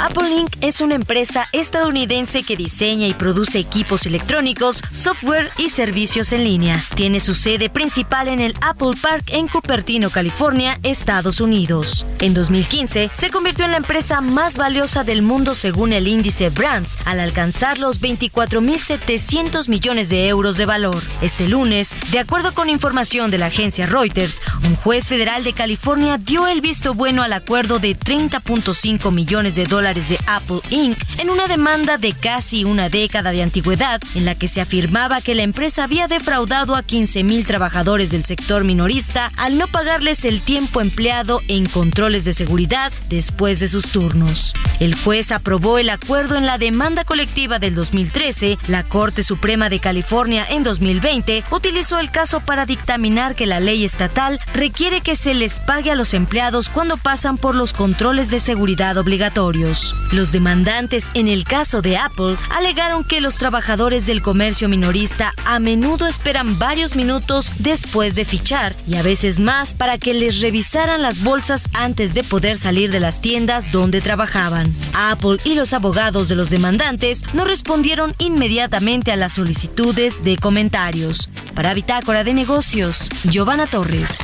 Apple 0.00 0.28
Inc. 0.28 0.56
es 0.60 0.80
una 0.80 0.96
empresa 0.96 1.48
estadounidense 1.52 2.42
que 2.42 2.56
diseña 2.56 3.06
y 3.06 3.14
produce 3.14 3.58
equipos 3.58 4.06
electrónicos, 4.06 4.82
software 4.92 5.50
y 5.56 5.68
servicios 5.68 6.32
en 6.32 6.44
línea. 6.44 6.84
Tiene 6.96 7.20
su 7.20 7.34
sede 7.34 7.70
principal 7.70 8.28
en 8.28 8.40
el 8.40 8.54
Apple 8.60 8.92
Park 9.00 9.24
en 9.28 9.46
Cupertino, 9.46 10.10
California, 10.10 10.80
Estados 10.82 11.40
Unidos. 11.40 12.06
En 12.20 12.34
2015 12.34 13.10
se 13.14 13.30
convirtió 13.30 13.64
en 13.66 13.70
la 13.70 13.76
empresa 13.76 14.20
más 14.20 14.56
valiosa 14.56 15.04
del 15.04 15.22
mundo 15.22 15.54
según 15.54 15.92
el 15.92 16.08
índice 16.08 16.50
Brands, 16.50 16.98
al 17.04 17.20
alcanzar 17.20 17.78
los 17.78 18.00
24.700 18.00 19.68
millones 19.68 20.08
de 20.08 20.26
euros 20.28 20.56
de 20.56 20.66
valor. 20.66 21.02
Este 21.22 21.48
lunes, 21.48 21.94
de 22.10 22.18
acuerdo 22.18 22.52
con 22.52 22.68
información 22.68 23.30
de 23.30 23.38
la 23.38 23.46
agencia 23.46 23.86
Reuters, 23.86 24.42
un 24.64 24.74
juez 24.74 25.06
federal 25.06 25.44
de 25.44 25.52
California 25.52 26.18
dio 26.18 26.48
el 26.48 26.60
visto 26.60 26.94
bueno 26.94 27.22
al 27.22 27.32
acuerdo 27.32 27.78
de 27.78 27.96
30.5 27.96 29.12
millones 29.12 29.54
de 29.54 29.64
dólares 29.64 29.83
de 29.84 30.18
Apple 30.26 30.60
Inc. 30.70 30.96
en 31.18 31.28
una 31.28 31.46
demanda 31.46 31.98
de 31.98 32.14
casi 32.14 32.64
una 32.64 32.88
década 32.88 33.32
de 33.32 33.42
antigüedad 33.42 34.00
en 34.14 34.24
la 34.24 34.34
que 34.34 34.48
se 34.48 34.62
afirmaba 34.62 35.20
que 35.20 35.34
la 35.34 35.42
empresa 35.42 35.84
había 35.84 36.08
defraudado 36.08 36.74
a 36.74 36.82
15.000 36.82 37.44
trabajadores 37.46 38.10
del 38.10 38.24
sector 38.24 38.64
minorista 38.64 39.30
al 39.36 39.58
no 39.58 39.68
pagarles 39.68 40.24
el 40.24 40.40
tiempo 40.40 40.80
empleado 40.80 41.42
en 41.48 41.66
controles 41.66 42.24
de 42.24 42.32
seguridad 42.32 42.92
después 43.10 43.60
de 43.60 43.68
sus 43.68 43.90
turnos. 43.90 44.54
El 44.80 44.94
juez 44.94 45.32
aprobó 45.32 45.78
el 45.78 45.90
acuerdo 45.90 46.36
en 46.36 46.46
la 46.46 46.56
demanda 46.56 47.04
colectiva 47.04 47.58
del 47.58 47.74
2013. 47.74 48.56
La 48.68 48.84
Corte 48.84 49.22
Suprema 49.22 49.68
de 49.68 49.80
California 49.80 50.46
en 50.48 50.62
2020 50.62 51.44
utilizó 51.50 51.98
el 51.98 52.10
caso 52.10 52.40
para 52.40 52.64
dictaminar 52.64 53.34
que 53.34 53.46
la 53.46 53.60
ley 53.60 53.84
estatal 53.84 54.40
requiere 54.54 55.02
que 55.02 55.14
se 55.14 55.34
les 55.34 55.60
pague 55.60 55.90
a 55.90 55.94
los 55.94 56.14
empleados 56.14 56.70
cuando 56.70 56.96
pasan 56.96 57.36
por 57.36 57.54
los 57.54 57.74
controles 57.74 58.30
de 58.30 58.40
seguridad 58.40 58.96
obligatorios. 58.96 59.73
Los 60.12 60.30
demandantes 60.30 61.10
en 61.14 61.28
el 61.28 61.44
caso 61.44 61.82
de 61.82 61.96
Apple 61.96 62.36
alegaron 62.50 63.04
que 63.04 63.20
los 63.20 63.36
trabajadores 63.36 64.06
del 64.06 64.22
comercio 64.22 64.68
minorista 64.68 65.32
a 65.44 65.58
menudo 65.58 66.06
esperan 66.06 66.58
varios 66.58 66.94
minutos 66.94 67.52
después 67.58 68.14
de 68.14 68.24
fichar 68.24 68.76
y 68.86 68.96
a 68.96 69.02
veces 69.02 69.40
más 69.40 69.74
para 69.74 69.98
que 69.98 70.14
les 70.14 70.40
revisaran 70.40 71.02
las 71.02 71.22
bolsas 71.22 71.68
antes 71.72 72.14
de 72.14 72.24
poder 72.24 72.56
salir 72.56 72.90
de 72.90 73.00
las 73.00 73.20
tiendas 73.20 73.72
donde 73.72 74.00
trabajaban. 74.00 74.74
Apple 74.92 75.38
y 75.44 75.54
los 75.54 75.72
abogados 75.72 76.28
de 76.28 76.36
los 76.36 76.50
demandantes 76.50 77.22
no 77.34 77.44
respondieron 77.44 78.14
inmediatamente 78.18 79.12
a 79.12 79.16
las 79.16 79.32
solicitudes 79.32 80.22
de 80.22 80.36
comentarios. 80.36 81.30
Para 81.54 81.74
Bitácora 81.74 82.24
de 82.24 82.34
Negocios, 82.34 83.08
Giovanna 83.24 83.66
Torres. 83.66 84.18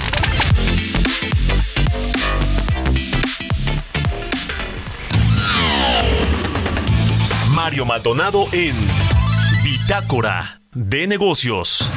Mario 7.71 7.85
Maldonado 7.85 8.47
en 8.51 8.75
Bitácora 9.63 10.61
de 10.75 11.07
Negocios. 11.07 11.89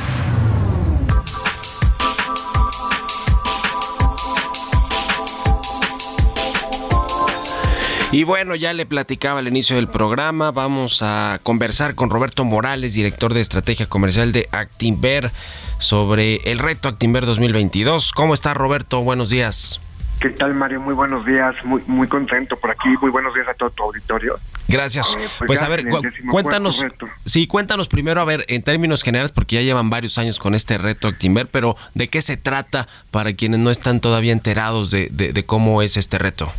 Y 8.12 8.24
bueno, 8.24 8.54
ya 8.54 8.74
le 8.74 8.86
platicaba 8.86 9.40
al 9.40 9.48
inicio 9.48 9.78
del 9.78 9.88
programa, 9.88 10.52
vamos 10.52 11.02
a 11.02 11.40
conversar 11.42 11.96
con 11.96 12.12
Roberto 12.12 12.46
Morales, 12.46 12.94
director 12.94 13.34
de 13.34 13.42
estrategia 13.42 13.88
comercial 13.88 14.32
de 14.32 14.48
Actinver, 14.52 15.32
sobre 15.80 16.36
el 16.52 16.60
reto 16.60 16.88
Actinver 16.88 17.26
2022. 17.26 18.12
¿Cómo 18.12 18.36
está 18.36 18.54
Roberto? 18.54 19.02
Buenos 19.02 19.32
días. 19.32 19.80
¿Qué 20.24 20.30
tal, 20.30 20.56
Mario? 20.56 20.80
Muy 20.80 20.94
buenos 20.94 21.26
días, 21.26 21.54
muy 21.66 21.82
muy 21.86 22.08
contento 22.08 22.58
por 22.58 22.72
aquí. 22.72 22.88
Muy 23.02 23.12
buenos 23.12 23.34
días 23.36 23.46
a 23.50 23.54
todo 23.56 23.70
tu 23.72 23.84
auditorio. 23.84 24.36
Gracias. 24.70 25.18
Eh, 25.20 25.28
pues, 25.46 25.60
ya 25.60 25.66
a 25.66 25.70
ver, 25.70 25.86
cu- 25.86 26.02
cuéntanos, 26.32 26.82
sí, 27.26 27.46
cuéntanos 27.46 27.90
primero, 27.90 28.22
a 28.22 28.26
ver, 28.26 28.46
en 28.48 28.64
términos 28.64 29.04
generales, 29.04 29.34
porque 29.34 29.58
ya 29.58 29.62
llevan 29.64 29.90
varios 29.90 30.18
años 30.18 30.40
con 30.40 30.56
este 30.56 30.78
reto 30.78 31.10
Actimber, 31.10 31.48
pero 31.48 31.76
¿de 31.94 32.08
qué 32.08 32.22
se 32.22 32.38
trata 32.38 32.88
para 33.12 33.34
quienes 33.34 33.60
no 33.60 33.70
están 33.70 34.00
todavía 34.00 34.32
enterados 34.32 34.92
de, 34.92 35.10
de- 35.12 35.34
de 35.34 35.46
cómo 35.46 35.82
es 35.82 35.98
este 35.98 36.18
reto? 36.18 36.54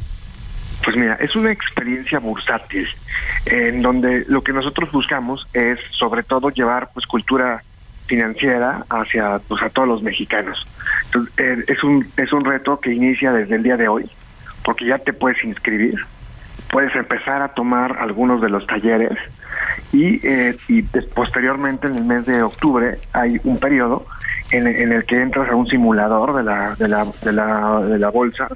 Pues 0.84 0.94
mira, 0.96 1.14
es 1.14 1.34
una 1.34 1.50
experiencia 1.50 2.18
bursátil 2.18 2.86
en 3.46 3.80
donde 3.80 4.26
lo 4.28 4.42
que 4.44 4.52
nosotros 4.52 4.92
buscamos 4.92 5.46
es 5.54 5.78
sobre 5.98 6.22
todo 6.22 6.50
llevar 6.50 6.90
pues 6.92 7.06
cultura 7.06 7.64
financiera 8.06 8.84
hacia 8.90 9.38
pues 9.48 9.62
a 9.62 9.70
todos 9.70 9.88
los 9.88 10.02
mexicanos. 10.02 10.66
Entonces, 11.06 11.34
eh, 11.38 11.64
es 11.68 11.82
un 11.82 12.06
es 12.16 12.32
un 12.32 12.44
reto 12.44 12.78
que 12.80 12.92
inicia 12.92 13.32
desde 13.32 13.56
el 13.56 13.62
día 13.62 13.76
de 13.76 13.88
hoy, 13.88 14.10
porque 14.64 14.86
ya 14.86 14.98
te 14.98 15.12
puedes 15.12 15.42
inscribir, 15.44 15.94
puedes 16.70 16.94
empezar 16.94 17.42
a 17.42 17.48
tomar 17.48 17.96
algunos 17.98 18.40
de 18.40 18.48
los 18.48 18.66
talleres 18.66 19.18
y, 19.92 20.26
eh, 20.26 20.56
y 20.68 20.82
posteriormente 20.82 21.86
en 21.86 21.96
el 21.96 22.04
mes 22.04 22.26
de 22.26 22.42
octubre 22.42 22.98
hay 23.12 23.40
un 23.44 23.58
periodo 23.58 24.06
en, 24.50 24.66
en 24.66 24.92
el 24.92 25.04
que 25.04 25.20
entras 25.20 25.50
a 25.50 25.54
un 25.54 25.66
simulador 25.66 26.34
de 26.34 26.42
la, 26.42 26.74
de 26.76 26.88
la, 26.88 27.06
de 27.22 27.32
la, 27.32 27.80
de 27.80 27.98
la 27.98 28.10
bolsa 28.10 28.48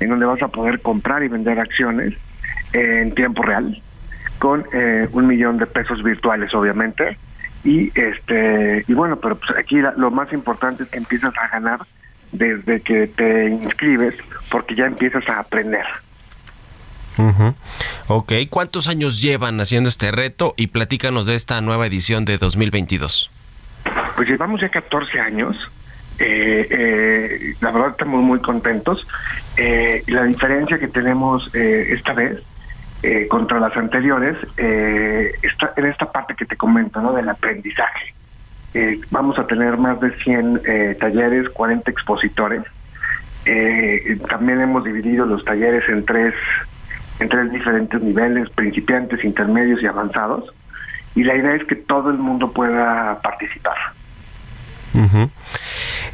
en 0.00 0.08
donde 0.08 0.26
vas 0.26 0.42
a 0.42 0.48
poder 0.48 0.80
comprar 0.80 1.22
y 1.22 1.28
vender 1.28 1.58
acciones 1.58 2.14
en 2.72 3.14
tiempo 3.14 3.42
real 3.42 3.80
con 4.38 4.64
eh, 4.72 5.08
un 5.12 5.26
millón 5.26 5.58
de 5.58 5.66
pesos 5.66 6.02
virtuales 6.02 6.52
obviamente 6.54 7.16
y 7.64 7.90
este 7.98 8.84
y 8.88 8.92
bueno 8.94 9.16
pero 9.20 9.36
pues 9.36 9.56
aquí 9.58 9.76
la- 9.76 9.92
lo 9.96 10.10
más 10.10 10.32
importante 10.32 10.82
es 10.82 10.88
que 10.90 10.98
empiezas 10.98 11.32
a 11.36 11.48
ganar 11.48 11.80
desde 12.32 12.80
que 12.80 13.06
te 13.06 13.48
inscribes 13.50 14.14
porque 14.50 14.74
ya 14.74 14.86
empiezas 14.86 15.28
a 15.28 15.38
aprender 15.40 15.84
Ujú. 17.18 17.54
Ok, 18.08 18.32
¿cuántos 18.48 18.88
años 18.88 19.20
llevan 19.20 19.60
haciendo 19.60 19.90
este 19.90 20.10
reto? 20.10 20.54
Y 20.56 20.68
platícanos 20.68 21.26
de 21.26 21.34
esta 21.34 21.60
nueva 21.60 21.86
edición 21.86 22.24
de 22.24 22.38
2022. 22.38 23.30
Pues 24.16 24.28
llevamos 24.28 24.62
ya 24.62 24.70
14 24.70 25.20
años. 25.20 25.54
Eh, 26.18 26.66
eh, 26.70 27.54
la 27.60 27.70
verdad 27.70 27.90
estamos 27.90 28.22
muy 28.22 28.40
contentos. 28.40 29.06
Eh, 29.58 30.02
la 30.06 30.24
diferencia 30.24 30.78
que 30.78 30.88
tenemos 30.88 31.54
eh, 31.54 31.88
esta 31.90 32.14
vez 32.14 32.40
eh, 33.02 33.26
contra 33.28 33.58
las 33.58 33.76
anteriores 33.76 34.36
eh, 34.56 35.32
está 35.42 35.72
en 35.76 35.86
esta 35.86 36.10
parte 36.10 36.34
que 36.34 36.44
te 36.44 36.56
comento, 36.56 37.00
¿no? 37.00 37.12
Del 37.12 37.28
aprendizaje. 37.28 38.14
Eh, 38.74 39.00
vamos 39.10 39.38
a 39.38 39.46
tener 39.46 39.76
más 39.76 40.00
de 40.00 40.16
100 40.18 40.62
eh, 40.64 40.96
talleres, 40.98 41.48
40 41.50 41.90
expositores. 41.90 42.62
Eh, 43.44 44.18
también 44.28 44.60
hemos 44.60 44.84
dividido 44.84 45.26
los 45.26 45.44
talleres 45.44 45.86
en 45.88 46.04
tres, 46.04 46.34
en 47.18 47.28
tres 47.28 47.50
diferentes 47.50 48.00
niveles, 48.00 48.48
principiantes, 48.50 49.24
intermedios 49.24 49.82
y 49.82 49.86
avanzados. 49.86 50.54
Y 51.14 51.24
la 51.24 51.36
idea 51.36 51.54
es 51.54 51.64
que 51.64 51.74
todo 51.74 52.10
el 52.10 52.18
mundo 52.18 52.52
pueda 52.52 53.20
participar. 53.20 53.76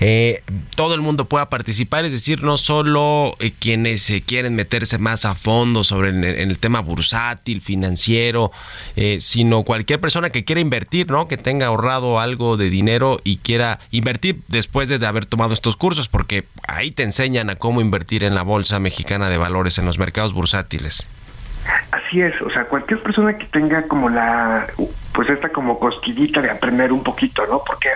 Eh, 0.01 0.43
todo 0.77 0.95
el 0.95 1.01
mundo 1.01 1.25
pueda 1.25 1.49
participar, 1.49 2.05
es 2.05 2.13
decir, 2.13 2.43
no 2.43 2.59
solo 2.59 3.35
eh, 3.41 3.53
quienes 3.59 4.09
eh, 4.11 4.23
quieren 4.25 4.55
meterse 4.55 4.99
más 4.99 5.25
a 5.25 5.35
fondo 5.35 5.85
sobre 5.85 6.11
el, 6.11 6.25
en 6.25 6.51
el 6.51 6.59
tema 6.59 6.81
bursátil, 6.81 7.61
financiero, 7.61 8.53
eh, 8.97 9.19
sino 9.21 9.65
cualquier 9.65 10.01
persona 10.01 10.31
que 10.31 10.45
quiera 10.45 10.61
invertir, 10.61 11.11
¿no? 11.11 11.29
Que 11.29 11.37
tenga 11.37 11.67
ahorrado 11.67 12.21
algo 12.21 12.57
de 12.57 12.71
dinero 12.71 13.21
y 13.25 13.39
quiera 13.39 13.81
invertir 13.91 14.41
después 14.49 14.89
de 14.89 15.05
haber 15.05 15.27
tomado 15.27 15.55
estos 15.55 15.77
cursos, 15.77 16.09
porque 16.09 16.47
ahí 16.67 16.91
te 16.91 17.03
enseñan 17.03 17.51
a 17.51 17.57
cómo 17.57 17.81
invertir 17.81 18.25
en 18.25 18.35
la 18.35 18.43
bolsa 18.43 18.79
mexicana 18.79 19.29
de 19.29 19.39
valores, 19.39 19.79
en 19.79 19.87
los 19.87 19.99
mercados 19.99 20.33
bursátiles. 20.33 21.07
Así 21.91 22.21
es, 22.21 22.41
o 22.41 22.51
sea, 22.51 22.65
cualquier 22.65 23.03
persona 23.03 23.37
que 23.37 23.45
tenga 23.47 23.83
como 23.89 24.09
la, 24.09 24.67
pues 25.19 25.31
esta 25.31 25.49
como 25.49 25.81
cosquillita 25.81 26.41
de 26.41 26.49
aprender 26.49 26.93
un 26.93 27.03
poquito, 27.03 27.45
¿no? 27.49 27.61
Porque 27.67 27.89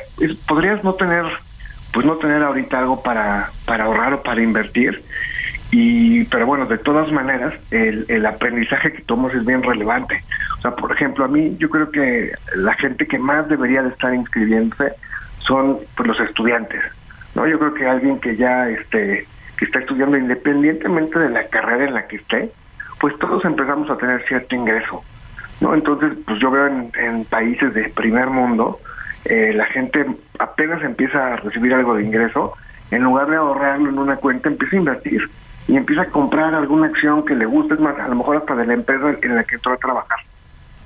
podrías 0.45 0.83
no 0.83 0.95
tener, 0.95 1.25
pues 1.93 2.05
no 2.05 2.17
tener 2.17 2.43
ahorita 2.43 2.81
algo 2.81 3.01
para, 3.01 3.53
para 3.65 3.85
ahorrar 3.85 4.15
o 4.15 4.23
para 4.25 4.43
invertir, 4.43 5.05
y, 5.71 6.25
pero 6.25 6.47
bueno, 6.47 6.67
de 6.67 6.79
todas 6.79 7.13
maneras, 7.13 7.55
el, 7.71 8.07
el 8.09 8.27
aprendizaje 8.27 8.93
que 8.93 9.03
tomas 9.03 9.33
es 9.35 9.47
bien 9.47 9.63
relevante. 9.63 10.25
O 10.59 10.63
sea, 10.63 10.75
por 10.75 10.91
ejemplo, 10.91 11.25
a 11.25 11.29
mí 11.29 11.55
yo 11.61 11.71
creo 11.71 11.93
que 11.93 12.33
la 12.57 12.75
gente 12.75 13.07
que 13.07 13.21
más 13.21 13.49
debería 13.49 13.85
de 13.85 13.91
estar 13.91 14.13
inscribiéndose 14.13 14.93
son 15.39 15.79
pues, 15.95 16.09
los 16.09 16.19
estudiantes, 16.19 16.83
¿no? 17.37 17.47
Yo 17.47 17.57
creo 17.61 17.75
que 17.75 17.87
alguien 17.87 18.19
que 18.19 18.35
ya, 18.35 18.69
este, 18.69 19.29
que 19.57 19.65
está 19.67 19.79
estudiando 19.79 20.19
independientemente 20.19 21.21
de 21.21 21.31
la 21.31 21.47
carrera 21.47 21.85
en 21.85 21.95
la 21.95 22.09
que 22.09 22.17
esté, 22.17 22.51
pues 22.99 23.17
todos 23.21 23.45
empezamos 23.45 23.89
a 23.91 23.97
tener 23.97 24.27
cierto 24.27 24.57
ingreso, 24.57 25.05
¿no? 25.63 25.75
Entonces, 25.75 26.13
pues 26.27 26.41
yo 26.41 26.51
veo 26.51 26.67
en, 26.67 27.25
países 27.25 27.73
de 27.73 27.85
primer 27.89 28.27
mundo, 28.29 28.81
eh, 29.25 29.53
la 29.55 29.67
gente 29.67 30.05
apenas 30.39 30.83
empieza 30.83 31.35
a 31.35 31.37
recibir 31.37 31.73
algo 31.73 31.95
de 31.95 32.03
ingreso, 32.03 32.55
en 32.91 33.05
lugar 33.05 33.31
de 33.31 33.37
ahorrarlo 33.37 33.89
en 33.89 33.99
una 33.99 34.17
cuenta, 34.17 34.49
empieza 34.49 34.77
a 34.77 34.81
invertir 34.81 35.31
y 35.69 35.77
empieza 35.77 36.03
a 36.03 36.07
comprar 36.07 36.55
alguna 36.55 36.89
acción 36.89 37.25
que 37.25 37.37
le 37.37 37.47
guste, 37.47 37.75
es 37.75 37.81
más, 37.81 37.97
a 37.99 38.09
lo 38.09 38.17
mejor 38.17 38.37
hasta 38.37 38.57
de 38.57 38.67
la 38.67 38.75
empresa 38.75 39.17
en 39.23 39.37
la 39.37 39.45
que 39.45 39.55
entró 39.55 39.73
a 39.73 39.77
trabajar. 39.77 40.19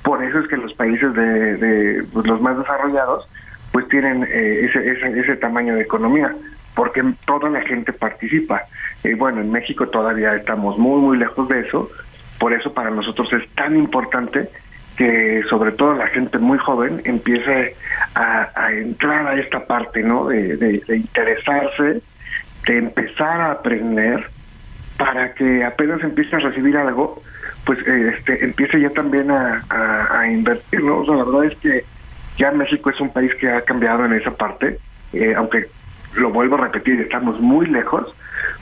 Por 0.03 0.23
eso 0.23 0.39
es 0.39 0.49
que 0.49 0.59
los 0.59 0.73
países 0.75 1.15
de, 1.15 1.57
de, 1.57 2.05
pues, 2.13 2.27
los 2.27 2.41
más 2.41 2.59
desarrollados, 2.59 3.27
pues 3.73 3.89
tienen 3.89 4.25
eh, 4.25 4.61
ese, 4.67 4.93
ese, 4.93 5.19
ese 5.19 5.37
tamaño 5.37 5.75
de 5.75 5.83
economía, 5.83 6.37
porque 6.75 7.03
toda 7.25 7.49
la 7.49 7.63
gente 7.63 7.93
participa. 7.93 8.63
Y 9.03 9.15
bueno, 9.15 9.41
en 9.41 9.51
México 9.51 9.89
todavía 9.89 10.37
estamos 10.37 10.79
muy, 10.79 11.01
muy 11.01 11.17
lejos 11.17 11.49
de 11.49 11.61
eso, 11.61 11.91
por 12.39 12.53
eso 12.53 12.73
para 12.73 12.91
nosotros 12.91 13.33
es 13.33 13.49
tan 13.55 13.77
importante 13.77 14.51
que 14.97 15.43
sobre 15.51 15.73
todo 15.73 15.95
la 15.95 16.07
gente 16.09 16.39
muy 16.39 16.59
joven 16.59 17.03
empiece 17.05 17.77
a, 18.15 18.71
entrar 18.73 19.27
a 19.27 19.35
esta 19.39 19.67
parte, 19.67 20.03
¿no? 20.03 20.29
De, 20.29 20.57
de- 20.57 20.83
de 20.87 20.97
interesarse, 20.97 22.01
de 22.67 22.79
empezar 22.79 23.41
a 23.41 23.51
aprender, 23.53 24.29
para 24.97 25.35
que 25.35 25.63
apenas 25.65 26.03
empiece 26.03 26.37
a 26.37 26.39
recibir 26.39 26.77
algo, 26.77 27.23
pues 27.65 27.79
este, 27.87 28.43
empiece 28.45 28.81
ya 28.81 28.91
también 28.91 29.31
a, 29.31 30.27
invertir, 30.31 30.83
¿no? 30.83 31.05
La 31.05 31.25
verdad 31.25 31.45
es 31.45 31.57
que 31.59 31.85
ya 32.39 32.51
México 32.53 32.91
es 32.91 33.01
un 33.01 33.11
país 33.13 33.35
que 33.37 33.51
ha 33.51 33.61
cambiado 33.63 34.05
en 34.05 34.15
esa 34.15 34.31
parte, 34.31 34.79
eh, 35.13 35.35
aunque 35.37 35.67
lo 36.15 36.31
vuelvo 36.31 36.57
a 36.57 36.63
repetir, 36.63 37.01
estamos 37.01 37.39
muy 37.41 37.67
lejos, 37.67 38.15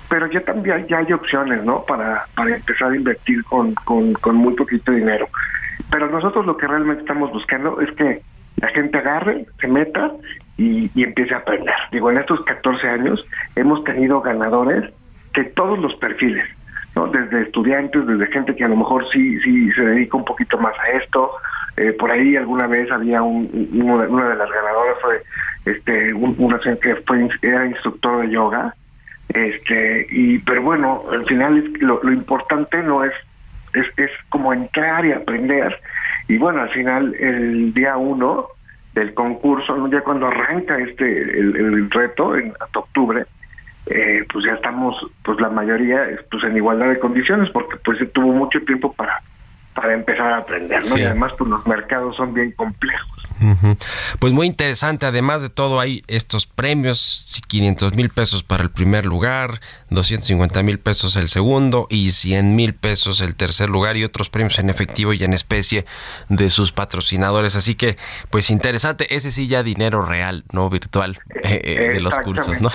pero 0.09 0.27
ya 0.31 0.41
también 0.41 0.87
ya 0.89 0.99
hay 0.99 1.13
opciones, 1.13 1.63
¿no? 1.65 1.85
Para, 1.85 2.27
para 2.35 2.57
empezar 2.57 2.91
a 2.93 2.97
invertir 2.97 3.45
con, 3.45 3.75
con, 3.75 4.13
con 4.15 4.35
muy 4.37 4.55
poquito 4.55 4.91
dinero. 4.93 5.29
Pero 5.91 6.09
nosotros 6.11 6.47
lo 6.47 6.57
que 6.57 6.67
realmente 6.67 7.03
estamos 7.03 7.31
buscando 7.33 7.81
es 7.81 7.91
que 7.93 8.23
la 8.61 8.69
gente 8.69 8.99
agarre, 8.99 9.47
se 9.61 9.67
meta 9.69 10.13
y, 10.57 10.91
empiece 11.03 11.35
a 11.35 11.39
aprender. 11.39 11.75
Digo, 11.93 12.11
en 12.11 12.19
estos 12.19 12.41
14 12.45 12.89
años 12.89 13.25
hemos 13.57 13.83
tenido 13.85 14.21
ganadores 14.21 14.85
de 15.35 15.45
todos 15.45 15.79
los 15.79 15.95
perfiles, 15.97 16.45
¿no? 16.95 17.09
Desde 17.09 17.43
estudiantes, 17.43 18.07
desde 18.07 18.27
gente 18.33 18.55
que 18.55 18.65
a 18.65 18.69
lo 18.69 18.77
mejor 18.77 19.05
sí, 19.13 19.41
sí 19.41 19.71
se 19.73 19.83
dedica 19.83 20.17
un 20.17 20.25
poquito 20.25 20.57
más 20.59 20.75
a 20.79 20.91
esto. 20.99 21.33
Eh, 21.77 21.93
por 21.93 22.11
ahí 22.13 22.37
alguna 22.37 22.69
vez 22.69 22.89
había 22.93 23.21
un, 23.23 23.51
un- 23.53 23.83
una, 23.83 24.09
una 24.09 24.29
de 24.29 24.37
las 24.37 24.49
ganadoras 24.49 24.97
fue 25.03 25.23
este 25.65 26.15
un- 26.15 26.37
una 26.39 26.61
que 26.61 26.95
fue 27.05 27.29
era 27.43 27.67
instructor 27.67 28.23
de 28.23 28.31
yoga 28.31 28.73
este 29.31 30.07
y 30.11 30.39
pero 30.41 30.63
bueno 30.63 31.03
al 31.11 31.25
final 31.27 31.73
lo, 31.81 32.01
lo 32.03 32.13
importante 32.13 32.83
no 32.83 33.03
es, 33.03 33.13
es 33.75 33.87
es 33.97 34.11
como 34.29 34.53
entrar 34.53 35.05
y 35.05 35.13
aprender. 35.13 35.79
Y 36.29 36.39
bueno 36.39 36.63
al 36.63 36.71
final 36.71 37.15
el 37.15 37.75
día 37.75 37.97
uno 37.97 38.49
del 38.95 39.13
concurso 39.15 39.89
ya 39.91 40.01
cuando 40.03 40.27
arranca 40.27 40.79
este 40.79 41.39
el, 41.39 41.91
reto 41.91 42.37
en 42.37 42.53
octubre 42.75 43.25
eh, 43.87 44.25
pues 44.33 44.45
ya 44.47 44.53
estamos 44.53 44.97
pues 45.25 45.41
la 45.41 45.51
mayoría 45.51 46.07
pues 46.31 46.45
en 46.45 46.57
igualdad 46.57 46.89
de 46.89 47.01
condiciones 47.01 47.51
porque 47.51 47.77
pues 47.85 47.99
se 47.99 48.07
tuvo 48.07 48.33
mucho 48.33 48.61
tiempo 48.61 48.93
para 48.93 49.21
para 49.75 49.95
empezar 49.95 50.33
a 50.33 50.39
aprender 50.39 50.81
no 50.85 50.95
Sí. 50.95 51.01
y 51.01 51.05
además 51.05 51.33
pues 51.37 51.51
los 51.51 51.67
mercados 51.67 52.17
son 52.17 52.33
bien 52.35 52.53
complejos. 52.53 53.09
Pues 54.21 54.33
muy 54.33 54.47
interesante, 54.47 55.05
además 55.07 55.43
de 55.43 55.51
todo 55.51 55.79
hay 55.81 56.03
estos 56.07 56.47
premios, 56.47 57.43
500 57.49 57.95
mil 57.95 58.09
pesos 58.09 58.43
para 58.43 58.63
el 58.63 58.71
primer 58.71 59.05
lugar, 59.05 59.61
250 59.91 60.63
mil 60.63 60.79
pesos 60.79 61.17
el 61.17 61.29
segundo 61.29 61.87
y 61.91 62.11
100 62.13 62.55
mil 62.55 62.75
pesos 62.75 63.21
el 63.21 63.35
tercer 63.37 63.69
lugar 63.69 63.97
y 63.97 64.05
otros 64.05 64.31
premios 64.31 64.59
en 64.61 64.71
efectivo 64.71 65.13
y 65.13 65.23
en 65.25 65.35
especie 65.35 65.85
de 66.29 66.49
sus 66.49 66.73
patrocinadores. 66.73 67.55
Así 67.57 67.75
que, 67.75 67.99
pues 68.31 68.51
interesante, 68.51 69.15
ese 69.15 69.31
sí 69.33 69.47
ya 69.47 69.63
dinero 69.63 70.07
real, 70.07 70.45
no 70.53 70.71
virtual, 70.71 71.19
eh, 71.43 71.61
eh, 71.65 71.91
de 71.95 72.01
los 72.01 72.15
cursos, 72.17 72.61
¿no? 72.61 72.71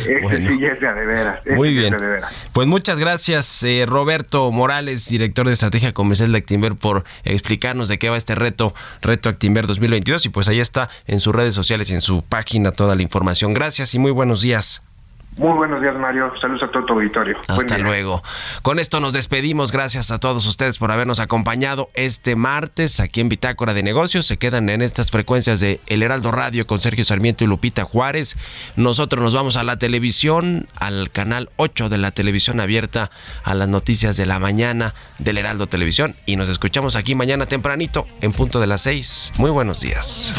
ese 0.00 0.20
Bueno. 0.22 0.50
sí 0.50 0.60
ya 0.60 0.68
es 0.68 0.80
de 0.80 1.06
veras 1.06 1.38
ese 1.46 1.54
Muy 1.56 1.68
sí 1.70 1.74
bien. 1.76 1.96
de 1.96 2.06
veras. 2.06 2.34
Pues 2.52 2.66
muchas 2.66 2.98
gracias, 2.98 3.62
eh, 3.62 3.86
Roberto 3.88 4.50
Morales, 4.50 5.08
director 5.08 5.46
de 5.46 5.52
estrategia 5.54 5.94
comercial 5.94 6.23
de 6.32 6.38
Actimber, 6.38 6.74
por 6.74 7.04
explicarnos 7.24 7.88
de 7.88 7.98
qué 7.98 8.10
va 8.10 8.16
este 8.16 8.34
reto, 8.34 8.74
Reto 9.02 9.28
Actimber 9.28 9.66
2022. 9.66 10.26
Y 10.26 10.28
pues 10.28 10.48
ahí 10.48 10.60
está 10.60 10.88
en 11.06 11.20
sus 11.20 11.34
redes 11.34 11.54
sociales 11.54 11.90
en 11.90 12.00
su 12.00 12.22
página 12.22 12.72
toda 12.72 12.94
la 12.94 13.02
información. 13.02 13.54
Gracias 13.54 13.94
y 13.94 13.98
muy 13.98 14.10
buenos 14.10 14.42
días. 14.42 14.82
Muy 15.36 15.52
buenos 15.56 15.82
días, 15.82 15.96
Mario. 15.96 16.32
Saludos 16.40 16.62
a 16.62 16.70
todo 16.70 16.84
tu 16.84 16.92
auditorio. 16.92 17.36
Hasta 17.48 17.78
luego. 17.78 18.22
Con 18.62 18.78
esto 18.78 19.00
nos 19.00 19.12
despedimos. 19.12 19.72
Gracias 19.72 20.12
a 20.12 20.20
todos 20.20 20.46
ustedes 20.46 20.78
por 20.78 20.92
habernos 20.92 21.18
acompañado 21.18 21.88
este 21.94 22.36
martes 22.36 23.00
aquí 23.00 23.20
en 23.20 23.28
Bitácora 23.28 23.74
de 23.74 23.82
Negocios. 23.82 24.26
Se 24.26 24.36
quedan 24.36 24.68
en 24.68 24.80
estas 24.80 25.10
frecuencias 25.10 25.58
de 25.58 25.80
El 25.86 26.04
Heraldo 26.04 26.30
Radio 26.30 26.66
con 26.66 26.78
Sergio 26.78 27.04
Sarmiento 27.04 27.42
y 27.42 27.48
Lupita 27.48 27.84
Juárez. 27.84 28.36
Nosotros 28.76 29.22
nos 29.22 29.34
vamos 29.34 29.56
a 29.56 29.64
la 29.64 29.76
televisión, 29.76 30.68
al 30.76 31.10
canal 31.10 31.50
8 31.56 31.88
de 31.88 31.98
la 31.98 32.12
televisión 32.12 32.60
abierta, 32.60 33.10
a 33.42 33.54
las 33.54 33.66
noticias 33.66 34.16
de 34.16 34.26
la 34.26 34.38
mañana 34.38 34.94
del 35.18 35.38
Heraldo 35.38 35.66
Televisión. 35.66 36.14
Y 36.26 36.36
nos 36.36 36.48
escuchamos 36.48 36.94
aquí 36.94 37.16
mañana 37.16 37.46
tempranito, 37.46 38.06
en 38.20 38.32
punto 38.32 38.60
de 38.60 38.68
las 38.68 38.82
6. 38.82 39.32
Muy 39.36 39.50
buenos 39.50 39.80
días. 39.80 40.32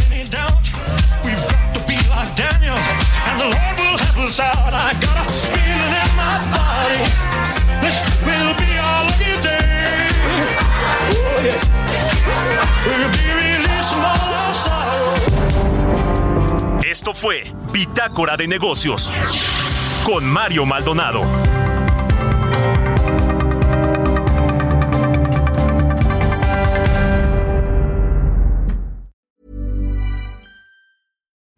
Esto 16.84 17.14
fue 17.14 17.54
Bitácora 17.72 18.36
de 18.36 18.48
Negocios 18.48 19.12
con 20.04 20.26
Mario 20.26 20.66
Maldonado. 20.66 21.64